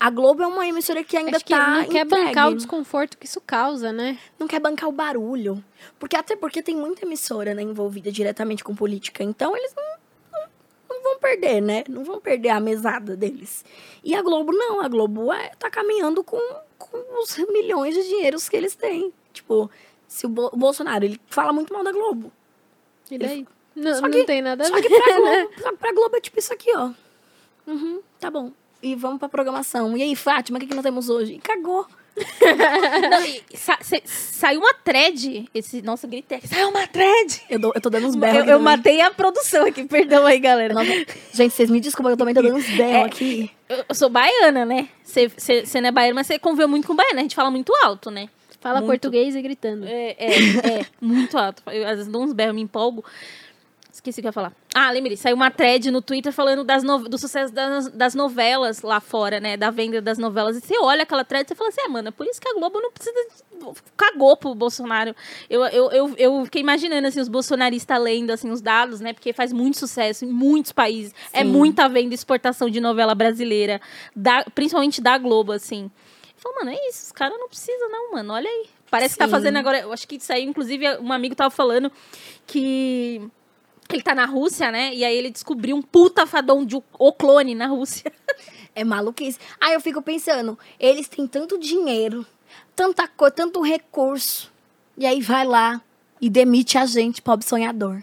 [0.00, 2.26] A Globo é uma emissora que ainda Acho que tá não quer entregue.
[2.26, 4.18] bancar o desconforto que isso causa, né?
[4.36, 5.62] Não quer bancar o barulho.
[5.96, 9.22] Porque até porque tem muita emissora, né, envolvida diretamente com política.
[9.22, 9.91] Então eles não
[11.12, 11.84] vão perder, né?
[11.88, 13.64] Não vão perder a mesada deles.
[14.04, 14.80] E a Globo não.
[14.80, 16.40] A Globo é, tá caminhando com,
[16.78, 19.12] com os milhões de dinheiros que eles têm.
[19.32, 19.70] Tipo,
[20.08, 22.30] se o, Bo- o Bolsonaro, ele fala muito mal da Globo.
[23.10, 23.46] E daí?
[23.74, 24.82] Não, Só não que- tem nada a Só ver.
[24.82, 25.42] que pra né?
[25.42, 26.90] Globo, só que pra Globo é tipo isso aqui, ó.
[27.66, 28.50] Uhum, tá bom.
[28.82, 29.96] E vamos pra programação.
[29.96, 31.34] E aí, Fátima, o que, que nós temos hoje?
[31.34, 31.86] E cagou.
[33.10, 35.48] Não, e sa- saiu uma thread.
[35.54, 36.38] Esse, nossa, gritei.
[36.38, 37.42] aqui, Saiu uma thread!
[37.48, 38.36] Eu, dou- eu tô dando uns berros.
[38.36, 40.74] Eu, aqui eu matei a produção aqui, perdão aí, galera.
[40.74, 43.02] Não, gente, vocês me desculpem, eu também tô dando uns berros É.
[43.04, 43.50] aqui.
[43.68, 44.88] Eu, eu sou baiana, né?
[45.04, 47.20] Você não é baiana, mas você conviveu muito com baiana.
[47.20, 48.28] A gente fala muito alto, né?
[48.60, 48.90] Fala Muito.
[48.90, 49.84] português e gritando.
[49.88, 50.26] É, é,
[50.80, 51.60] é, muito alto.
[51.66, 53.04] Eu, às vezes dou uns berros, me empolgo.
[54.02, 54.52] Esqueci o que eu ia falar.
[54.74, 55.16] Ah, lembrei.
[55.16, 59.38] Saiu uma thread no Twitter falando das no- do sucesso das, das novelas lá fora,
[59.38, 59.56] né?
[59.56, 60.56] Da venda das novelas.
[60.56, 62.48] E você olha aquela thread e você fala assim, ah, mano, é por isso que
[62.48, 63.14] a Globo não precisa...
[63.96, 65.14] Cagou pro Bolsonaro.
[65.48, 69.12] Eu, eu, eu, eu fiquei imaginando, assim, os bolsonaristas lendo, assim, os dados, né?
[69.12, 71.14] Porque faz muito sucesso em muitos países.
[71.32, 71.50] É Sim.
[71.50, 73.80] muita venda e exportação de novela brasileira.
[74.16, 75.88] Da, principalmente da Globo, assim.
[76.36, 78.32] Falou, mano, é isso, os caras não precisam, não, mano.
[78.32, 78.66] Olha aí.
[78.90, 79.30] Parece que tá Sim.
[79.30, 79.78] fazendo agora.
[79.78, 81.90] Eu acho que isso aí, inclusive, um amigo tava falando
[82.48, 83.22] que.
[83.96, 84.94] Ele tá na Rússia, né?
[84.94, 88.12] E aí ele descobriu um puta fadão de o- clone na Rússia.
[88.74, 89.38] É maluquice.
[89.60, 92.24] Aí eu fico pensando, eles têm tanto dinheiro,
[92.74, 94.50] tanta coisa, tanto recurso.
[94.96, 95.78] E aí vai lá
[96.18, 98.02] e demite a gente, pobre sonhador.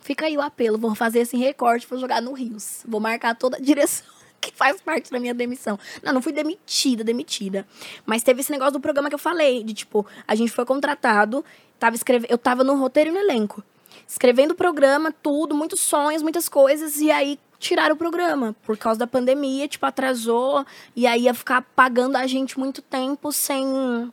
[0.00, 2.82] Fica aí o apelo, vou fazer esse recorte, vou jogar no Rios.
[2.86, 4.06] Vou marcar toda a direção
[4.42, 5.78] que faz parte da minha demissão.
[6.02, 7.66] Não, não fui demitida, demitida.
[8.04, 11.42] Mas teve esse negócio do programa que eu falei, de tipo, a gente foi contratado,
[11.78, 12.26] tava escreve...
[12.28, 13.64] eu tava no roteiro e no elenco.
[14.06, 18.54] Escrevendo o programa, tudo, muitos sonhos, muitas coisas, e aí tiraram o programa.
[18.62, 20.64] Por causa da pandemia, tipo, atrasou,
[20.94, 24.12] e aí ia ficar pagando a gente muito tempo sem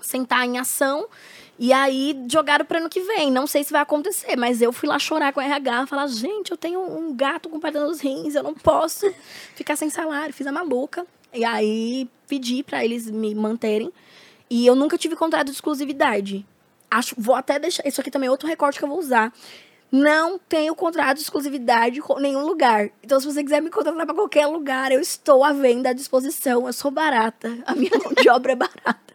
[0.00, 1.06] sem estar em ação.
[1.58, 3.30] E aí jogaram para ano que vem.
[3.30, 6.50] Não sei se vai acontecer, mas eu fui lá chorar com a RH, falar: gente,
[6.50, 9.12] eu tenho um gato com pedra nos rins, eu não posso
[9.54, 10.34] ficar sem salário.
[10.34, 11.06] Fiz a maluca.
[11.32, 13.92] E aí pedi para eles me manterem.
[14.50, 16.46] E eu nunca tive contrato de exclusividade.
[16.96, 17.86] Acho, vou até deixar.
[17.86, 19.32] Isso aqui também é outro recorte que eu vou usar.
[19.90, 22.90] Não tenho contrato de exclusividade com nenhum lugar.
[23.02, 26.66] Então, se você quiser me contratar para qualquer lugar, eu estou à venda, à disposição.
[26.66, 27.56] Eu sou barata.
[27.66, 29.14] A minha mão de obra é barata.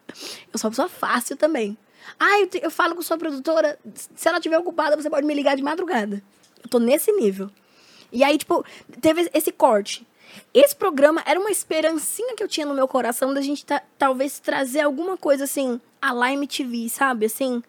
[0.52, 1.78] Eu sou uma pessoa fácil também.
[2.20, 3.78] Ah, eu, te- eu falo com sua produtora.
[4.16, 6.22] Se ela estiver ocupada, você pode me ligar de madrugada.
[6.64, 7.50] Eu tô nesse nível.
[8.12, 8.66] E aí, tipo,
[9.02, 10.08] teve esse corte.
[10.54, 14.40] Esse programa era uma esperancinha que eu tinha no meu coração da gente ta- talvez
[14.40, 17.26] trazer alguma coisa assim, a lá MTV, sabe?
[17.26, 17.62] Assim.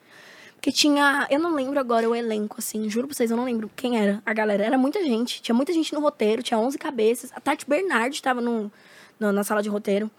[0.55, 1.27] Porque tinha.
[1.31, 2.89] Eu não lembro agora o elenco, assim.
[2.91, 4.65] Juro pra vocês, eu não lembro quem era a galera.
[4.65, 5.41] Era muita gente.
[5.41, 7.31] Tinha muita gente no roteiro, tinha 11 cabeças.
[7.35, 8.71] A Tati Bernard tava no,
[9.19, 10.11] no- na sala de roteiro.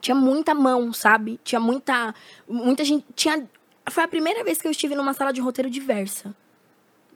[0.00, 1.40] Tinha muita mão, sabe?
[1.42, 2.14] Tinha muita.
[2.48, 3.04] Muita gente.
[3.14, 3.48] Tinha.
[3.90, 6.34] Foi a primeira vez que eu estive numa sala de roteiro diversa.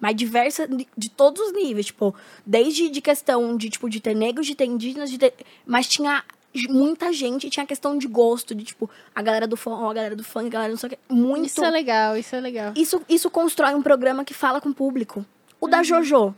[0.01, 2.15] Mas diversa de, de todos os níveis, tipo,
[2.47, 5.35] desde de questão de, tipo, de ter negros, de ter indígenas, de ter...
[5.67, 6.25] Mas tinha
[6.69, 10.25] muita gente, tinha questão de gosto, de, tipo, a galera do forró, a galera do
[10.25, 10.99] funk, a galera não sei o que.
[11.09, 11.47] Muito.
[11.47, 12.73] Isso é legal, isso é legal.
[12.77, 15.25] Isso, isso constrói um programa que fala com o público.
[15.61, 16.35] O da Jojo.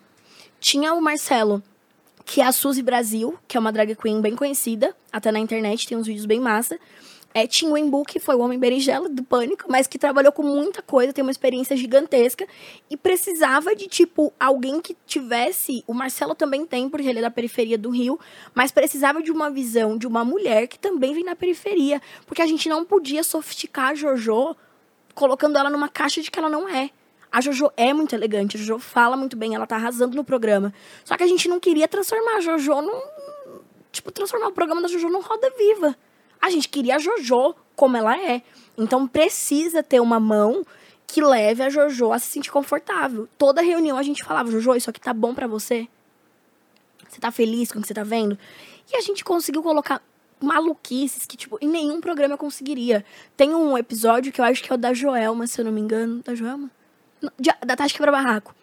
[0.60, 1.62] Tinha o Marcelo,
[2.24, 5.89] que é a Suzy Brasil, que é uma drag queen bem conhecida, até na internet,
[5.89, 6.78] tem uns vídeos bem massa.
[7.35, 10.43] É, tinha o Embu, que foi o Homem Berinjela do Pânico, mas que trabalhou com
[10.43, 12.47] muita coisa, tem uma experiência gigantesca.
[12.91, 15.83] E precisava de, tipo, alguém que tivesse.
[15.87, 18.19] O Marcelo também tem, porque ele é da periferia do Rio,
[18.55, 22.03] mas precisava de uma visão de uma mulher que também vem da periferia.
[22.27, 24.55] Porque a gente não podia sofisticar a Jojo
[25.15, 26.91] colocando ela numa caixa de que ela não é.
[27.31, 30.73] A Jojo é muito elegante, a Jojo fala muito bem, ela tá arrasando no programa.
[31.03, 33.01] Só que a gente não queria transformar a Jojo num.
[33.91, 35.97] Tipo, transformar o programa da Jojo num roda viva.
[36.43, 38.43] A gente queria a Jojo como ela é.
[38.77, 40.66] Então precisa ter uma mão
[41.06, 43.28] que leve a Jojo a se sentir confortável.
[43.39, 45.86] Toda reunião a gente falava, Jojo, isso aqui tá bom pra você?
[47.09, 48.36] Você tá feliz com o que você tá vendo?
[48.93, 50.02] E a gente conseguiu colocar
[50.40, 53.05] maluquices que, tipo, em nenhum programa eu conseguiria.
[53.36, 55.81] Tem um episódio que eu acho que é o da Joelma, se eu não me
[55.81, 56.20] engano.
[56.24, 56.70] Da Joelma?
[57.20, 58.55] Não, de- da Tati Quebra Barraco.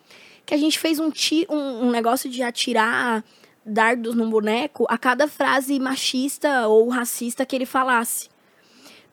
[0.46, 3.24] Que a gente fez um, ti, um, um negócio de atirar
[3.70, 8.30] dardos num boneco a cada frase machista ou racista que ele falasse.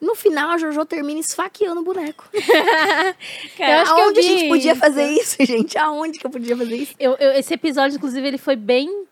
[0.01, 2.28] No final, a Jojo termina esfaqueando o boneco.
[3.59, 5.78] Eu Aonde a gente podia fazer isso, gente?
[5.78, 6.95] Aonde que eu podia fazer isso?
[6.99, 9.05] Eu, eu- esse episódio, inclusive, ele foi bem,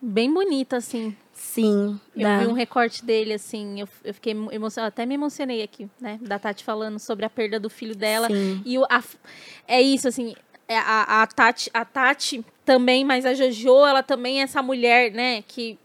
[0.00, 1.16] bem bonito, assim.
[1.32, 1.98] Sim.
[2.16, 2.38] Eu dá.
[2.40, 6.18] vi um recorte dele, assim, eu, eu fiquei emocionada, até me emocionei aqui, né?
[6.20, 8.26] Da Tati falando sobre a perda do filho dela.
[8.26, 8.60] Sim.
[8.66, 9.02] E o, a-
[9.66, 10.34] é isso, assim,
[10.76, 15.42] a, a, Tati, a Tati também, mas a Jojo, ela também é essa mulher, né?
[15.42, 15.78] Que,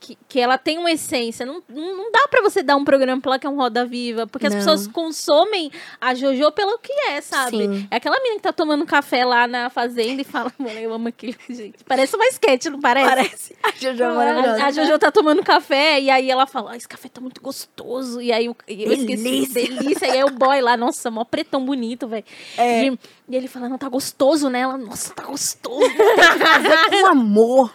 [0.00, 1.44] que, que ela tem uma essência.
[1.44, 4.26] Não, não, dá pra você dar um programa pra ela que é um Roda Viva,
[4.26, 4.60] porque as Não.
[4.60, 5.70] pessoas consomem
[6.00, 7.58] a Jojo pelo que é, sabe?
[7.58, 7.88] Sim.
[7.90, 11.08] É aquela menina que tá tomando café lá na fazenda e fala, mano, eu amo
[11.08, 11.82] aquele gente.
[11.84, 13.08] Parece uma sketch, não parece?
[13.08, 13.56] Parece.
[13.62, 14.64] A Jojo é A, maravilhosa.
[14.64, 18.20] a Jojo tá tomando café e aí ela fala: ah, esse café tá muito gostoso.
[18.20, 20.06] E aí o- e eu esqueci, Delícia.
[20.06, 22.24] E aí o boy lá, nossa, mó pretão bonito, velho.
[22.56, 22.84] É.
[22.86, 22.98] E,
[23.28, 24.60] e ele fala: não, tá gostoso, né?
[24.60, 25.78] Ela, nossa, tá gostoso.
[26.38, 27.72] Fazer com amor.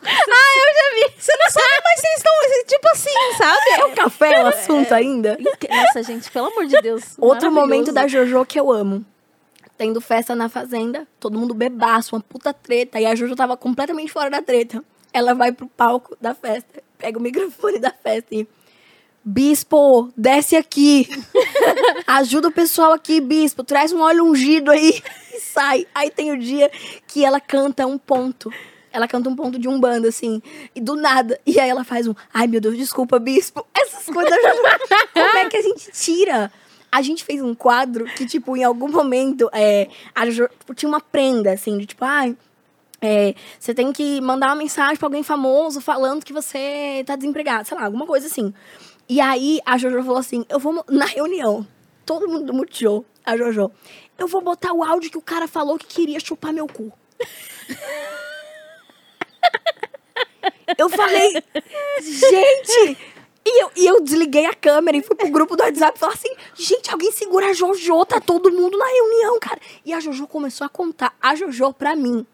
[1.17, 3.69] Você não sabe, mas vocês estão, tipo assim, sabe?
[3.81, 5.37] É o café o assunto ainda?
[5.69, 7.15] Nossa, gente, pelo amor de Deus.
[7.17, 9.05] Outro momento da Jojo que eu amo.
[9.77, 12.99] Tendo festa na fazenda, todo mundo bebaço, uma puta treta.
[12.99, 14.83] E a Jojo tava completamente fora da treta.
[15.11, 18.47] Ela vai pro palco da festa, pega o microfone da festa e.
[19.25, 21.07] Bispo, desce aqui.
[22.05, 23.63] Ajuda o pessoal aqui, bispo.
[23.63, 25.01] Traz um óleo ungido aí
[25.33, 25.87] e sai.
[25.95, 26.69] Aí tem o dia
[27.07, 28.51] que ela canta um ponto.
[28.93, 30.41] Ela canta um ponto de um bando, assim.
[30.75, 31.37] E do nada.
[31.45, 32.13] E aí ela faz um.
[32.33, 33.65] Ai, meu Deus, desculpa, bispo.
[33.73, 34.31] Essas coisas.
[35.13, 36.51] Como é que a gente tira?
[36.91, 41.01] A gente fez um quadro que, tipo, em algum momento, é, a Jo- tinha uma
[41.01, 42.37] prenda, assim, de tipo, ai.
[43.01, 47.67] é, você tem que mandar uma mensagem pra alguém famoso falando que você tá desempregado,
[47.67, 48.53] sei lá, alguma coisa assim.
[49.09, 51.65] E aí a Jojo falou assim: eu vou na reunião,
[52.05, 53.71] todo mundo do Multishow, a Jojo,
[54.19, 56.93] eu vou botar o áudio que o cara falou que queria chupar meu cu.
[60.77, 61.43] eu falei,
[62.01, 62.97] gente!
[63.45, 66.33] E eu, e eu desliguei a câmera e fui pro grupo do WhatsApp falei assim:
[66.55, 69.59] gente, alguém segura a Jojo, tá todo mundo na reunião, cara.
[69.85, 71.13] E a Jojo começou a contar.
[71.21, 72.25] A Jojo, pra mim,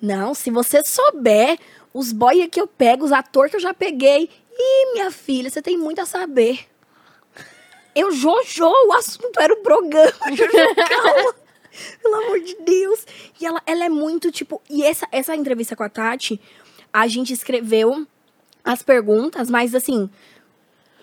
[0.00, 1.58] não, se você souber
[1.92, 4.30] os boy que eu pego, os atores que eu já peguei.
[4.58, 6.66] Ih, minha filha, você tem muito a saber.
[7.94, 10.12] Eu, Jojo, o assunto era o programa.
[10.34, 11.34] Jojo, calma.
[12.02, 13.06] Pelo amor de Deus.
[13.40, 14.60] E ela, ela é muito, tipo...
[14.68, 16.40] E essa, essa entrevista com a Tati,
[16.92, 18.06] a gente escreveu
[18.64, 20.10] as perguntas, mas assim...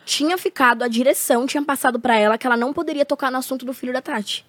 [0.05, 3.65] tinha ficado, a direção tinha passado pra ela que ela não poderia tocar no assunto
[3.65, 4.45] do filho da Tati.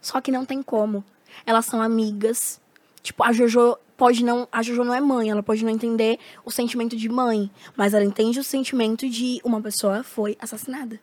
[0.00, 1.04] Só que não tem como.
[1.44, 2.60] Elas são amigas.
[3.02, 4.48] Tipo, a Jojo pode não.
[4.50, 7.50] A Jojo não é mãe, ela pode não entender o sentimento de mãe.
[7.76, 10.98] Mas ela entende o sentimento de uma pessoa foi assassinada.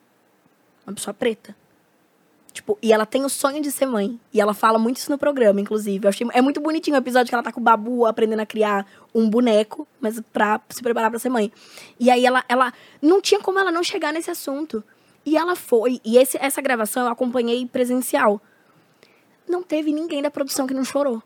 [0.86, 1.56] Uma pessoa preta.
[2.58, 4.20] Tipo, e ela tem o sonho de ser mãe.
[4.34, 6.04] E ela fala muito isso no programa, inclusive.
[6.04, 8.48] Eu achei, é muito bonitinho o episódio que ela tá com o Babu aprendendo a
[8.48, 11.52] criar um boneco, mas pra se preparar pra ser mãe.
[12.00, 14.84] E aí ela, ela não tinha como ela não chegar nesse assunto.
[15.24, 16.02] E ela foi.
[16.04, 18.42] E esse, essa gravação eu acompanhei presencial.
[19.48, 21.22] Não teve ninguém da produção que não chorou.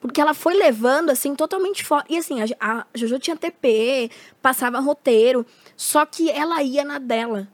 [0.00, 2.04] Porque ela foi levando, assim, totalmente fora.
[2.08, 5.44] E assim, a, a Jojo tinha TP, passava roteiro.
[5.76, 7.48] Só que ela ia na dela.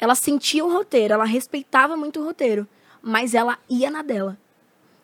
[0.00, 2.66] Ela sentia o roteiro, ela respeitava muito o roteiro.
[3.02, 4.38] Mas ela ia na dela.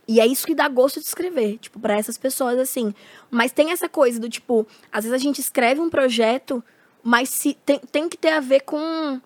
[0.07, 2.95] E é isso que dá gosto de escrever, tipo, para essas pessoas, assim.
[3.31, 6.63] Mas tem essa coisa do tipo, às vezes a gente escreve um projeto,
[7.03, 9.21] mas se tem, tem que ter a ver com,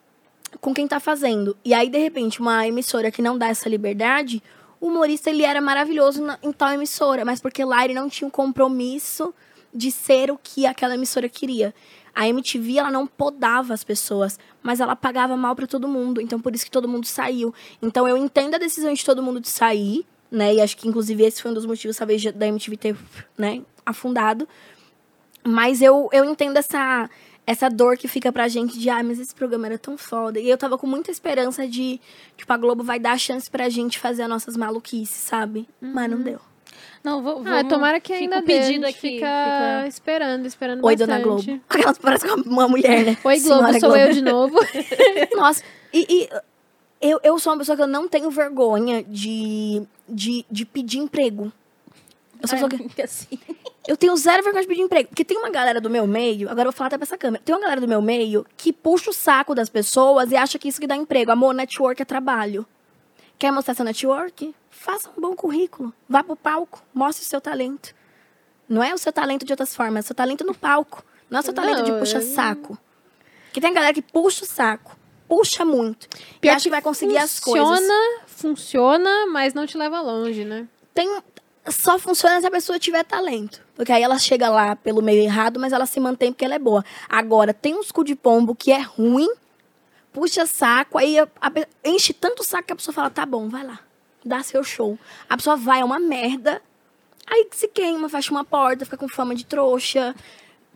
[0.60, 1.56] com quem tá fazendo.
[1.64, 4.42] E aí, de repente, uma emissora que não dá essa liberdade,
[4.80, 8.28] o humorista ele era maravilhoso na, em tal emissora, mas porque lá ele não tinha
[8.28, 9.34] um compromisso
[9.74, 11.74] de ser o que aquela emissora queria.
[12.14, 16.40] A MTV ela não podava as pessoas, mas ela pagava mal para todo mundo, então
[16.40, 17.54] por isso que todo mundo saiu.
[17.80, 20.54] Então eu entendo a decisão de todo mundo de sair, né?
[20.54, 22.96] E acho que inclusive esse foi um dos motivos talvez da MTV ter,
[23.36, 24.48] né, afundado.
[25.44, 27.08] Mas eu, eu entendo essa
[27.48, 30.38] essa dor que fica pra gente de, ah, mas esse programa era tão foda.
[30.38, 31.98] E eu tava com muita esperança de,
[32.36, 35.66] tipo, a Globo vai dar a chance pra gente fazer as nossas maluquices, sabe?
[35.80, 35.92] Uhum.
[35.94, 36.38] Mas não deu.
[37.02, 38.46] Não, vou, ah, tomara que ainda dê.
[38.46, 39.14] pedido aqui.
[39.14, 41.22] Fica, fica, esperando, esperando Oi, bastante.
[41.22, 41.60] Dona Globo.
[41.68, 43.16] Aquela parece uma mulher, né?
[43.22, 44.04] Oi, Globo, Senhora sou Globo.
[44.04, 44.58] eu de novo.
[45.36, 45.62] Nossa,
[45.92, 46.28] e, e,
[47.00, 51.52] eu, eu sou uma pessoa que eu não tenho vergonha de, de, de pedir emprego.
[52.40, 53.02] Eu sou Ai, que...
[53.02, 53.38] assim.
[53.86, 55.08] Eu tenho zero vergonha de pedir emprego.
[55.08, 57.42] Porque tem uma galera do meu meio, agora eu vou falar até pra essa câmera.
[57.44, 60.68] Tem uma galera do meu meio que puxa o saco das pessoas e acha que
[60.68, 61.30] isso que dá emprego.
[61.30, 62.66] Amor, network é trabalho.
[63.38, 64.52] Quer mostrar seu network?
[64.90, 65.92] Faça um bom currículo.
[66.08, 67.94] Vá pro palco, mostre o seu talento.
[68.66, 71.04] Não é o seu talento de outras formas, é o seu talento no palco.
[71.28, 72.78] Não é o seu talento não, de puxa-saco.
[73.52, 74.96] Que tem galera que puxa o saco.
[75.28, 76.08] Puxa muito.
[76.40, 77.68] Pior e acha que vai conseguir as coisas.
[77.68, 80.66] Funciona, funciona, mas não te leva longe, né?
[80.94, 81.20] Tem,
[81.68, 83.60] só funciona se a pessoa tiver talento.
[83.74, 86.58] Porque aí ela chega lá pelo meio errado, mas ela se mantém porque ela é
[86.58, 86.82] boa.
[87.10, 89.28] Agora, tem uns cu de pombo que é ruim,
[90.14, 91.52] puxa saco, aí a, a,
[91.84, 93.80] enche tanto saco que a pessoa fala, tá bom, vai lá,
[94.28, 94.98] dá seu show.
[95.28, 96.62] A pessoa vai, é uma merda,
[97.26, 100.14] aí se queima, fecha uma porta, fica com fama de trouxa.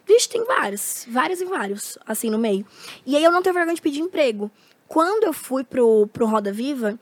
[0.06, 2.66] Vixe, tem vários, vários e vários, assim, no meio.
[3.06, 4.50] E aí eu não tenho vergonha de pedir emprego.
[4.88, 6.98] Quando eu fui pro, pro Roda Viva,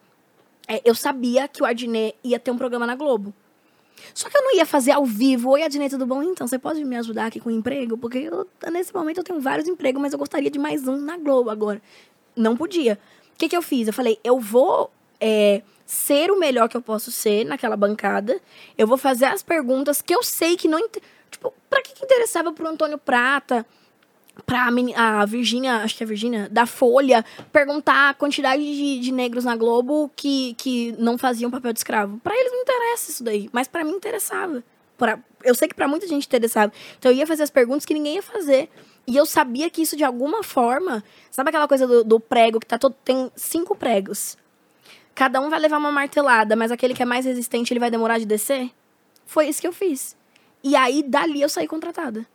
[0.68, 3.32] é, eu sabia que o Adnet ia ter um programa na Globo.
[4.14, 5.51] Só que eu não ia fazer ao vivo.
[5.51, 6.22] Oi, Adnei, tudo bom?
[6.22, 7.97] Então, você pode me ajudar aqui com o emprego?
[7.98, 11.16] Porque eu, nesse momento eu tenho vários empregos, mas eu gostaria de mais um na
[11.16, 11.82] Globo agora.
[12.36, 12.98] Não podia.
[13.35, 13.89] O que, que eu fiz?
[13.89, 14.90] Eu falei, eu vou
[15.20, 18.40] é, ser o melhor que eu posso ser naquela bancada.
[18.78, 20.88] Eu vou fazer as perguntas que eu sei que não...
[21.30, 23.66] Tipo, pra que, que interessava pro Antônio Prata?
[24.46, 29.12] pra a Virgínia, acho que é a Virgínia, da Folha, perguntar a quantidade de, de,
[29.12, 32.18] negros na Globo que, que não faziam papel de escravo.
[32.18, 34.62] Para eles não interessa isso daí, mas para mim interessava.
[34.96, 36.72] Pra, eu sei que para muita gente interessava.
[36.98, 38.70] Então eu ia fazer as perguntas que ninguém ia fazer.
[39.06, 41.02] E eu sabia que isso de alguma forma.
[41.30, 42.94] Sabe aquela coisa do, do prego que tá todo.
[43.04, 44.36] Tem cinco pregos.
[45.14, 48.18] Cada um vai levar uma martelada, mas aquele que é mais resistente ele vai demorar
[48.18, 48.70] de descer?
[49.26, 50.16] Foi isso que eu fiz.
[50.62, 52.26] E aí, dali eu saí contratada.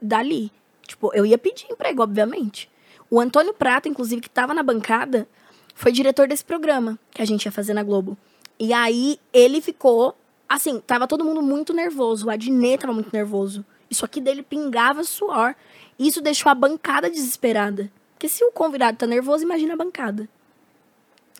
[0.00, 0.52] Dali.
[0.86, 2.70] Tipo, eu ia pedir emprego, obviamente.
[3.10, 5.28] O Antônio Prata, inclusive, que estava na bancada,
[5.74, 8.16] foi diretor desse programa que a gente ia fazer na Globo.
[8.58, 10.16] E aí ele ficou.
[10.48, 12.26] Assim, tava todo mundo muito nervoso.
[12.26, 13.64] O Adnet tava muito nervoso.
[13.90, 15.54] Isso aqui dele pingava suor.
[15.98, 17.90] Isso deixou a bancada desesperada.
[18.14, 20.28] Porque se o convidado tá nervoso, imagina a bancada.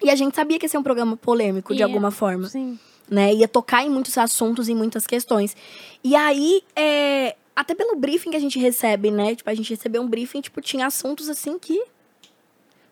[0.03, 2.49] E a gente sabia que ia ser um programa polêmico, de alguma forma.
[2.49, 2.79] Sim.
[3.11, 3.35] Né?
[3.35, 5.57] Ia tocar em muitos assuntos, em muitas questões.
[6.05, 9.35] E aí, é, até pelo briefing que a gente recebe, né?
[9.35, 11.83] Tipo, a gente recebeu um briefing, tipo, tinha assuntos assim que.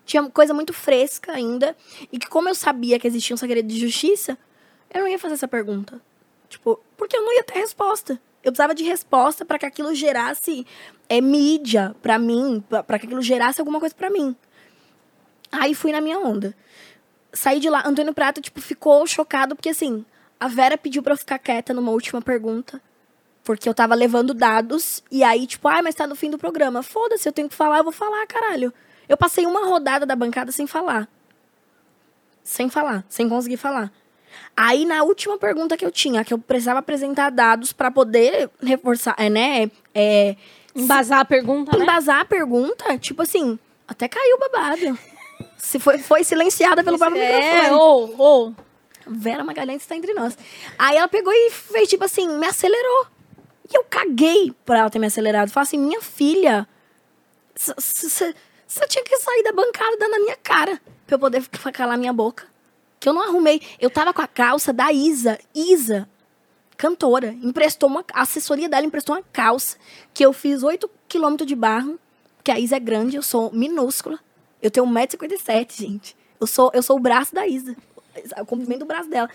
[0.05, 1.77] Tinha coisa muito fresca ainda.
[2.13, 4.39] E que, como eu sabia que existia um segredo de justiça,
[4.93, 6.01] eu não ia fazer essa pergunta.
[6.49, 8.21] Tipo, porque eu não ia ter resposta.
[8.43, 10.65] Eu precisava de resposta para que aquilo gerasse
[11.09, 14.37] é, mídia para mim, para que aquilo gerasse alguma coisa para mim.
[15.51, 16.57] Aí fui na minha onda.
[17.37, 20.05] Saí de lá, Antônio Prata, tipo, ficou chocado, porque assim,
[20.41, 22.81] a Vera pediu pra eu ficar quieta numa última pergunta.
[23.45, 26.83] Porque eu tava levando dados e aí, tipo, ah, mas tá no fim do programa.
[26.83, 28.73] Foda-se, eu tenho que falar, eu vou falar, caralho.
[29.09, 31.09] Eu passei uma rodada da bancada sem falar.
[32.43, 33.93] Sem falar, sem conseguir falar.
[34.57, 39.15] Aí, na última pergunta que eu tinha, que eu precisava apresentar dados para poder reforçar,
[39.17, 39.71] é, né?
[39.95, 40.35] É,
[40.75, 42.23] embasar a pergunta, Embasar né?
[42.23, 44.99] a pergunta, tipo assim, Até caiu o babado.
[45.57, 47.71] Se foi, foi silenciada pelo próprio É, microfone.
[47.81, 48.55] ou, ou.
[49.07, 50.37] Vera Magalhães está entre nós.
[50.79, 53.07] Aí ela pegou e fez, tipo assim, me acelerou.
[53.73, 55.51] E eu caguei pra ela ter me acelerado.
[55.51, 56.67] Falei assim, minha filha,
[57.55, 58.35] você
[58.89, 62.47] tinha que sair da bancada dar na minha cara pra eu poder calar minha boca.
[62.99, 63.61] Que eu não arrumei.
[63.81, 65.39] Eu tava com a calça da Isa.
[65.55, 66.09] Isa,
[66.77, 68.05] cantora, emprestou uma.
[68.13, 69.77] A assessoria dela emprestou uma calça
[70.13, 71.99] que eu fiz 8 quilômetros de barro.
[72.43, 74.19] Que a Isa é grande, eu sou minúscula.
[74.63, 76.17] Eu tenho 1,57m, gente.
[76.41, 77.77] Eu sou, eu sou o braço da Isa.
[78.41, 79.29] O comprimento do braço dela.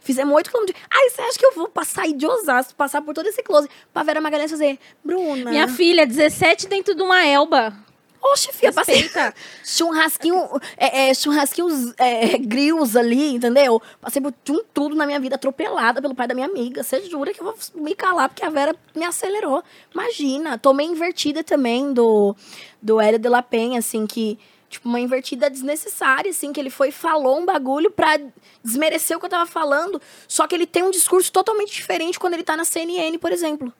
[0.00, 0.78] Fizemos 8 quilômetros.
[0.78, 3.42] de- Aí você acha que eu vou passar aí de Osasco, passar por todo esse
[3.42, 4.78] close pra Vera Magalhães fazer.
[5.04, 5.50] Bruna.
[5.50, 7.74] Minha filha, 17 dentro de uma elba.
[8.22, 9.08] Oxe, filha, passei
[9.64, 10.42] churrasquinho,
[10.76, 13.80] é, é, churrasquinhos é, grills ali, entendeu?
[14.00, 16.82] Passei por tum- tudo na minha vida, atropelada pelo pai da minha amiga.
[16.82, 19.62] Você jura que eu vou me calar porque a Vera me acelerou?
[19.94, 22.34] Imagina, tomei invertida também do,
[22.82, 24.38] do Hélio de la Penha, assim, que...
[24.68, 28.18] Tipo, uma invertida desnecessária, assim, que ele foi falou um bagulho pra
[28.62, 30.00] desmerecer o que eu tava falando.
[30.26, 33.72] Só que ele tem um discurso totalmente diferente quando ele tá na CNN, por exemplo.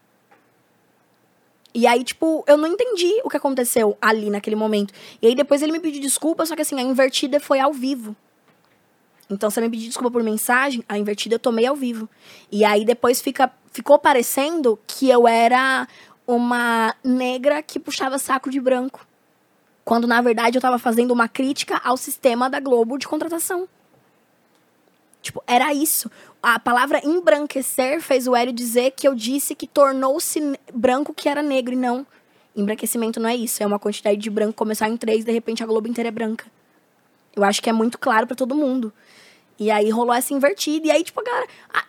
[1.74, 4.94] E aí, tipo, eu não entendi o que aconteceu ali naquele momento.
[5.20, 8.16] E aí depois ele me pediu desculpa, só que assim, a invertida foi ao vivo.
[9.28, 12.08] Então, se ele me pedir desculpa por mensagem, a invertida eu tomei ao vivo.
[12.50, 15.86] E aí depois fica, ficou parecendo que eu era
[16.26, 19.05] uma negra que puxava saco de branco.
[19.86, 23.68] Quando, na verdade, eu tava fazendo uma crítica ao sistema da Globo de contratação.
[25.22, 26.10] Tipo, era isso.
[26.42, 31.40] A palavra embranquecer fez o Hélio dizer que eu disse que tornou-se branco que era
[31.40, 31.72] negro.
[31.72, 32.04] E não.
[32.56, 33.62] Embranquecimento não é isso.
[33.62, 36.46] É uma quantidade de branco começar em três, de repente a Globo inteira é branca.
[37.36, 38.92] Eu acho que é muito claro pra todo mundo.
[39.56, 40.88] E aí rolou essa invertida.
[40.88, 41.46] E aí, tipo, a galera.
[41.72, 41.84] ah,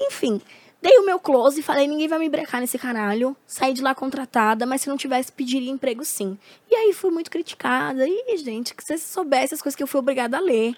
[0.00, 0.40] enfim,
[0.86, 3.36] dei o meu close e falei: ninguém vai me brecar nesse caralho.
[3.46, 6.38] Saí de lá contratada, mas se não tivesse, pediria emprego sim.
[6.70, 8.06] E aí fui muito criticada.
[8.08, 10.76] E, gente, que vocês soubessem as coisas que eu fui obrigada a ler.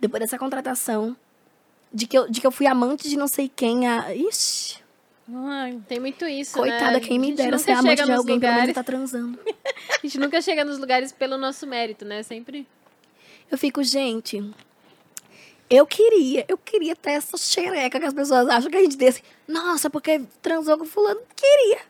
[0.00, 1.16] Depois dessa contratação.
[1.92, 3.86] De que eu, de que eu fui amante de não sei quem.
[3.86, 4.12] A...
[4.14, 4.82] Ixi,
[5.32, 7.00] Ai, Tem muito isso, coitada, né?
[7.00, 9.38] quem me dera ser amante de alguém, pelo menos lugares- tá transando.
[10.02, 12.22] A gente nunca chega nos lugares pelo nosso mérito, né?
[12.22, 12.66] Sempre.
[13.50, 14.42] Eu fico, gente.
[15.74, 19.22] Eu queria, eu queria ter essa xereca que as pessoas acham que a gente assim.
[19.48, 21.20] Nossa, porque transou com fulano.
[21.34, 21.80] Queria.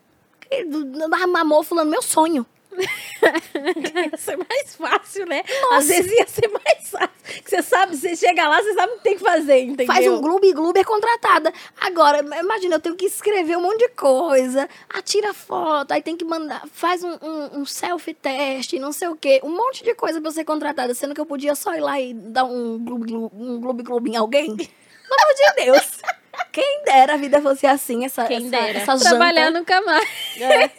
[1.27, 2.45] Mamou fulano, meu sonho.
[4.11, 5.43] Ia ser mais fácil, né?
[5.71, 7.09] Às vezes ia ser mais fácil.
[7.43, 9.87] Você sabe, você chega lá, você sabe o que tem que fazer, entendeu?
[9.87, 11.51] Faz um gloob gloob é contratada.
[11.79, 14.69] Agora, imagina, eu tenho que escrever um monte de coisa.
[14.89, 16.63] Atira foto, aí tem que mandar.
[16.71, 19.41] Faz um, um, um selfie teste, não sei o quê.
[19.43, 20.93] Um monte de coisa pra eu ser contratada.
[20.93, 24.09] Sendo que eu podia só ir lá e dar um gloob gloob, um gloob gloob
[24.09, 24.55] em alguém.
[24.55, 26.01] Pelo amor de Deus.
[26.51, 28.79] Quem dera a vida fosse assim, essa, Quem essa, dera.
[28.79, 29.09] essa janta.
[29.09, 30.07] Trabalhar nunca mais.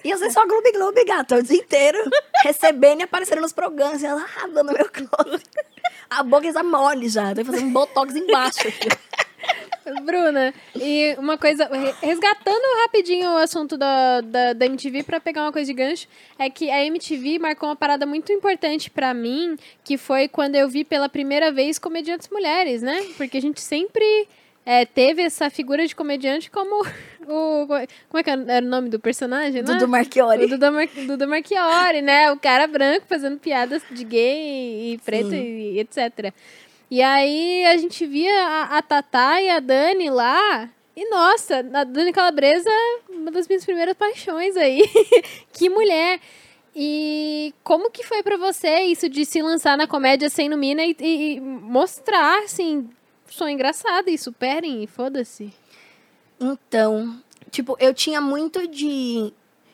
[0.05, 1.99] Ia ser só gloob gloob, gata, o dia inteiro.
[2.43, 4.03] recebendo e aparecendo nos programas.
[4.03, 5.45] E ela ah, dando meu close.
[6.09, 7.35] A boca já mole já.
[7.35, 8.89] Tem que fazer um botox embaixo aqui.
[10.03, 15.43] Bruna, e uma coisa, re- resgatando rapidinho o assunto da, da, da MTV pra pegar
[15.43, 19.57] uma coisa de gancho, é que a MTV marcou uma parada muito importante pra mim,
[19.85, 23.01] que foi quando eu vi pela primeira vez comediantes mulheres, né?
[23.17, 24.27] Porque a gente sempre
[24.67, 26.85] é, teve essa figura de comediante como
[27.27, 27.67] o.
[27.67, 29.63] Como é que era o nome do personagem?
[29.63, 29.73] né?
[29.73, 30.45] Dudu Marchiori.
[30.45, 32.31] O Dudu, Mar Dudu Marchiori, né?
[32.33, 35.37] O cara branco fazendo piadas de gay e preto Sim.
[35.37, 36.33] e etc.
[36.91, 40.69] E aí a gente via a, a Tatá e a Dani lá.
[40.97, 42.71] E nossa, a Dani Calabresa,
[43.11, 44.83] uma das minhas primeiras paixões aí.
[45.53, 46.19] que mulher!
[46.75, 50.95] E como que foi pra você isso de se lançar na comédia sendo mina e,
[51.01, 52.89] e- e mostrar, assim,
[53.29, 55.53] sou engraçada e superem e foda-se?
[56.41, 57.21] Então,
[57.51, 59.33] tipo, eu tinha muito de,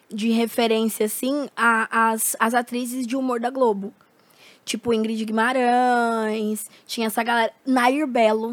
[0.09, 3.93] de referência, assim, a, as, as atrizes de humor da Globo.
[4.65, 7.53] Tipo, Ingrid Guimarães, tinha essa galera.
[7.67, 8.53] Nair Belo.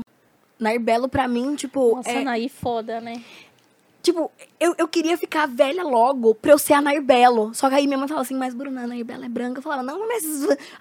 [0.58, 1.96] Nair Belo, pra mim, tipo.
[1.96, 3.24] Nossa, é- Anaí foda, né?
[4.02, 7.54] Tipo, eu, eu queria ficar velha logo pra eu ser a Nair Belo.
[7.54, 9.60] Só que aí minha mãe falava assim, mas Bruna, a Nair Belo é branca.
[9.60, 10.24] Eu falava, não, mas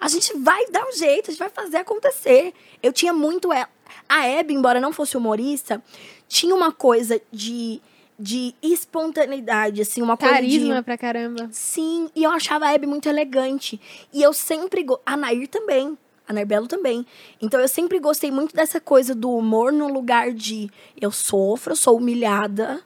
[0.00, 2.54] a gente vai dar um jeito, a gente vai fazer acontecer.
[2.82, 3.68] Eu tinha muito ela.
[4.08, 5.82] A Hebe, embora não fosse humorista,
[6.28, 7.80] tinha uma coisa de,
[8.18, 10.82] de espontaneidade, assim, uma coisa Carisma de...
[10.82, 11.48] pra caramba.
[11.50, 13.80] Sim, e eu achava a Hebe muito elegante.
[14.12, 14.84] E eu sempre...
[14.84, 15.00] Go...
[15.04, 15.98] A Nair também.
[16.26, 17.04] A Nair Belo também.
[17.40, 20.70] Então, eu sempre gostei muito dessa coisa do humor no lugar de...
[21.00, 22.82] Eu sofro, eu sou humilhada,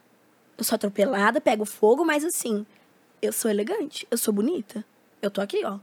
[0.57, 2.65] eu sou atropelada, pego fogo, mas assim...
[3.21, 4.83] Eu sou elegante, eu sou bonita.
[5.21, 5.79] Eu tô aqui, ó.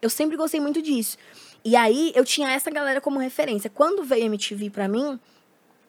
[0.00, 1.18] Eu sempre gostei muito disso.
[1.64, 3.68] E aí, eu tinha essa galera como referência.
[3.68, 5.20] Quando veio a MTV pra mim...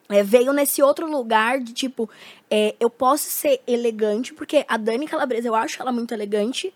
[0.10, 2.10] é, veio nesse outro lugar de tipo,
[2.49, 6.73] é, eu posso ser elegante, porque a Dani Calabresa, eu acho ela muito elegante,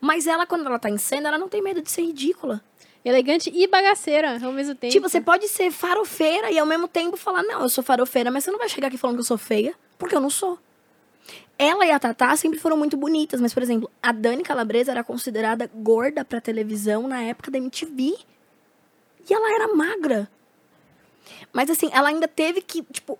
[0.00, 2.62] Mas ela, quando ela tá em cena, ela não tem medo de ser ridícula.
[3.04, 4.92] Elegante e bagaceira ao mesmo tempo.
[4.92, 8.44] Tipo, você pode ser farofeira e ao mesmo tempo falar, não, eu sou farofeira, mas
[8.44, 10.58] você não vai chegar aqui falando que eu sou feia, porque eu não sou.
[11.58, 15.02] Ela e a Tatá sempre foram muito bonitas, mas, por exemplo, a Dani Calabresa era
[15.02, 18.14] considerada gorda pra televisão na época da MTV.
[19.28, 20.30] E ela era magra.
[21.52, 23.18] Mas, assim, ela ainda teve que, tipo.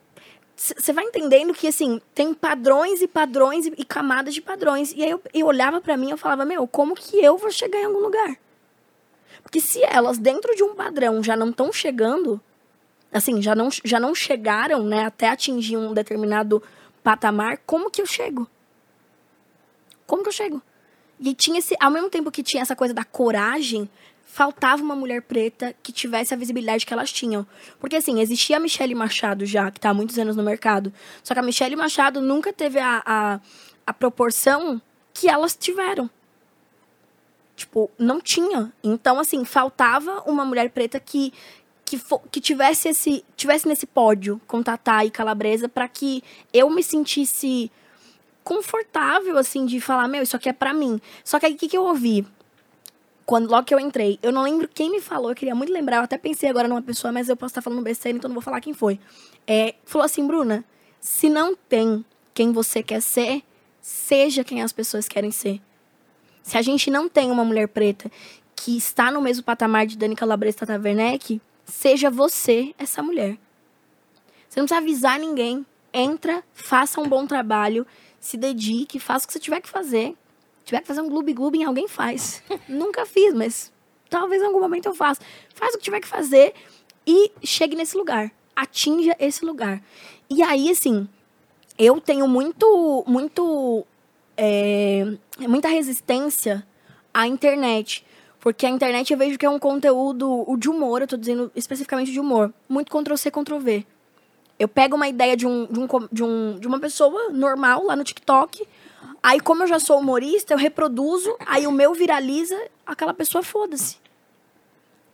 [0.55, 4.93] Você vai entendendo que, assim, tem padrões e padrões e, e camadas de padrões.
[4.93, 7.51] E aí eu, eu olhava pra mim e eu falava, meu, como que eu vou
[7.51, 8.39] chegar em algum lugar?
[9.43, 12.41] Porque se elas, dentro de um padrão, já não estão chegando,
[13.13, 16.63] assim, já não, já não chegaram, né, até atingir um determinado
[17.07, 18.49] patamar, como que eu chego?
[20.09, 20.61] Como que eu chego?
[21.21, 23.89] E tinha esse, ao mesmo tempo que tinha essa coisa da coragem,
[24.25, 27.47] faltava uma mulher preta que tivesse a visibilidade que elas tinham.
[27.79, 30.93] Porque assim, existia a Michelle Machado já, que tá há muitos anos no mercado.
[31.23, 33.41] Só que a Michelle Machado nunca teve a, a,
[33.87, 34.83] a proporção
[35.15, 36.11] que elas tiveram.
[37.55, 38.73] Tipo, não tinha.
[38.83, 41.33] Então, assim, faltava uma mulher preta que,
[41.87, 46.23] que, fo- que tivesse esse tivesse nesse pódio com Tatá e Calabresa para que
[46.53, 47.71] eu me sentisse
[48.45, 51.01] confortável, assim, de falar, meu, isso aqui é pra mim.
[51.25, 52.27] Só que aí, o que, que eu ouvi?
[53.25, 55.97] Quando, logo que eu entrei, eu não lembro quem me falou, eu queria muito lembrar,
[55.97, 58.43] eu até pensei agora numa pessoa, mas eu posso estar falando besteira, então não vou
[58.43, 59.01] falar quem foi.
[59.47, 60.65] É, falou assim, Bruna,
[61.01, 63.43] se não tem quem você quer ser,
[63.81, 65.61] seja quem as pessoas querem ser.
[66.43, 68.09] Se a gente não tem uma mulher preta
[68.55, 73.37] que está no mesmo patamar de Dani Calabresa e Tata Werneck, seja você essa mulher.
[74.49, 75.67] Você não precisa avisar ninguém.
[75.93, 77.87] Entra, faça um bom trabalho,
[78.21, 80.17] se dedique, faça o que você tiver que fazer.
[80.61, 82.43] Se tiver que fazer um gloob-gloob em alguém, faz.
[82.69, 83.73] Nunca fiz, mas
[84.09, 85.21] talvez em algum momento eu faça.
[85.55, 86.55] Faz o que tiver que fazer
[87.07, 88.31] e chegue nesse lugar.
[88.55, 89.83] Atinja esse lugar.
[90.29, 91.09] E aí, assim,
[91.79, 93.87] eu tenho muito, muito,
[94.37, 95.05] é,
[95.41, 96.67] muita resistência
[97.13, 98.05] à internet.
[98.41, 101.51] Porque a internet eu vejo que é um conteúdo o de humor, eu tô dizendo
[101.55, 102.53] especificamente de humor.
[102.69, 103.87] Muito Ctrl-C, Ctrl-V.
[104.59, 107.95] Eu pego uma ideia de, um, de, um, de, um, de uma pessoa normal lá
[107.97, 108.67] no TikTok.
[109.23, 112.57] Aí, como eu já sou humorista, eu reproduzo, aí o meu viraliza,
[112.87, 113.97] aquela pessoa foda-se.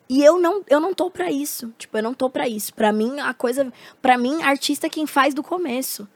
[0.08, 1.72] E eu não, eu não tô pra isso.
[1.78, 2.74] Tipo, eu não tô pra isso.
[2.74, 3.72] Pra mim, a coisa.
[4.02, 6.06] Pra mim, artista é quem faz do começo.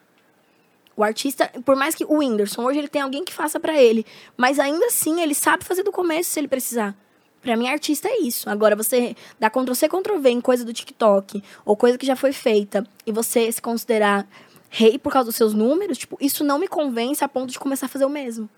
[0.97, 4.07] O artista, por mais que o Whindersson, hoje ele tem alguém que faça pra ele.
[4.37, 6.97] Mas ainda assim, ele sabe fazer do começo se ele precisar.
[7.43, 8.49] Pra mim, artista é isso.
[8.49, 12.85] Agora, você dá Ctrl-C, Ctrl-V em coisa do TikTok, ou coisa que já foi feita,
[13.07, 14.27] e você se considerar
[14.69, 17.87] rei por causa dos seus números, tipo, isso não me convence a ponto de começar
[17.87, 18.49] a fazer o mesmo.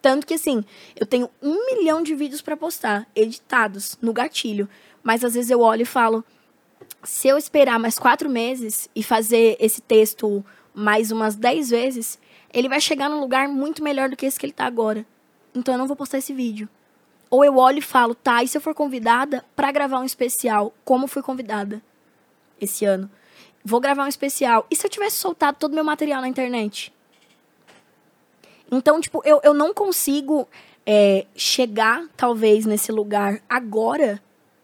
[0.00, 0.64] Tanto que, assim,
[0.98, 4.68] eu tenho um milhão de vídeos pra postar, editados, no gatilho.
[5.02, 6.24] Mas às vezes eu olho e falo,
[7.04, 12.18] se eu esperar mais quatro meses e fazer esse texto mais umas dez vezes,
[12.52, 15.06] ele vai chegar num lugar muito melhor do que esse que ele tá agora.
[15.54, 16.68] Então eu não vou postar esse vídeo.
[17.30, 20.74] Ou eu olho e falo, tá, e se eu for convidada pra gravar um especial,
[20.84, 21.82] como fui convidada
[22.60, 23.10] esse ano?
[23.64, 24.66] Vou gravar um especial.
[24.70, 26.92] E se eu tivesse soltado todo meu material na internet?
[28.70, 30.48] Então, tipo, eu, eu não consigo
[30.84, 34.22] é, chegar, talvez, nesse lugar agora,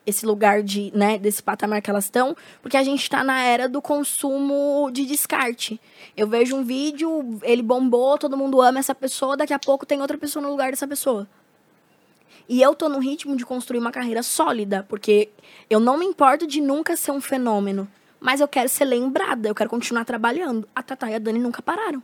[0.08, 3.68] esse lugar de, né, desse patamar que elas estão, porque a gente tá na era
[3.68, 5.78] do consumo de descarte.
[6.16, 10.00] Eu vejo um vídeo, ele bombou, todo mundo ama essa pessoa, daqui a pouco tem
[10.00, 11.28] outra pessoa no lugar dessa pessoa.
[12.48, 15.28] E eu tô no ritmo de construir uma carreira sólida, porque
[15.68, 17.86] eu não me importo de nunca ser um fenômeno,
[18.18, 20.66] mas eu quero ser lembrada, eu quero continuar trabalhando.
[20.74, 22.02] A Tatá e a Dani nunca pararam.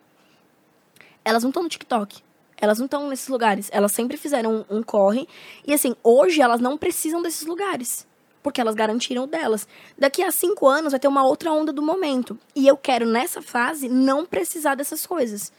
[1.25, 2.23] Elas não estão no TikTok.
[2.65, 3.69] Elas não estão nesses lugares.
[3.73, 5.29] Elas sempre fizeram um, um corre.
[5.67, 8.07] E assim, hoje elas não precisam desses lugares.
[8.43, 9.67] Porque elas garantiram delas.
[9.99, 12.39] Daqui a cinco anos vai ter uma outra onda do momento.
[12.55, 15.53] E eu quero, nessa fase, não precisar dessas coisas.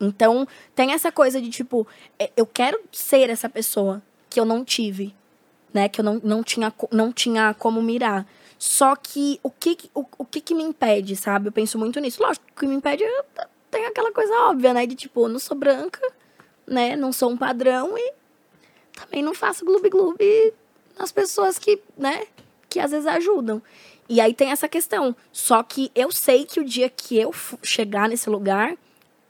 [0.00, 1.86] Então, tem essa coisa de tipo,
[2.18, 5.14] é, eu quero ser essa pessoa que eu não tive,
[5.72, 5.88] né?
[5.88, 8.26] Que eu não, não, tinha, não tinha como mirar.
[8.58, 11.48] Só que o que, que- o, o que que me impede, sabe?
[11.48, 12.22] Eu penso muito nisso.
[12.22, 13.24] Lógico, o que me impede é,
[13.70, 14.86] tem aquela coisa óbvia, né?
[14.86, 16.00] De tipo, eu não sou branca,
[16.66, 16.96] né?
[16.96, 18.12] Não sou um padrão e
[18.94, 20.52] também não faço gloob-gloob
[20.98, 22.26] nas pessoas que, né?
[22.68, 23.62] Que às vezes ajudam.
[24.08, 25.14] E aí tem essa questão.
[25.32, 27.32] Só que eu sei que o dia que eu
[27.62, 28.76] chegar nesse lugar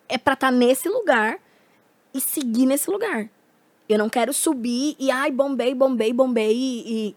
[0.08, 1.38] é pra estar nesse lugar
[2.14, 3.28] e seguir nesse lugar.
[3.88, 7.16] Eu não quero subir e, ai, bombei, bombei, bombei e, e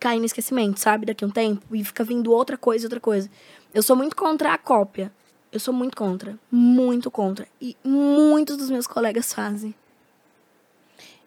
[0.00, 1.06] cair no esquecimento, sabe?
[1.06, 1.64] Daqui a um tempo.
[1.74, 3.30] E fica vindo outra coisa, outra coisa.
[3.74, 5.12] Eu sou muito contra a cópia.
[5.58, 6.38] Eu sou muito contra.
[6.52, 7.48] Muito contra.
[7.60, 9.74] E muitos dos meus colegas fazem.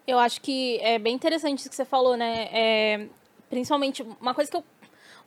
[0.06, 2.48] Eu acho que é bem interessante isso que você falou, né?
[2.50, 3.06] É,
[3.50, 4.64] principalmente, uma coisa que eu.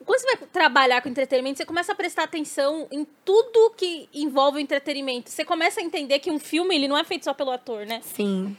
[0.04, 4.58] Quando você vai trabalhar com entretenimento, você começa a prestar atenção em tudo que envolve
[4.58, 5.30] o entretenimento.
[5.30, 8.02] Você começa a entender que um filme ele não é feito só pelo ator, né?
[8.02, 8.58] Sim.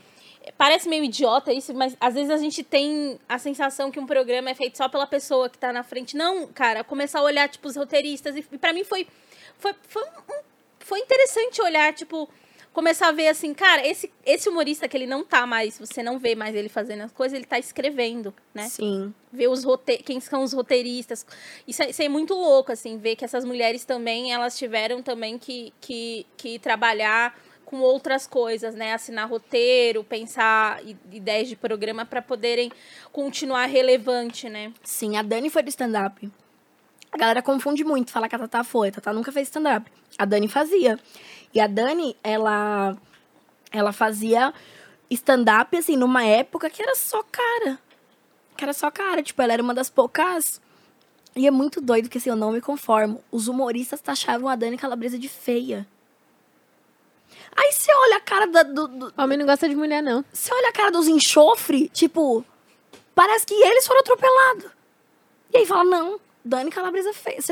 [0.57, 4.49] Parece meio idiota isso, mas às vezes a gente tem a sensação que um programa
[4.49, 6.17] é feito só pela pessoa que tá na frente.
[6.17, 8.37] Não, cara, começar a olhar, tipo, os roteiristas.
[8.37, 9.09] E para mim foi,
[9.59, 10.43] foi, foi, um,
[10.81, 12.29] foi interessante olhar, tipo,
[12.77, 16.19] começar a ver assim, cara, esse, esse humorista que ele não tá mais, você não
[16.19, 18.69] vê mais ele fazendo as coisas, ele tá escrevendo, né?
[18.69, 19.15] Sim.
[19.33, 21.27] Ver os rote quem são os roteiristas.
[21.67, 25.39] Isso é, isso é muito louco, assim, ver que essas mulheres também, elas tiveram também
[25.39, 27.35] que, que, que trabalhar
[27.65, 28.93] com outras coisas, né?
[28.93, 30.81] Assinar roteiro, pensar
[31.11, 32.71] ideias de programa para poderem
[33.11, 34.73] continuar relevante, né?
[34.85, 36.31] Sim, a Dani foi do stand-up.
[37.17, 38.89] A galera confunde muito, fala que a Tatá foi.
[38.89, 39.91] A Tatá nunca fez stand-up.
[40.19, 41.01] A Dani fazia.
[41.55, 42.95] E a Dani, ela,
[43.73, 44.53] ela fazia
[45.09, 47.79] stand-up, assim, numa época que era só cara.
[48.55, 49.23] Que era só cara.
[49.23, 50.61] Tipo, ela era uma das poucas.
[51.35, 53.25] E é muito doido que, assim, eu não me conformo.
[53.33, 55.89] Os humoristas taxavam a Dani Calabresa de feia.
[57.57, 59.15] Aí você olha a cara da, do, do.
[59.17, 60.23] Homem não gosta de mulher, não.
[60.31, 62.45] Você olha a cara dos enxofre, tipo.
[63.15, 64.71] Parece que eles foram atropelados.
[65.55, 67.47] E aí fala, não, Dani Calabresa fez.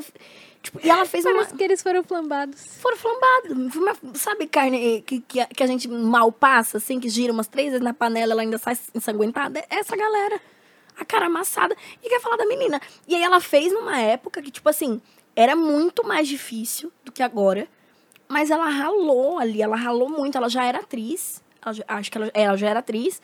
[0.62, 1.58] Tipo, e ela fez Parece uma.
[1.58, 2.78] que eles foram flambados.
[2.80, 3.74] Foram flambados.
[4.14, 7.84] Sabe carne que, que, que, a gente mal passa, assim, que gira umas três vezes
[7.84, 9.58] na panela ela ainda sai ensanguentada?
[9.68, 10.40] É essa galera.
[10.98, 11.76] A cara amassada.
[12.02, 12.80] E quer falar da menina.
[13.06, 15.02] E aí ela fez numa época que, tipo assim,
[15.34, 17.66] era muito mais difícil do que agora.
[18.28, 20.38] Mas ela ralou ali, ela ralou muito.
[20.38, 21.42] Ela já era atriz.
[21.60, 23.20] Ela, acho que ela, ela já era atriz.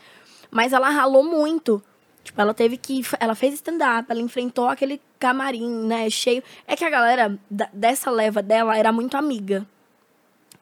[0.50, 1.82] Mas ela ralou muito.
[2.22, 3.02] Tipo, ela teve que.
[3.18, 6.42] Ela fez stand-up, ela enfrentou aquele camarim, né, cheio.
[6.66, 7.38] É que a galera
[7.72, 9.66] dessa leva dela era muito amiga.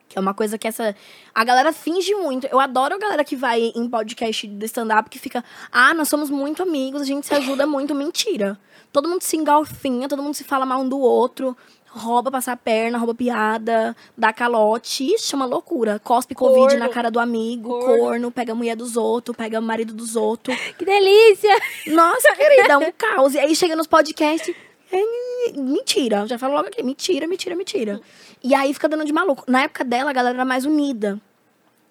[0.07, 0.95] Que é uma coisa que essa.
[1.35, 2.47] A galera finge muito.
[2.47, 5.43] Eu adoro a galera que vai em podcast de stand-up que fica.
[5.71, 7.93] Ah, nós somos muito amigos, a gente se ajuda muito.
[7.93, 8.59] Mentira.
[8.91, 11.55] Todo mundo se engalfinha, todo mundo se fala mal um do outro
[11.91, 15.99] rouba passar a perna, rouba piada, dá calote, chama loucura.
[15.99, 16.55] Cospe corno.
[16.55, 17.97] Covid na cara do amigo, corno.
[17.97, 20.57] corno, pega a mulher dos outros, pega o marido dos outros.
[20.77, 21.49] Que delícia!
[21.87, 23.33] Nossa, querida, é um caos.
[23.33, 24.55] E aí chega nos podcasts.
[24.91, 28.01] É, mentira, já falo logo aqui, mentira, mentira, mentira.
[28.43, 29.43] E aí fica dando de maluco.
[29.47, 31.19] Na época dela, a galera era mais unida.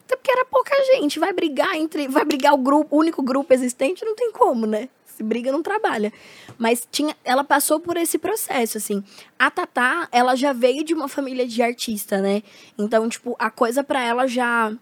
[0.06, 1.18] Até porque era pouca gente.
[1.18, 2.08] Vai brigar entre.
[2.08, 4.88] Vai brigar o grupo, o único grupo existente, não tem como, né?
[5.19, 6.12] Se briga, não trabalha.
[6.57, 9.03] Mas tinha, ela passou por esse processo, assim.
[9.36, 12.40] A Tatá, ela já veio de uma família de artista, né?
[12.78, 14.73] Então, tipo, a coisa para ela já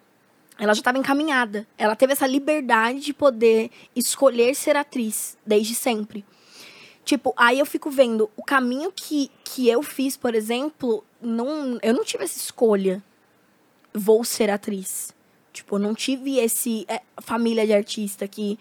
[0.58, 1.66] ela já estava encaminhada.
[1.78, 6.22] Ela teve essa liberdade de poder escolher ser atriz desde sempre.
[7.02, 11.94] Tipo, aí eu fico vendo o caminho que, que eu fiz, por exemplo, não, eu
[11.94, 13.02] não tive essa escolha.
[13.94, 15.14] Vou ser atriz.
[15.50, 18.58] Tipo, eu não tive esse é, família de artista que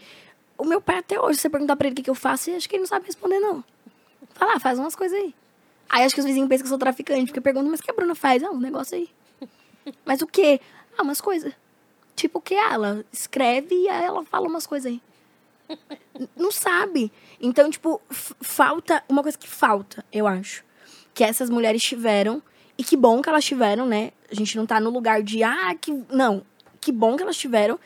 [0.57, 2.67] o meu pai até hoje, se você perguntar pra ele o que, eu faço, acho
[2.67, 3.63] que ele não sabe responder, não.
[4.33, 5.33] Fala, faz umas coisas aí.
[5.89, 7.91] Aí acho que os vizinhos pensam que eu sou traficante, porque perguntam, mas o que
[7.91, 8.43] a Bruna faz?
[8.43, 9.09] Ah, um negócio aí.
[10.05, 10.59] mas o quê?
[10.97, 11.53] Ah, umas coisas.
[12.15, 12.55] Tipo o que?
[12.55, 15.01] Ah, ela escreve e aí ela fala umas coisas aí.
[16.35, 17.11] não sabe.
[17.39, 19.03] Então, tipo, falta.
[19.07, 20.63] Uma coisa que falta, eu acho.
[21.13, 22.41] Que essas mulheres tiveram.
[22.77, 24.11] E que bom que elas tiveram, né?
[24.29, 25.91] A gente não tá no lugar de, ah, que.
[26.09, 26.45] Não.
[26.79, 27.79] Que bom que elas tiveram.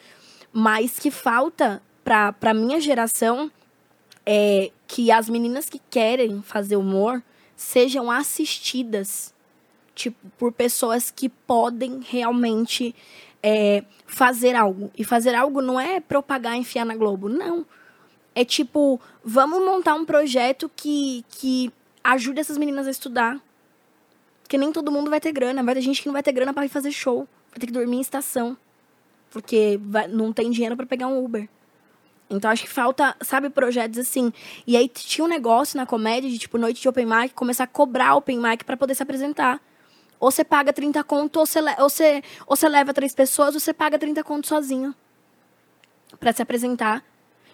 [0.51, 3.51] Mas que falta pra, pra minha geração
[4.25, 7.21] é que as meninas que querem fazer humor
[7.55, 9.33] sejam assistidas
[9.99, 12.95] tipo, por pessoas que podem realmente
[13.43, 14.89] é, fazer algo.
[14.97, 17.65] E fazer algo não é propagar e enfiar na Globo, não.
[18.33, 21.71] É tipo, vamos montar um projeto que, que
[22.03, 23.41] ajude essas meninas a estudar.
[24.41, 25.61] Porque nem todo mundo vai ter grana.
[25.63, 27.27] Vai ter gente que não vai ter grana para ir fazer show.
[27.51, 28.57] Vai ter que dormir em estação.
[29.29, 31.47] Porque vai, não tem dinheiro para pegar um Uber.
[32.29, 34.31] Então acho que falta, sabe, projetos assim.
[34.67, 37.67] E aí tinha um negócio na comédia de tipo noite de open mic, começar a
[37.67, 39.59] cobrar open mic para poder se apresentar.
[40.19, 43.59] Ou você paga 30 conto, ou você, ou você, ou você leva três pessoas, ou
[43.59, 44.93] você paga 30 conto sozinho.
[46.19, 47.03] para se apresentar.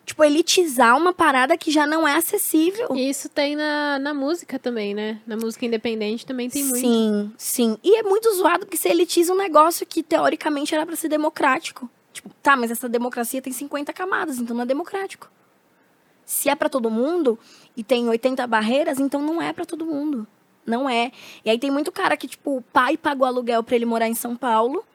[0.06, 2.96] Tipo, elitizar uma parada que já não é acessível.
[2.96, 5.20] E isso tem na, na música também, né?
[5.26, 6.80] Na música independente também tem muito.
[6.80, 7.78] Sim, sim.
[7.84, 11.90] E é muito zoado porque você elitiza um negócio que teoricamente era para ser democrático.
[12.16, 15.30] Tipo, tá, mas essa democracia tem 50 camadas, então não é democrático.
[16.24, 17.38] Se é para todo mundo
[17.76, 20.26] e tem 80 barreiras, então não é para todo mundo.
[20.66, 21.12] Não é.
[21.44, 24.16] E aí tem muito cara que, tipo, o pai pagou aluguel para ele morar em
[24.16, 24.86] São Paulo.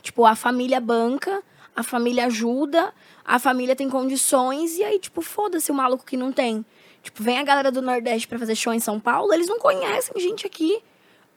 [0.00, 1.42] Tipo, a família banca,
[1.76, 6.32] a família ajuda, a família tem condições, e aí, tipo, foda-se o maluco que não
[6.32, 6.64] tem.
[7.02, 10.18] Tipo, vem a galera do Nordeste para fazer show em São Paulo, eles não conhecem
[10.18, 10.82] gente aqui.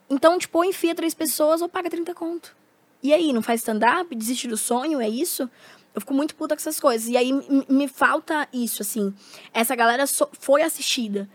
[0.10, 2.56] Então, tipo, ou enfia três pessoas ou paga 30 conto.
[3.02, 4.14] E aí, não faz stand-up?
[4.16, 5.00] Desiste do sonho?
[5.00, 5.50] É isso?
[5.94, 7.08] Eu fico muito puta com essas coisas.
[7.08, 7.32] E aí
[7.68, 9.14] me falta isso, assim.
[9.54, 11.30] Essa galera so foi assistida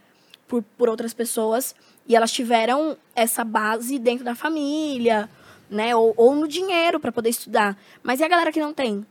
[0.47, 1.74] por, por outras pessoas
[2.07, 5.28] e elas tiveram essa base dentro da família,
[5.70, 5.97] né?
[5.97, 7.77] Ou, ou no dinheiro para poder estudar.
[8.03, 9.07] Mas e a galera que não tem?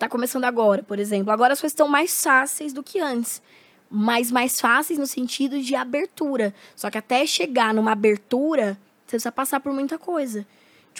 [0.00, 1.30] tá começando agora, por exemplo.
[1.30, 3.42] Agora as coisas estão mais fáceis do que antes.
[3.90, 6.54] Mas mais fáceis no sentido de abertura.
[6.74, 10.46] Só que até chegar numa abertura, você precisa passar por muita coisa.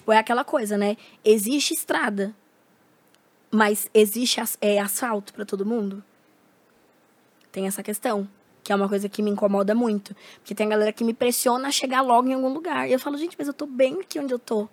[0.00, 0.96] Tipo, é aquela coisa, né?
[1.22, 2.34] Existe estrada,
[3.50, 6.02] mas existe as- é, asfalto pra todo mundo?
[7.52, 8.26] Tem essa questão.
[8.64, 10.16] Que é uma coisa que me incomoda muito.
[10.38, 12.88] Porque tem a galera que me pressiona a chegar logo em algum lugar.
[12.88, 14.66] E eu falo, gente, mas eu tô bem aqui onde eu tô.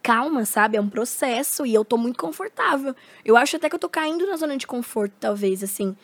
[0.00, 0.76] Calma, sabe?
[0.76, 2.94] É um processo e eu tô muito confortável.
[3.24, 5.96] Eu acho até que eu tô caindo na zona de conforto, talvez, assim.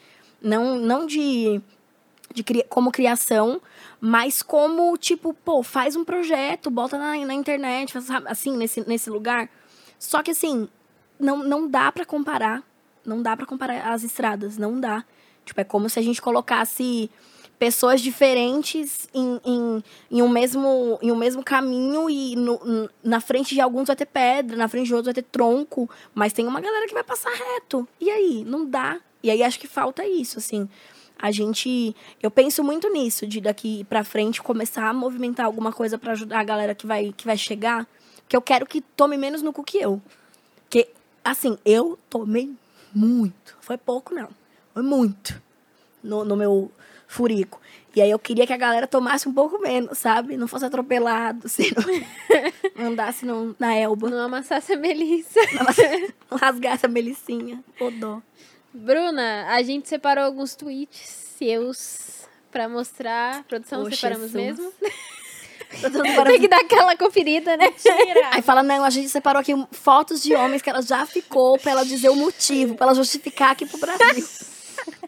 [0.42, 1.62] Não, não de,
[2.32, 3.60] de cria- como criação,
[4.00, 9.10] mas como, tipo, pô, faz um projeto, bota na, na internet, faz, assim, nesse, nesse
[9.10, 9.48] lugar.
[9.98, 10.68] Só que, assim,
[11.18, 12.62] não, não dá pra comparar.
[13.04, 15.04] Não dá pra comparar as estradas, não dá.
[15.44, 17.10] Tipo, é como se a gente colocasse
[17.58, 23.54] pessoas diferentes em, em, em, um, mesmo, em um mesmo caminho e no- na frente
[23.54, 26.60] de alguns vai ter pedra, na frente de outros vai ter tronco, mas tem uma
[26.60, 27.86] galera que vai passar reto.
[28.00, 28.44] E aí?
[28.46, 28.98] Não dá.
[29.22, 30.66] E aí acho que falta isso, assim.
[31.20, 31.94] A gente.
[32.22, 36.40] Eu penso muito nisso, de daqui pra frente começar a movimentar alguma coisa pra ajudar
[36.40, 37.86] a galera que vai, que vai chegar.
[38.22, 40.00] Porque eu quero que tome menos no cu que eu.
[40.62, 40.88] Porque,
[41.22, 42.50] assim, eu tomei
[42.94, 43.56] muito.
[43.60, 44.28] Foi pouco, não.
[44.72, 45.42] Foi muito.
[46.02, 46.72] No, no meu
[47.06, 47.60] furico.
[47.94, 50.36] E aí eu queria que a galera tomasse um pouco menos, sabe?
[50.36, 51.74] Não fosse atropelado, se
[52.76, 54.08] não andasse no, na elba.
[54.08, 55.40] Não amassasse a Melissa.
[56.30, 57.62] Não rasgasse a melicinha.
[57.78, 58.22] Ô dó.
[58.72, 61.00] Bruna, a gente separou alguns tweets
[61.38, 63.44] seus pra mostrar.
[63.44, 64.58] Produção, separamos Jesus.
[64.58, 64.72] mesmo?
[66.26, 67.72] Tem que dar aquela conferida, né?
[68.32, 71.72] Aí fala, não, a gente separou aqui fotos de homens que ela já ficou pra
[71.72, 74.26] ela dizer o motivo, pra ela justificar aqui pro Brasil.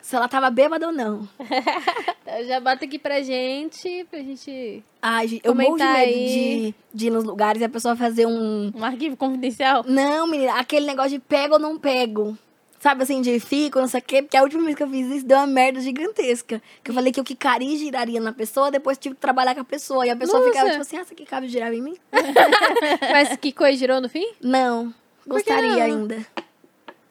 [0.02, 1.26] Se ela tava bêbada ou não.
[1.40, 4.82] Então, Já bota aqui pra gente, pra gente...
[5.00, 6.74] Ai, gente, eu morro de medo aí.
[6.92, 8.70] de, de ir nos lugares e a pessoa fazer um.
[8.74, 9.84] Um arquivo confidencial.
[9.86, 12.36] Não, menina, aquele negócio de pego ou não pego.
[12.82, 14.22] Sabe assim, de fico, não sei o quê.
[14.22, 16.60] Porque a última vez que eu fiz isso deu uma merda gigantesca.
[16.82, 19.64] Que eu falei que o Kikari giraria na pessoa, depois tive que trabalhar com a
[19.64, 20.04] pessoa.
[20.04, 20.72] E a pessoa ficava Nossa.
[20.72, 21.96] tipo assim, ah, essa aqui cabe girar em mim?
[23.12, 24.34] Mas que coisa girou no fim?
[24.40, 24.92] Não,
[25.24, 25.80] gostaria não?
[25.80, 26.26] ainda.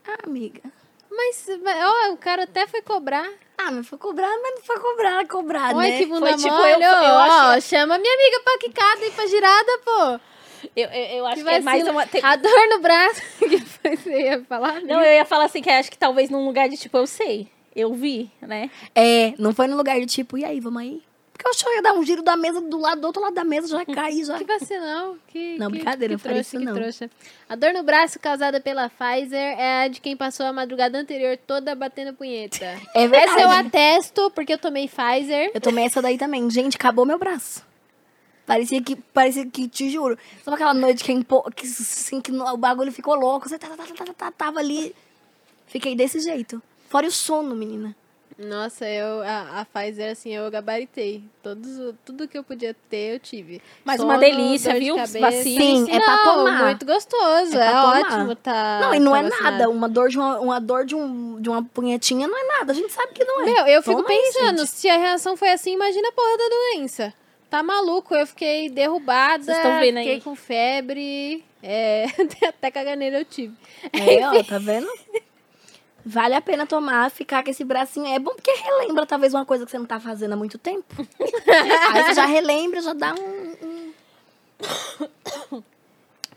[0.06, 0.61] Ah, amiga.
[1.10, 3.30] Mas, ó, o cara até foi cobrar.
[3.57, 5.98] Ah, mas foi cobrar, mas não foi cobrar, cobrar, Olha né?
[5.99, 7.19] que bunda Foi tipo, mole, eu- eu ó,
[7.52, 10.19] achei- chama minha amiga pra quicada e pra girada, pô.
[10.75, 12.05] Eu, eu, eu acho Que que, é mais uma.
[12.07, 13.21] tem- A dor no braço.
[13.39, 14.81] que foi você ia falar?
[14.81, 17.47] Não, eu ia falar assim, que acho que talvez num lugar de tipo, eu sei.
[17.75, 18.69] Eu vi, né?
[18.93, 21.01] É, não foi no lugar de tipo, e aí, vamos aí?
[21.31, 23.33] Porque eu achei que ia dar um giro da mesa do lado do outro lado
[23.33, 24.38] da mesa, já cair, já.
[24.38, 25.17] Que vacilão.
[25.27, 26.73] Que, Não, que, brincadeira, que não falei trouxa, isso, que não.
[26.75, 27.09] trouxa.
[27.49, 31.35] A dor no braço causada pela Pfizer é a de quem passou a madrugada anterior
[31.47, 32.65] toda batendo punheta.
[32.93, 33.31] É verdade.
[33.31, 35.49] Essa eu atesto, porque eu tomei Pfizer.
[35.53, 36.47] Eu tomei essa daí também.
[36.51, 37.65] Gente, acabou meu braço.
[38.52, 40.18] Parecia que, parecia que, te juro.
[40.44, 43.48] Sabe aquela noite que, empo- que, assim, que o bagulho ficou louco?
[43.48, 44.94] Você tá, tá, tá, tava ali.
[45.68, 46.61] Fiquei desse jeito.
[46.90, 47.95] Fora o sono, menina.
[48.38, 51.23] Nossa, eu, a, a Pfizer, assim, eu gabaritei.
[51.41, 53.61] Todos, tudo que eu podia ter, eu tive.
[53.86, 54.95] Mas Sono, uma delícia, de viu?
[54.98, 55.19] cabeça.
[55.19, 55.61] Vacina.
[55.61, 56.64] Sim, é pra Não, tomar.
[56.65, 57.57] muito gostoso.
[57.57, 58.80] É É, pra ótimo, tá.
[58.82, 59.52] não, e não tá é vacinado.
[59.60, 59.69] nada.
[59.69, 62.73] Uma dor, de uma, uma dor de, um, de uma punhetinha não é nada.
[62.73, 63.45] A gente sabe que não é.
[63.45, 64.72] Meu, eu fico Toma aí, pensando, gente.
[64.72, 67.14] se a reação foi assim, imagina a porra da doença.
[67.52, 70.06] Tá maluco, eu fiquei derrubada, Vocês tão vendo aí?
[70.06, 72.06] fiquei com febre, é,
[72.48, 73.53] até caganeira eu tive.
[73.91, 74.88] É, ó, tá vendo?
[76.06, 78.07] Vale a pena tomar, ficar com esse bracinho.
[78.07, 80.95] É bom porque relembra talvez uma coisa que você não tá fazendo há muito tempo.
[81.94, 83.94] Aí você já relembra, já dá um.
[85.52, 85.64] um-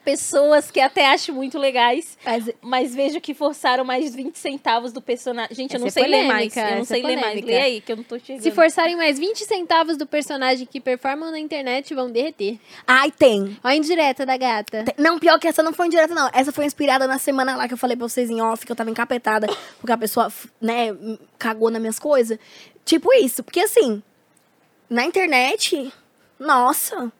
[0.04, 5.00] Pessoas que até acho muito legais, Mas mas vejo que forçaram mais 20 centavos do
[5.00, 5.54] personagem.
[5.56, 6.52] Gente, eu não é sei ler mais.
[6.52, 7.28] polêmica, Eu não essa sei é ler mais.
[7.28, 7.46] polêmica.
[7.52, 8.42] Lê aí, que eu não tô chegando.
[8.42, 12.58] Se forçarem mais 20 centavos do personagem que performam na internet, vão derreter.
[12.86, 13.56] Ai, tem.
[13.64, 14.84] Ó a indireta da gata.
[14.84, 16.28] Tem- Não, pior que essa não foi indireta, não.
[16.32, 18.76] Essa foi inspirada na semana lá que eu falei pra vocês em off, que eu
[18.76, 19.46] tava encapetada,
[19.80, 20.88] porque a pessoa, né,
[21.38, 22.38] cagou nas minhas coisas.
[22.84, 23.42] Tipo isso.
[23.42, 24.02] Porque assim,
[24.90, 25.90] na internet,
[26.38, 27.10] nossa,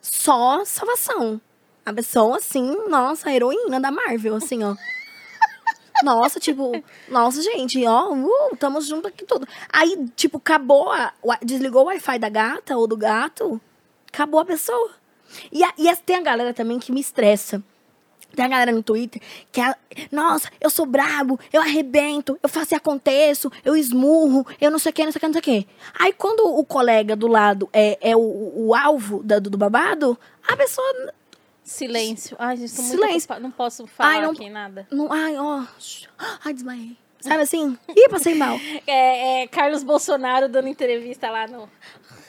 [0.00, 1.40] só salvação.
[1.84, 4.74] A pessoa, assim, nossa, heroína da Marvel, assim, ó.
[6.02, 6.72] Nossa, tipo,
[7.08, 9.46] nossa, gente, ó, uh, tamo junto aqui tudo.
[9.72, 11.12] Aí, tipo, acabou, a,
[11.42, 13.60] desligou o Wi-Fi da gata ou do gato,
[14.12, 14.90] acabou a pessoa.
[15.52, 17.62] E, a, e tem a galera também que me estressa.
[18.34, 19.74] Tem a galera no Twitter que é,
[20.10, 24.90] nossa, eu sou brabo, eu arrebento, eu faço e aconteço, eu esmurro, eu não sei
[24.90, 25.68] o que, não sei o que, não sei o que.
[25.96, 30.56] Aí quando o colega do lado é, é o, o, alvo da- do babado, a
[30.56, 31.12] pessoa
[31.64, 32.36] Silêncio.
[32.38, 33.18] Ai, gente, tô muito Silêncio.
[33.18, 33.40] ocupada.
[33.40, 34.86] Não posso falar Ai, não- aqui nada.
[34.90, 35.10] não.
[35.12, 35.64] Ai, ó.
[36.44, 36.96] Ai, desmaiei.
[37.20, 37.78] Sabe assim?
[37.96, 38.58] Ih, passei mal.
[38.86, 41.68] É, é Carlos Bolsonaro dando entrevista lá no.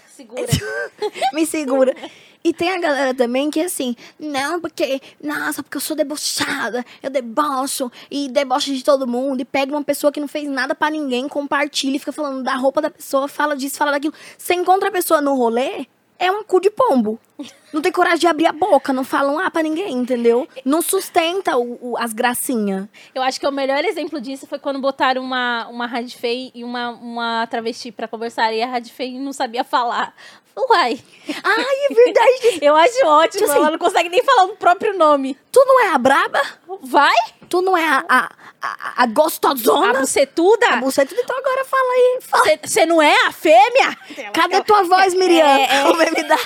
[0.07, 0.41] Segura.
[1.33, 1.93] Me segura.
[2.41, 6.85] E tem a galera também que é assim, não, porque, nossa, porque eu sou debochada,
[7.01, 10.75] eu debocho e debocho de todo mundo, e pega uma pessoa que não fez nada
[10.75, 14.13] pra ninguém, compartilha e fica falando da roupa da pessoa, fala disso, fala daquilo.
[14.37, 15.87] Você encontra a pessoa no rolê,
[16.19, 17.19] é um cu de pombo.
[17.73, 20.47] Não tem coragem de abrir a boca, não fala um ah pra ninguém, entendeu?
[20.63, 22.87] Não sustenta o, o- as gracinhas.
[23.13, 26.63] Eu acho que o melhor exemplo disso foi quando botaram uma, uma rádio feia e
[26.63, 28.53] uma, uma travesti pra conversar.
[28.53, 30.15] E a rádio feia não sabia falar.
[30.57, 30.97] Uai,
[31.43, 32.59] Ai, é verdade.
[32.63, 33.41] eu acho ótimo.
[33.41, 35.37] Tipo assim- ela não consegue nem falar o próprio nome.
[35.51, 36.41] tu não é a braba?
[36.81, 37.13] Vai?
[37.49, 38.31] Tu não é a, a,
[38.65, 39.91] a, a gostosona?
[39.91, 40.67] A bucetuda?
[40.67, 42.19] A buceta, então agora fala aí.
[42.63, 43.97] Você não é a fêmea?
[44.33, 45.45] Cadê tua voz, Miriam?
[45.45, 45.83] É, é.
[45.85, 46.37] O meme da,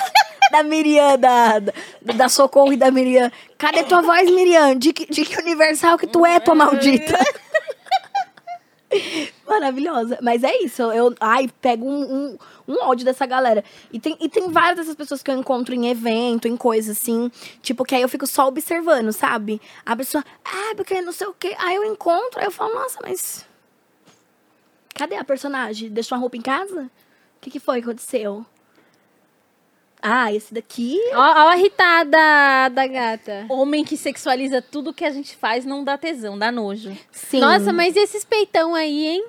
[0.52, 1.74] da Miriam, da, da,
[2.14, 3.32] da Socorro e da Miriam.
[3.58, 4.78] Cadê tua voz, Miriam?
[4.78, 7.18] De que, de que universal que tu é, tua maldita?
[9.48, 10.18] Maravilhosa.
[10.22, 10.82] Mas é isso.
[10.84, 12.38] Eu, ai, pego um, um,
[12.68, 13.64] um ódio dessa galera.
[13.92, 17.32] E tem, e tem várias dessas pessoas que eu encontro em evento, em coisa assim.
[17.62, 19.62] Tipo, que aí eu fico só observando, sabe?
[19.86, 21.56] A pessoa, ah, porque não sei o quê.
[21.60, 23.46] Aí eu encontro, aí eu falo, nossa, mas.
[24.96, 25.90] Cadê a personagem?
[25.90, 26.84] Deixou a roupa em casa?
[27.38, 28.46] O que, que foi que aconteceu?
[30.02, 30.98] Ah, esse daqui.
[31.14, 33.46] Ó, ó a irritada da gata.
[33.50, 36.96] Homem que sexualiza tudo que a gente faz não dá tesão, dá nojo.
[37.12, 37.42] Sim.
[37.42, 39.26] Nossa, mas e esses peitão aí, hein?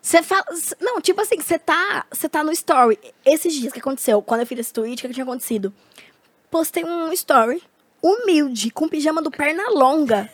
[0.00, 0.44] Você fala.
[0.80, 2.98] Não, tipo assim, você tá, você tá no story.
[3.24, 5.72] Esses dias que aconteceu, quando eu fiz esse tweet, o que, que tinha acontecido?
[6.50, 7.62] Postei um story
[8.02, 10.30] humilde, com pijama do perna longa.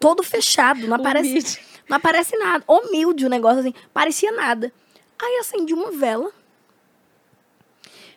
[0.00, 1.60] Todo fechado, não aparece, Humilde.
[1.88, 2.64] não aparece nada.
[2.66, 4.72] Humilde o negócio, assim, parecia nada.
[5.22, 6.30] Aí acendi uma vela.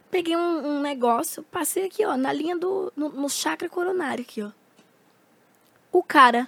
[0.10, 2.92] Peguei um, um negócio, passei aqui, ó, na linha do.
[2.96, 4.52] No, no chakra coronário aqui, ó.
[5.92, 6.48] O cara.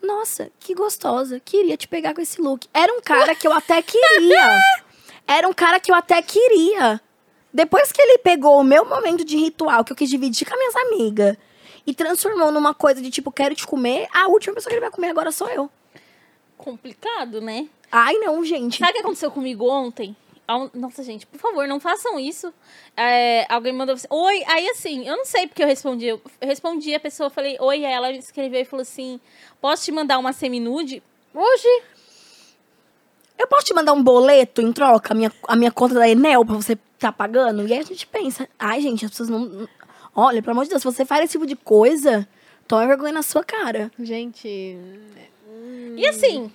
[0.00, 1.40] Nossa, que gostosa.
[1.40, 2.68] Queria te pegar com esse look.
[2.72, 4.58] Era um cara que eu até queria.
[5.26, 7.00] Era um cara que eu até queria.
[7.52, 10.58] Depois que ele pegou o meu momento de ritual, que eu quis dividir com as
[10.58, 11.36] minhas amigas,
[11.86, 14.90] e transformou numa coisa de tipo, quero te comer, a última pessoa que ele vai
[14.90, 15.70] comer agora sou eu.
[16.56, 17.68] Complicado, né?
[17.90, 18.78] Ai, não, gente.
[18.78, 20.14] Sabe o que aconteceu comigo ontem?
[20.72, 22.52] Nossa, gente, por favor, não façam isso.
[22.96, 24.42] É, alguém mandou assim, oi.
[24.46, 26.06] Aí, assim, eu não sei porque eu respondi.
[26.06, 27.84] Eu respondi, a pessoa, falei, oi.
[27.84, 29.20] Aí ela escreveu e falou assim:
[29.60, 31.02] posso te mandar uma seminude?
[31.34, 31.82] Hoje.
[33.38, 36.44] Eu posso te mandar um boleto em troca, a minha, a minha conta da Enel,
[36.44, 37.68] pra você tá pagando?
[37.68, 39.40] E aí a gente pensa, ai, gente, as pessoas não.
[39.40, 39.68] não-
[40.14, 42.26] Olha, pelo amor de Deus, se você faz esse tipo de coisa,
[42.66, 43.92] toma vergonha na sua cara.
[44.00, 44.76] Gente.
[45.96, 46.50] E assim,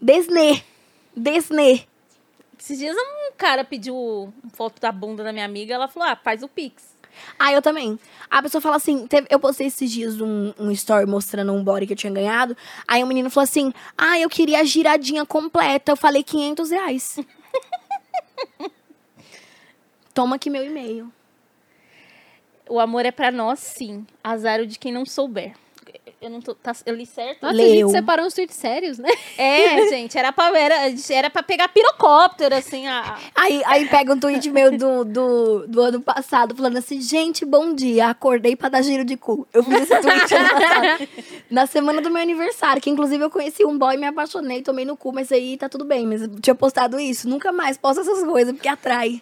[0.00, 0.62] Desnê.
[1.16, 1.84] Desnê.
[2.62, 5.74] Esses dias um cara pediu foto da bunda da minha amiga.
[5.74, 6.92] Ela falou, ah, faz o Pix.
[7.38, 7.98] Ah, eu também.
[8.30, 11.86] A pessoa fala assim, teve- eu postei esses dias um, um story mostrando um body
[11.86, 12.56] que eu tinha ganhado.
[12.86, 15.92] Aí o menino falou assim, ah, eu queria a giradinha completa.
[15.92, 17.18] Eu falei 500 reais.
[20.14, 21.12] Toma aqui meu e-mail.
[22.68, 24.06] O amor é pra nós, sim.
[24.22, 25.54] Azar o de quem não souber.
[26.22, 26.54] Eu não tô.
[26.54, 27.42] tá- eu li certo?
[27.42, 27.88] Nossa, a Leu.
[27.88, 29.10] gente separou uns tweets sérios, né?
[29.36, 30.76] É, gente, era pra, era,
[31.10, 35.80] era pra pegar pirocóptero, assim, a, Aí, aí pega um tweet meu do, do, do
[35.82, 39.48] ano passado, falando assim, gente, bom dia, acordei pra dar giro de cu.
[39.52, 41.08] Eu fiz esse tweet ano passado.
[41.50, 44.96] Na semana do meu aniversário, que inclusive eu conheci um boy, me apaixonei, tomei no
[44.96, 46.06] cu, mas aí tá tudo bem.
[46.06, 47.28] Mas eu tinha postado isso.
[47.28, 49.20] Nunca mais posto essas coisas, porque atrai.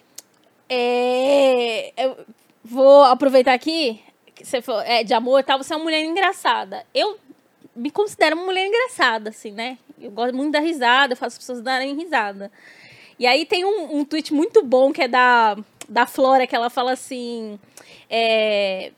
[0.69, 2.15] É, eu
[2.63, 3.99] vou aproveitar aqui,
[4.43, 6.85] você falou, é, de amor e tal, você é uma mulher engraçada.
[6.93, 7.17] Eu
[7.75, 9.77] me considero uma mulher engraçada, assim, né?
[9.99, 12.51] Eu gosto muito da risada, eu faço as pessoas darem risada.
[13.19, 15.55] E aí tem um, um tweet muito bom que é da,
[15.87, 17.59] da Flora, que ela fala assim.
[18.09, 18.91] é,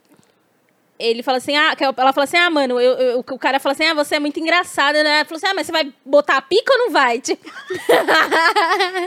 [1.00, 3.74] ele fala assim, ah, que ela fala assim, ah, mano, eu, eu- o cara fala
[3.74, 5.16] assim, ah, você é muito engraçada, né?
[5.18, 7.22] Ela falou assim, ah, mas você vai botar a pica ou não vai?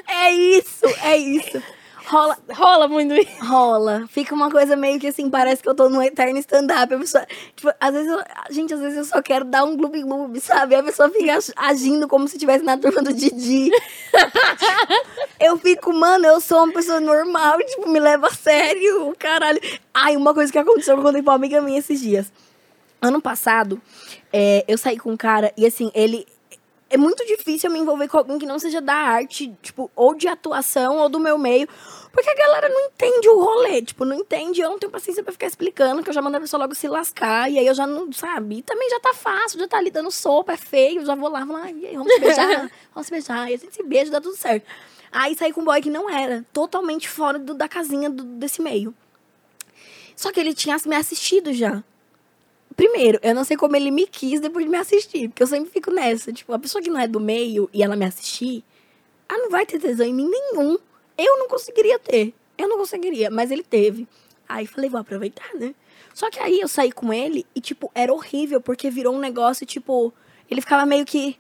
[0.09, 1.63] É isso, é isso.
[2.09, 3.45] Rola, rola muito isso.
[3.45, 4.07] rola.
[4.09, 6.95] Fica uma coisa meio que assim, parece que eu tô num eterno stand-up.
[6.95, 7.27] A pessoa,
[7.57, 8.21] tipo, às vezes eu,
[8.51, 10.77] gente, às vezes eu só quero dar um gloob-gloob, sabe?
[10.77, 13.71] A pessoa fica ag- agindo como se estivesse na turma do Didi.
[15.41, 19.61] eu fico, mano, eu sou uma pessoa normal, tipo, me leva a sério, caralho.
[19.93, 22.31] Ai, uma coisa que aconteceu eu contei pra uma amiga minha esses dias.
[23.03, 23.81] Ano passado,
[24.33, 26.27] é, eu saí com um cara e assim, ele.
[26.89, 30.15] É muito difícil eu me envolver com alguém que não seja da arte, tipo, ou
[30.15, 31.69] de atuação, ou do meu meio.
[32.13, 34.61] Porque a galera não entende o rolê, tipo, não entende.
[34.61, 36.87] Eu não tenho paciência pra ficar explicando, que eu já mando a pessoa logo se
[36.87, 37.51] lascar.
[37.51, 38.59] E aí eu já não, sabe?
[38.59, 41.05] E também já tá fácil, já tá ali dando sopa, é feio.
[41.05, 42.71] Já vou lá, vou lá, e aí, vamos se beijar?
[42.95, 43.51] vamos se beijar.
[43.51, 44.65] E a gente se beija, dá tudo certo.
[45.11, 48.63] Aí saí com um boy que não era, totalmente fora do- da casinha do- desse
[48.63, 48.95] meio.
[50.15, 51.83] Só que ele tinha me assistido já.
[52.77, 55.71] Primeiro, eu não sei como ele me quis depois de me assistir, porque eu sempre
[55.71, 56.31] fico nessa.
[56.31, 58.63] Tipo, a pessoa que não é do meio e ela me assistir,
[59.27, 60.79] ela não vai ter tesão em mim nenhum.
[61.17, 62.35] Eu não conseguiria ter.
[62.59, 64.07] Eu não conseguiria, mas ele teve.
[64.47, 65.75] Aí falei, vou aproveitar, né?
[66.13, 69.65] Só que aí eu saí com ele e, tipo, era horrível, porque virou um negócio,
[69.65, 70.13] tipo,
[70.51, 71.39] ele ficava meio que.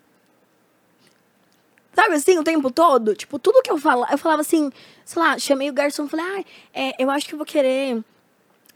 [1.94, 3.14] Sabe assim, o tempo todo?
[3.14, 4.70] Tipo, tudo que eu falava, eu falava assim,
[5.04, 6.44] sei lá, chamei o garçom e falei, ah,
[6.74, 8.02] é, eu acho que eu vou querer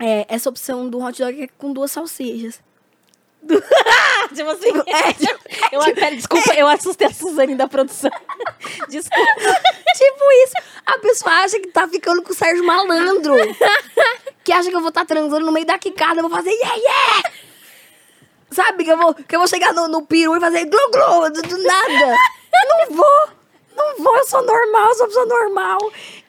[0.00, 2.60] é, essa opção do hot dog com duas salsichas.
[4.34, 4.70] tipo assim.
[4.86, 5.40] É, tipo,
[5.72, 8.10] Eu, pera, desculpa, eu assustei a Suzane da produção.
[8.88, 9.42] Desculpa.
[9.96, 10.54] tipo isso.
[10.86, 13.34] A pessoa acha que tá ficando com o Sérgio Malandro.
[14.42, 16.74] que acha que eu vou estar transando no meio da quicada, eu vou fazer yeah,
[16.74, 17.30] yeah!
[18.50, 18.84] Sabe?
[18.84, 21.42] Que eu vou, que eu vou chegar no, no peru e fazer glu glu do,
[21.42, 22.16] do nada.
[22.68, 23.39] Não vou.
[23.76, 25.78] Não vou, eu sou normal, eu sou uma pessoa normal.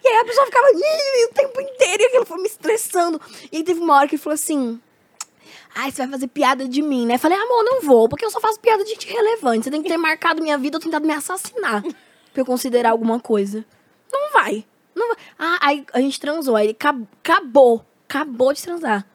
[0.04, 3.20] E aí a pessoa ficava o tempo inteiro e aquilo foi me estressando.
[3.52, 4.80] E aí teve uma hora que ele falou assim.
[5.74, 7.18] Ai, você vai fazer piada de mim, né?
[7.18, 9.64] Falei, amor, não vou, porque eu só faço piada de gente relevante.
[9.64, 11.92] Você tem que ter marcado minha vida ou tentado me assassinar pra
[12.42, 13.64] eu considerar alguma coisa.
[14.12, 14.66] Não vai.
[14.94, 15.18] Não vai.
[15.40, 16.56] Ah, aí a gente transou.
[16.58, 17.86] Aí ele acab- acabou.
[18.10, 19.08] Acabou de transar.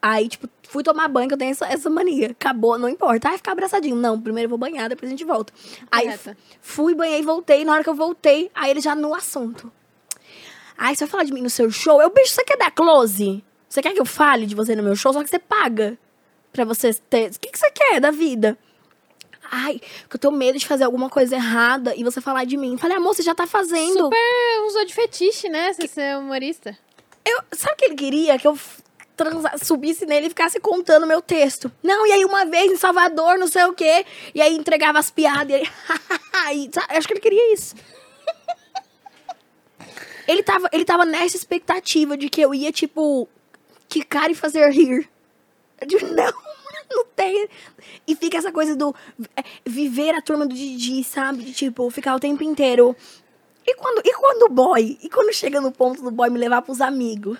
[0.00, 2.30] Aí, tipo, fui tomar banho, que eu tenho essa, essa mania.
[2.30, 3.28] Acabou, não importa.
[3.28, 3.96] Ai, ficar abraçadinho.
[3.96, 5.52] Não, primeiro eu vou banhar, depois a gente volta.
[5.90, 6.30] Aí Correta.
[6.30, 7.64] f- fui, banhei, voltei.
[7.64, 9.70] Na hora que eu voltei, aí ele já no assunto.
[10.78, 12.00] Ai, você vai falar de mim no seu show?
[12.00, 13.44] Eu, bicho, você quer dar close?
[13.68, 15.12] Você quer que eu fale de você no meu show?
[15.12, 15.98] Só que você paga
[16.52, 17.30] pra você ter.
[17.30, 18.56] O que, que você quer da vida?
[19.52, 22.76] Ai, que eu tenho medo de fazer alguma coisa errada e você falar de mim.
[22.78, 23.98] Falei, amor, você já tá fazendo.
[24.04, 25.72] Super usou de fetiche, né?
[25.72, 26.78] Você ser humorista.
[27.24, 28.38] Eu, sabe o que ele queria?
[28.38, 28.56] Que eu
[29.24, 31.70] transa- subisse nele e ficasse contando meu texto.
[31.82, 34.06] Não, e aí uma vez em Salvador, não sei o quê.
[34.34, 37.74] E aí entregava as piadas e acho que ele queria isso.
[40.26, 43.28] ele, tava, ele tava nessa expectativa de que eu ia, tipo,
[43.88, 45.08] quicar e fazer rir.
[46.14, 46.32] Não,
[46.92, 47.48] não tem.
[48.06, 48.94] E fica essa coisa do
[49.36, 51.42] é, viver a turma do Didi, sabe?
[51.42, 52.94] De, tipo, ficar o tempo inteiro.
[53.66, 54.98] E quando, e quando o boy?
[55.02, 57.38] E quando chega no ponto do boy me levar pros amigos?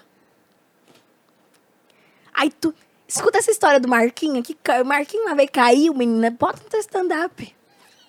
[2.40, 2.74] Aí tu.
[3.06, 6.30] Escuta essa história do Marquinho, que o Marquinho uma vez caiu, menina.
[6.30, 7.54] Bota no teu stand-up.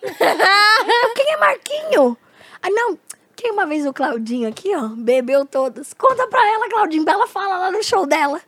[0.00, 2.16] Quem é Marquinho?
[2.62, 2.98] Ah, não.
[3.36, 5.92] Quem uma vez o Claudinho aqui, ó, bebeu todas.
[5.92, 8.40] Conta pra ela, Claudinho, pra ela fala lá no show dela.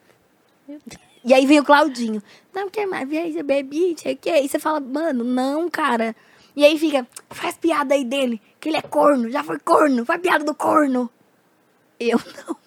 [1.22, 2.22] E aí vem o Claudinho.
[2.54, 3.10] Não, quem mais?
[3.12, 4.40] E aí, eu bebi, sei o quê.
[4.40, 6.16] E você fala, mano, não, cara.
[6.56, 10.20] E aí fica, faz piada aí dele, que ele é corno, já foi corno, faz
[10.22, 11.10] piada do corno.
[12.00, 12.63] Eu não.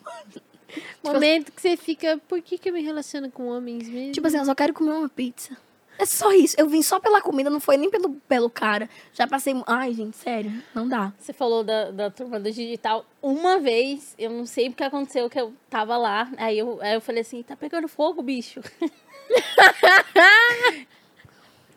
[1.14, 4.12] Momento que você fica, por que, que eu me relaciono com homens mesmo?
[4.12, 5.58] Tipo assim, eu só quero comer uma pizza.
[6.00, 6.56] É só isso.
[6.58, 8.90] Eu vim só pela comida, não foi nem pelo, pelo cara.
[9.14, 9.54] Já passei.
[9.66, 11.12] Ai, gente, sério, não dá.
[11.18, 13.04] Você falou da, da turma do digital.
[13.22, 16.30] Uma vez, eu não sei o que aconteceu, que eu tava lá.
[16.38, 18.62] Aí eu, aí eu falei assim, tá pegando fogo, bicho.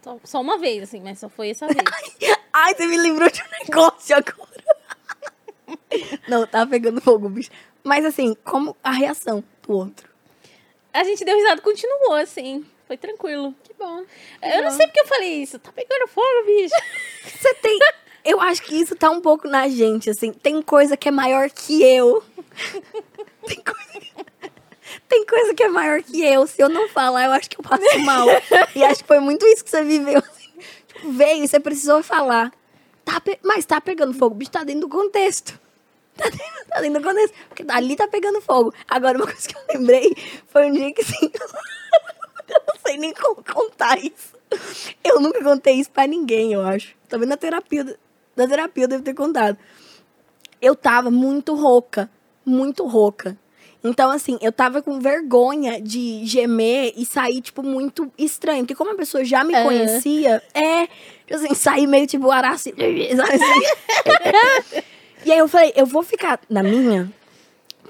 [0.02, 1.78] só, só uma vez, assim, mas só foi essa vez.
[2.52, 4.60] Ai, você me lembrou de um negócio agora.
[6.28, 7.50] Não, tá pegando fogo, bicho.
[7.82, 10.08] Mas assim, como a reação do outro?
[10.92, 12.64] A gente deu risada e continuou, assim.
[12.86, 13.54] Foi tranquilo.
[13.62, 14.04] Que bom.
[14.42, 15.58] Eu não sei porque eu falei isso.
[15.58, 16.74] Tá pegando fogo, bicho.
[17.40, 17.78] Você tem.
[18.24, 20.32] Eu acho que isso tá um pouco na gente, assim.
[20.32, 22.22] Tem coisa que é maior que eu.
[23.46, 24.26] Tem coisa.
[25.08, 26.46] Tem coisa que é maior que eu.
[26.46, 28.26] Se eu não falar, eu acho que eu passo mal.
[28.74, 30.18] E acho que foi muito isso que você viveu.
[30.18, 30.50] assim.
[30.88, 32.52] Tipo, veio você precisou falar.
[33.04, 34.34] Tá pe- Mas tá pegando fogo.
[34.34, 35.58] O bicho tá dentro do contexto.
[36.20, 37.34] Tá dentro, tá dentro do contexto.
[37.48, 38.74] Porque ali tá pegando fogo.
[38.88, 40.14] Agora, uma coisa que eu lembrei
[40.48, 41.30] foi um dia que assim.
[42.48, 44.38] eu não sei nem como contar isso.
[45.02, 46.94] Eu nunca contei isso pra ninguém, eu acho.
[47.08, 47.98] Talvez na terapia.
[48.36, 49.56] Na terapia eu devo ter contado.
[50.60, 52.10] Eu tava muito rouca.
[52.44, 53.38] Muito rouca.
[53.82, 58.60] Então, assim, eu tava com vergonha de gemer e sair, tipo, muito estranho.
[58.60, 59.64] Porque como a pessoa já me Aham.
[59.64, 62.74] conhecia, é, tipo assim, sair meio tipo araci,
[63.16, 64.82] sabe assim?
[65.24, 67.12] e aí eu falei, eu vou ficar na minha,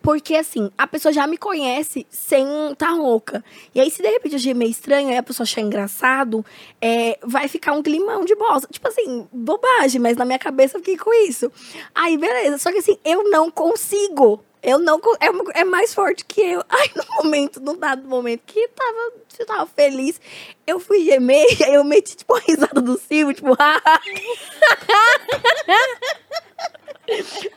[0.02, 2.47] porque assim, a pessoa já me conhece sem
[2.77, 3.44] tá rouca.
[3.74, 6.44] E aí, se de repente eu gemer estranho e a pessoa achar engraçado,
[6.81, 8.69] é, vai ficar um climão de bosta.
[8.70, 11.52] Tipo assim, bobagem, mas na minha cabeça eu fiquei com isso.
[11.94, 12.59] Aí, beleza.
[12.59, 14.43] Só que assim, eu não consigo.
[14.62, 16.62] Eu não é, é mais forte que eu.
[16.69, 20.20] Aí, no momento, no dado momento que tava, eu tava feliz,
[20.66, 23.57] eu fui gemer e aí eu meti, tipo, a risada do Silvio, tipo,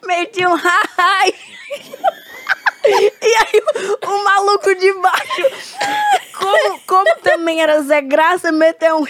[0.06, 0.56] meti um
[0.98, 1.34] ai.
[2.86, 3.62] E aí,
[4.04, 5.42] o, o maluco de baixo,
[6.38, 9.06] como, como também era Zé Graça, meteu um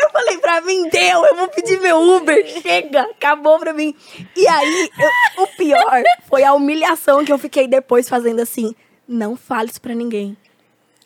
[0.00, 3.94] Eu falei pra mim, deu, eu vou pedir meu Uber, chega, acabou pra mim.
[4.34, 8.74] E aí, eu- o pior foi a humilhação que eu fiquei depois fazendo assim,
[9.06, 10.36] não fale isso pra ninguém.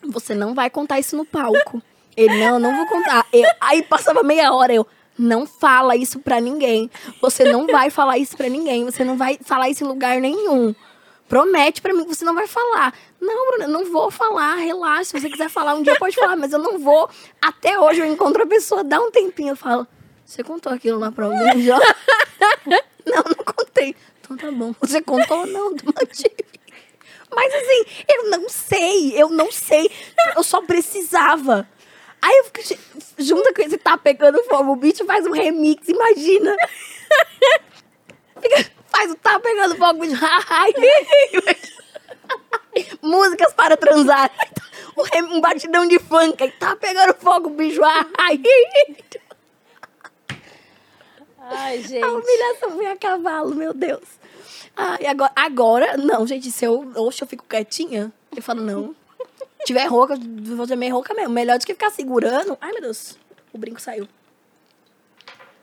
[0.03, 1.83] Você não vai contar isso no palco.
[2.17, 3.27] Ele, não, não vou contar.
[3.33, 4.87] Eu- aí passava meia hora, eu,
[5.19, 6.91] Não fala isso pra ninguém.
[7.23, 8.85] Você não vai falar isso pra ninguém.
[8.85, 10.75] Você não vai falar isso em lugar nenhum.
[11.27, 12.93] Promete pra mim que você não vai falar.
[13.19, 14.57] Não, Bruna, não vou falar.
[14.57, 15.05] Relaxa.
[15.05, 16.37] Se você quiser falar um dia, pode falar.
[16.37, 17.09] Mas eu não vou.
[17.41, 19.53] Até hoje eu encontro a pessoa, dá um tempinho.
[19.53, 19.87] Eu falo,
[20.25, 21.79] você contou aquilo pra alguém já?
[23.07, 23.97] não, não contei.
[24.21, 24.75] Então tá bom.
[24.81, 25.47] Você contou?
[25.47, 26.45] Não, do mantive.
[27.35, 29.21] Mas assim, eu não sei.
[29.21, 29.91] Eu não sei.
[30.37, 31.67] Eu só precisava.
[32.21, 32.61] Aí eu fico
[33.19, 34.73] junta com esse tá pegando fogo.
[34.73, 36.55] O bicho faz um remix, imagina.
[38.41, 40.17] Fica, faz o tá pegando fogo, o bicho.
[43.03, 44.31] Músicas para transar.
[45.31, 46.43] Um, batidão de funk.
[46.43, 47.83] Aí tá pegando fogo, o bicho.
[47.85, 48.41] Ai.
[51.39, 52.03] Ai, gente.
[52.03, 54.03] A humilhação foi a cavalo, meu Deus.
[54.77, 58.95] Ai, agora, agora, não, gente, se eu, oxe, eu fico quietinha, eu falo, não.
[59.67, 61.35] Se tiver rouca, eu vou ser meio rouca mesmo.
[61.35, 62.57] Melhor do que ficar segurando.
[62.61, 63.19] Ai, meu Deus,
[63.53, 64.07] o brinco saiu.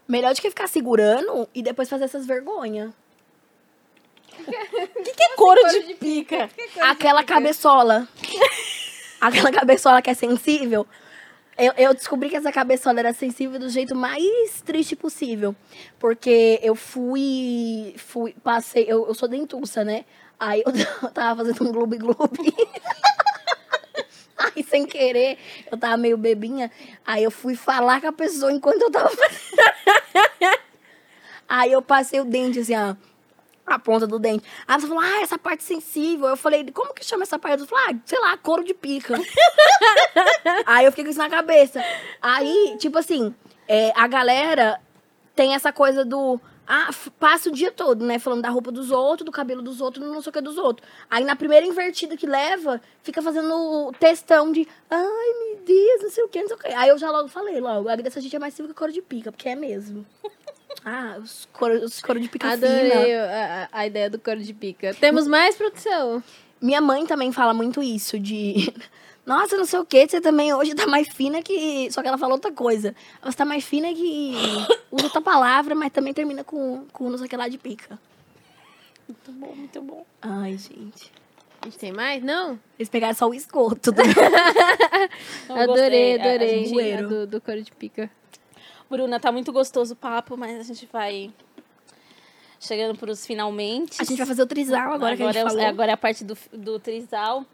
[0.06, 2.92] Melhor do que ficar segurando e depois fazer essas vergonhas.
[4.44, 6.50] O que, que é couro de pica?
[6.82, 8.06] Aquela cabeçola.
[9.22, 10.86] Aquela cabeçola que é sensível.
[11.58, 15.56] Eu, eu descobri que essa cabeçola era sensível do jeito mais triste possível.
[15.98, 17.96] Porque eu fui.
[17.98, 18.84] fui passei.
[18.86, 20.04] Eu, eu sou dentuça, né?
[20.38, 20.74] Aí eu,
[21.04, 22.54] eu tava fazendo um gloob-gloob.
[24.38, 25.38] Aí, sem querer,
[25.72, 26.72] eu tava meio bebinha.
[27.06, 29.10] Aí eu fui falar com a pessoa enquanto eu tava.
[31.48, 32.96] Aí eu passei o dente assim, ó.
[33.66, 34.44] A ponta do dente.
[34.68, 36.28] Aí ela falou, ah, essa parte sensível.
[36.28, 37.60] Eu falei, como que chama essa parte?
[37.60, 39.16] Ela falou, ah, sei lá, couro de pica.
[40.66, 41.84] Aí eu fiquei com isso na cabeça.
[42.22, 43.34] Aí, tipo assim,
[43.68, 44.82] é, a galera
[45.36, 46.40] tem essa coisa do.
[46.66, 48.18] Ah, passa o dia todo, né?
[48.20, 50.88] Falando da roupa dos outros, do cabelo dos outros, não sei o que dos outros.
[51.10, 54.68] Aí na primeira invertida que leva, fica fazendo textão de.
[54.90, 56.68] Ai, meu Deus, não sei o que, não sei o que.
[56.68, 59.02] Aí eu já logo falei, logo, a dessa gente é mais civil que couro de
[59.02, 60.06] pica, porque é mesmo.
[60.86, 62.48] Ah, os couro, os couro de pica.
[62.48, 64.94] Adorei a, a- a ideia do couro de pica.
[64.96, 66.22] Temos mais produção?
[66.60, 68.74] Minha mãe também fala muito isso, de.
[69.26, 71.90] Nossa, não sei o que, você também hoje tá mais fina que.
[71.92, 72.94] Só que ela falou outra coisa.
[73.24, 74.34] Você tá mais fina que.
[74.92, 77.98] Usa outra palavra, mas também termina com, com não sei o que lá de pica.
[79.08, 80.06] Muito bom, muito bom.
[80.22, 81.12] Ai, gente.
[81.62, 82.22] A gente tem mais?
[82.22, 82.60] Não?
[82.78, 83.92] Eles pegaram só o esgoto.
[83.96, 84.04] né?
[85.48, 86.18] Eu adorei.
[86.20, 86.60] A- a adorei.
[86.66, 87.06] gente- Bueiro.
[87.06, 88.10] a do, do couro de pica.
[88.90, 91.32] Bruna, tá muito gostoso o papo, mas a gente vai
[92.60, 94.02] chegando pros finalmente.
[94.02, 95.62] A gente vai fazer o trisal agora, que a gente é, falou.
[95.62, 97.46] é- agora é a parte do, do trisal.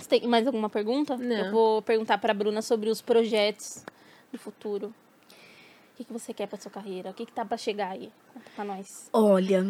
[0.00, 1.16] Você tem mais alguma pergunta?
[1.16, 1.36] Não.
[1.36, 3.84] Eu vou perguntar pra Bruna sobre os projetos
[4.32, 4.94] do futuro.
[5.28, 7.10] O que, que você quer pra sua carreira?
[7.10, 8.10] O que, que tá pra chegar aí?
[8.32, 9.08] Conta pra nós.
[9.12, 9.66] Olha,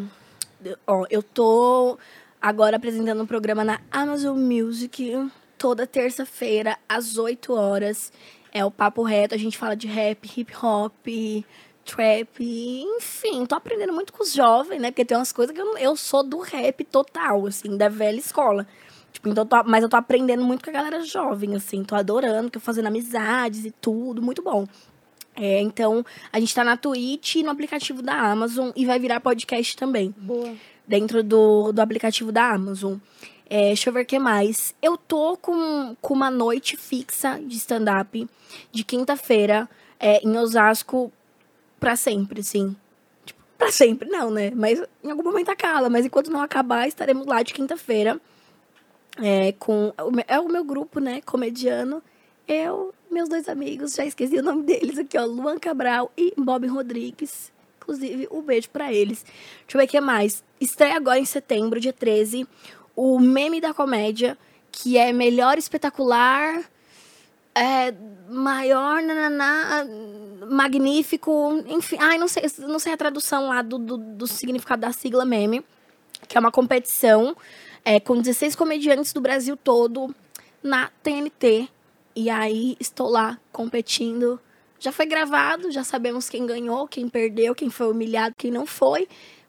[0.87, 1.99] ó, eu tô
[2.41, 8.13] agora apresentando um programa na Amazon Music toda terça-feira, às 8 horas.
[8.53, 11.07] É o Papo Reto, a gente fala de rap, hip hop,
[11.85, 14.91] trap, enfim, tô aprendendo muito com os jovens, né?
[14.91, 18.67] Porque tem umas coisas que eu, eu sou do rap total, assim, da velha escola.
[19.13, 21.95] Tipo, então, eu tô- mas eu tô aprendendo muito com a galera jovem, assim, tô
[21.95, 24.67] adorando, tô fazendo amizades e tudo, muito bom.
[25.37, 29.21] É, então, a gente tá na Twitch e no aplicativo da Amazon e vai virar
[29.21, 30.55] podcast também, Boa.
[30.87, 32.97] dentro do, do aplicativo da Amazon.
[33.49, 34.75] É, deixa eu ver o que mais.
[34.81, 38.29] Eu tô com, com uma noite fixa de stand-up
[38.71, 39.69] de quinta-feira
[39.99, 41.13] é, em Osasco
[41.81, 42.77] pra sempre, assim.
[43.25, 44.53] Tipo, pra sempre, não, né?
[44.55, 45.91] Mas em algum momento acaba.
[45.91, 48.21] Mas enquanto não acabar, estaremos lá de quinta-feira.
[49.23, 49.93] É, com,
[50.27, 51.21] é o meu grupo, né?
[51.23, 52.03] Comediano.
[52.49, 55.25] Eu, meus dois amigos, já esqueci o nome deles aqui, ó.
[55.25, 57.53] Luan Cabral e Bob Rodrigues.
[57.79, 59.23] Inclusive, um beijo pra eles.
[59.23, 60.43] Deixa eu ver o que mais.
[60.61, 62.47] Estreia agora em setembro, dia 13,
[62.95, 64.37] o Meme da Comédia,
[64.71, 66.63] que é melhor espetacular,
[67.55, 67.93] é,
[68.29, 69.87] maior, nananá,
[70.49, 71.97] magnífico, enfim.
[71.99, 75.65] Ai, não sei, não sei a tradução lá do, do, do significado da sigla meme,
[76.29, 77.37] que é uma competição
[77.85, 80.15] é, com 16 comediantes do Brasil todo
[80.63, 81.69] na TNT.
[82.15, 84.41] E aí estou lá competindo.
[84.79, 89.07] Já foi gravado, já sabemos quem ganhou, quem perdeu, quem foi humilhado, quem não foi.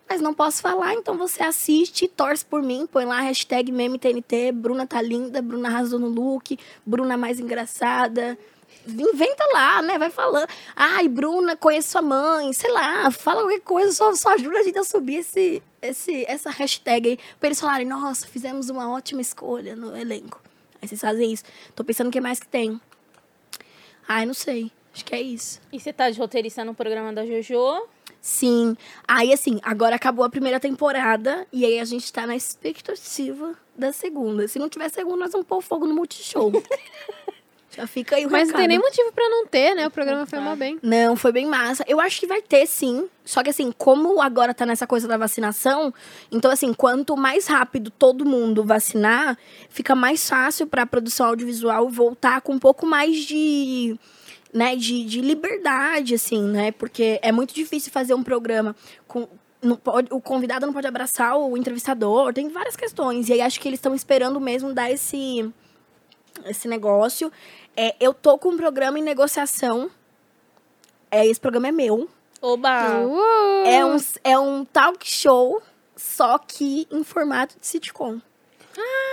[0.10, 3.98] Mas não posso falar, então você assiste, torce por mim, põe lá a hashtag meme
[3.98, 8.38] TNT, Bruna tá linda, Bruna arrasou no look, Bruna mais engraçada.
[8.88, 9.98] Inventa lá, né?
[9.98, 10.48] Vai falando.
[10.76, 14.78] Ai, Bruna, conheço sua mãe, sei lá, fala qualquer coisa, só, só ajuda a gente
[14.78, 17.20] a subir esse, esse, essa hashtag aí.
[17.40, 20.42] Pra eles falarem, nossa, fizemos uma ótima escolha no elenco.
[20.82, 21.44] Aí vocês fazem isso.
[21.76, 22.82] Tô pensando o que mais que tem.
[24.08, 24.72] Ai, não sei.
[24.94, 25.62] Acho que é isso.
[25.72, 27.88] E você tá de roteirista no programa da Jojo?
[28.20, 28.76] Sim.
[29.08, 33.94] Aí, assim, agora acabou a primeira temporada e aí a gente tá na expectativa da
[33.94, 34.48] segunda.
[34.48, 36.52] Se não tiver segunda, nós vamos pôr fogo no Multishow.
[37.76, 39.88] Já fica aí o Mas não tem nem motivo pra não ter, né?
[39.88, 40.78] O programa foi mó bem.
[40.84, 41.86] Não, foi bem massa.
[41.88, 43.08] Eu acho que vai ter, sim.
[43.24, 45.94] Só que assim, como agora tá nessa coisa da vacinação,
[46.32, 49.38] então assim, quanto mais rápido todo mundo vacinar,
[49.70, 53.98] fica mais fácil pra produção audiovisual voltar com um pouco mais de,
[54.54, 56.74] né, de, de liberdade, assim, né?
[56.74, 58.76] Porque é muito difícil fazer um programa
[59.08, 59.28] com
[59.62, 63.30] não pode, o convidado não pode abraçar o entrevistador, tem várias questões.
[63.30, 65.48] E aí acho que eles estão esperando mesmo dar esse
[66.46, 67.32] esse negócio.
[67.76, 69.90] É, eu tô com um programa em negociação.
[71.10, 72.10] É, esse programa é meu.
[72.42, 73.06] Oba!
[73.06, 73.66] Uh!
[73.66, 75.62] É um, é um talk show,
[75.96, 78.20] só que em formato de sitcom.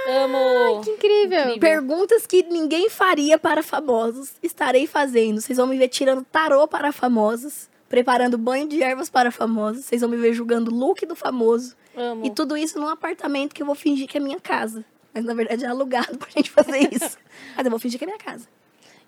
[0.09, 0.81] Amo!
[0.83, 1.41] Que incrível.
[1.41, 1.61] Incrível.
[1.61, 5.41] Perguntas que ninguém faria para famosos, estarei fazendo.
[5.41, 9.85] Vocês vão me ver tirando tarô para famosos, preparando banho de ervas para famosos.
[9.85, 11.77] Vocês vão me ver julgando look do famoso.
[11.95, 12.25] Amo.
[12.25, 14.85] E tudo isso num apartamento que eu vou fingir que é minha casa.
[15.19, 17.19] Mas na verdade é alugado pra gente fazer isso.
[17.57, 18.47] Mas eu vou fingir que é minha casa.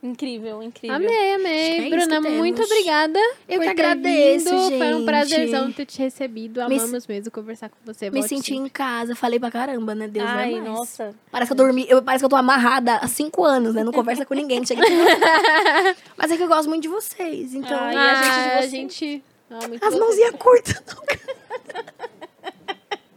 [0.03, 0.97] Incrível, incrível.
[0.97, 1.87] Amei, amei.
[1.87, 3.19] é Bruna, muito obrigada.
[3.47, 4.78] Eu que agradeço, vindo.
[4.78, 5.05] Foi um gente.
[5.05, 6.66] prazerzão ter te recebido.
[6.66, 8.11] Me- Amamos mesmo conversar com você.
[8.11, 8.66] Me senti sempre.
[8.66, 10.09] em casa, falei pra caramba, né?
[10.09, 10.65] Deus Ai, é mais.
[10.65, 11.15] nossa.
[11.31, 13.85] Parece que eu dormi, eu, parece que eu tô amarrada há cinco anos, né?
[13.85, 14.65] Não conversa com ninguém.
[14.65, 14.91] Chega aqui.
[16.16, 17.78] Mas é que eu gosto muito de vocês, então.
[17.78, 19.24] Ai, a gente de a gente...
[19.51, 20.82] Ah, muito As mãozinhas curtas.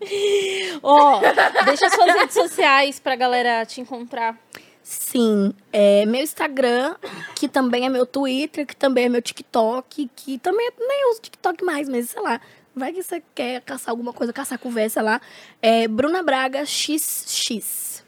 [0.84, 1.22] Ó,
[1.66, 4.38] deixa suas redes sociais pra galera te encontrar.
[4.84, 6.96] Sim, é meu Instagram,
[7.36, 11.64] que também é meu Twitter, que também é meu TikTok, que também nem uso TikTok
[11.64, 12.42] mais, mas sei lá.
[12.76, 15.22] Vai que você quer caçar alguma coisa, caçar conversa lá.
[15.62, 18.04] É Bruna Braga XX.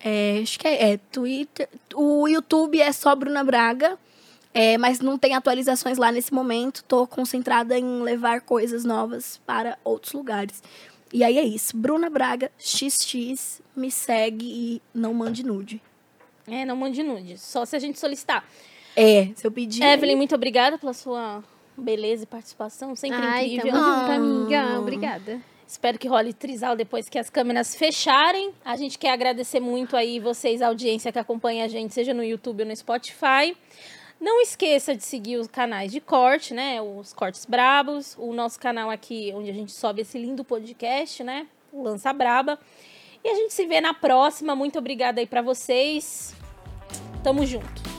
[0.00, 1.68] É, acho que é, é Twitter.
[1.94, 3.96] O YouTube é só Bruna Braga.
[4.54, 6.84] É, mas não tem atualizações lá nesse momento.
[6.84, 10.62] Tô concentrada em levar coisas novas para outros lugares.
[11.12, 11.76] E aí é isso.
[11.76, 13.60] Bruna Braga XX.
[13.76, 15.80] Me segue e não mande nude.
[16.46, 17.38] É, não mande nude.
[17.38, 18.44] Só se a gente solicitar.
[18.96, 19.82] É, se eu pedir.
[19.82, 21.42] Evelyn, muito obrigada pela sua
[21.76, 22.94] beleza e participação.
[22.94, 23.72] Sempre Ai, incrível.
[23.72, 24.14] tamo junto, Ah.
[24.14, 24.80] amiga.
[24.80, 25.40] Obrigada.
[25.66, 28.50] Espero que role trisal depois que as câmeras fecharem.
[28.62, 32.22] A gente quer agradecer muito aí vocês, a audiência que acompanha a gente, seja no
[32.22, 33.56] YouTube ou no Spotify.
[34.22, 36.80] Não esqueça de seguir os canais de corte, né?
[36.80, 38.14] Os cortes brabos.
[38.16, 41.48] O nosso canal aqui, onde a gente sobe esse lindo podcast, né?
[41.72, 42.56] O Lança Braba.
[43.24, 44.54] E a gente se vê na próxima.
[44.54, 46.36] Muito obrigada aí pra vocês.
[47.24, 47.91] Tamo junto.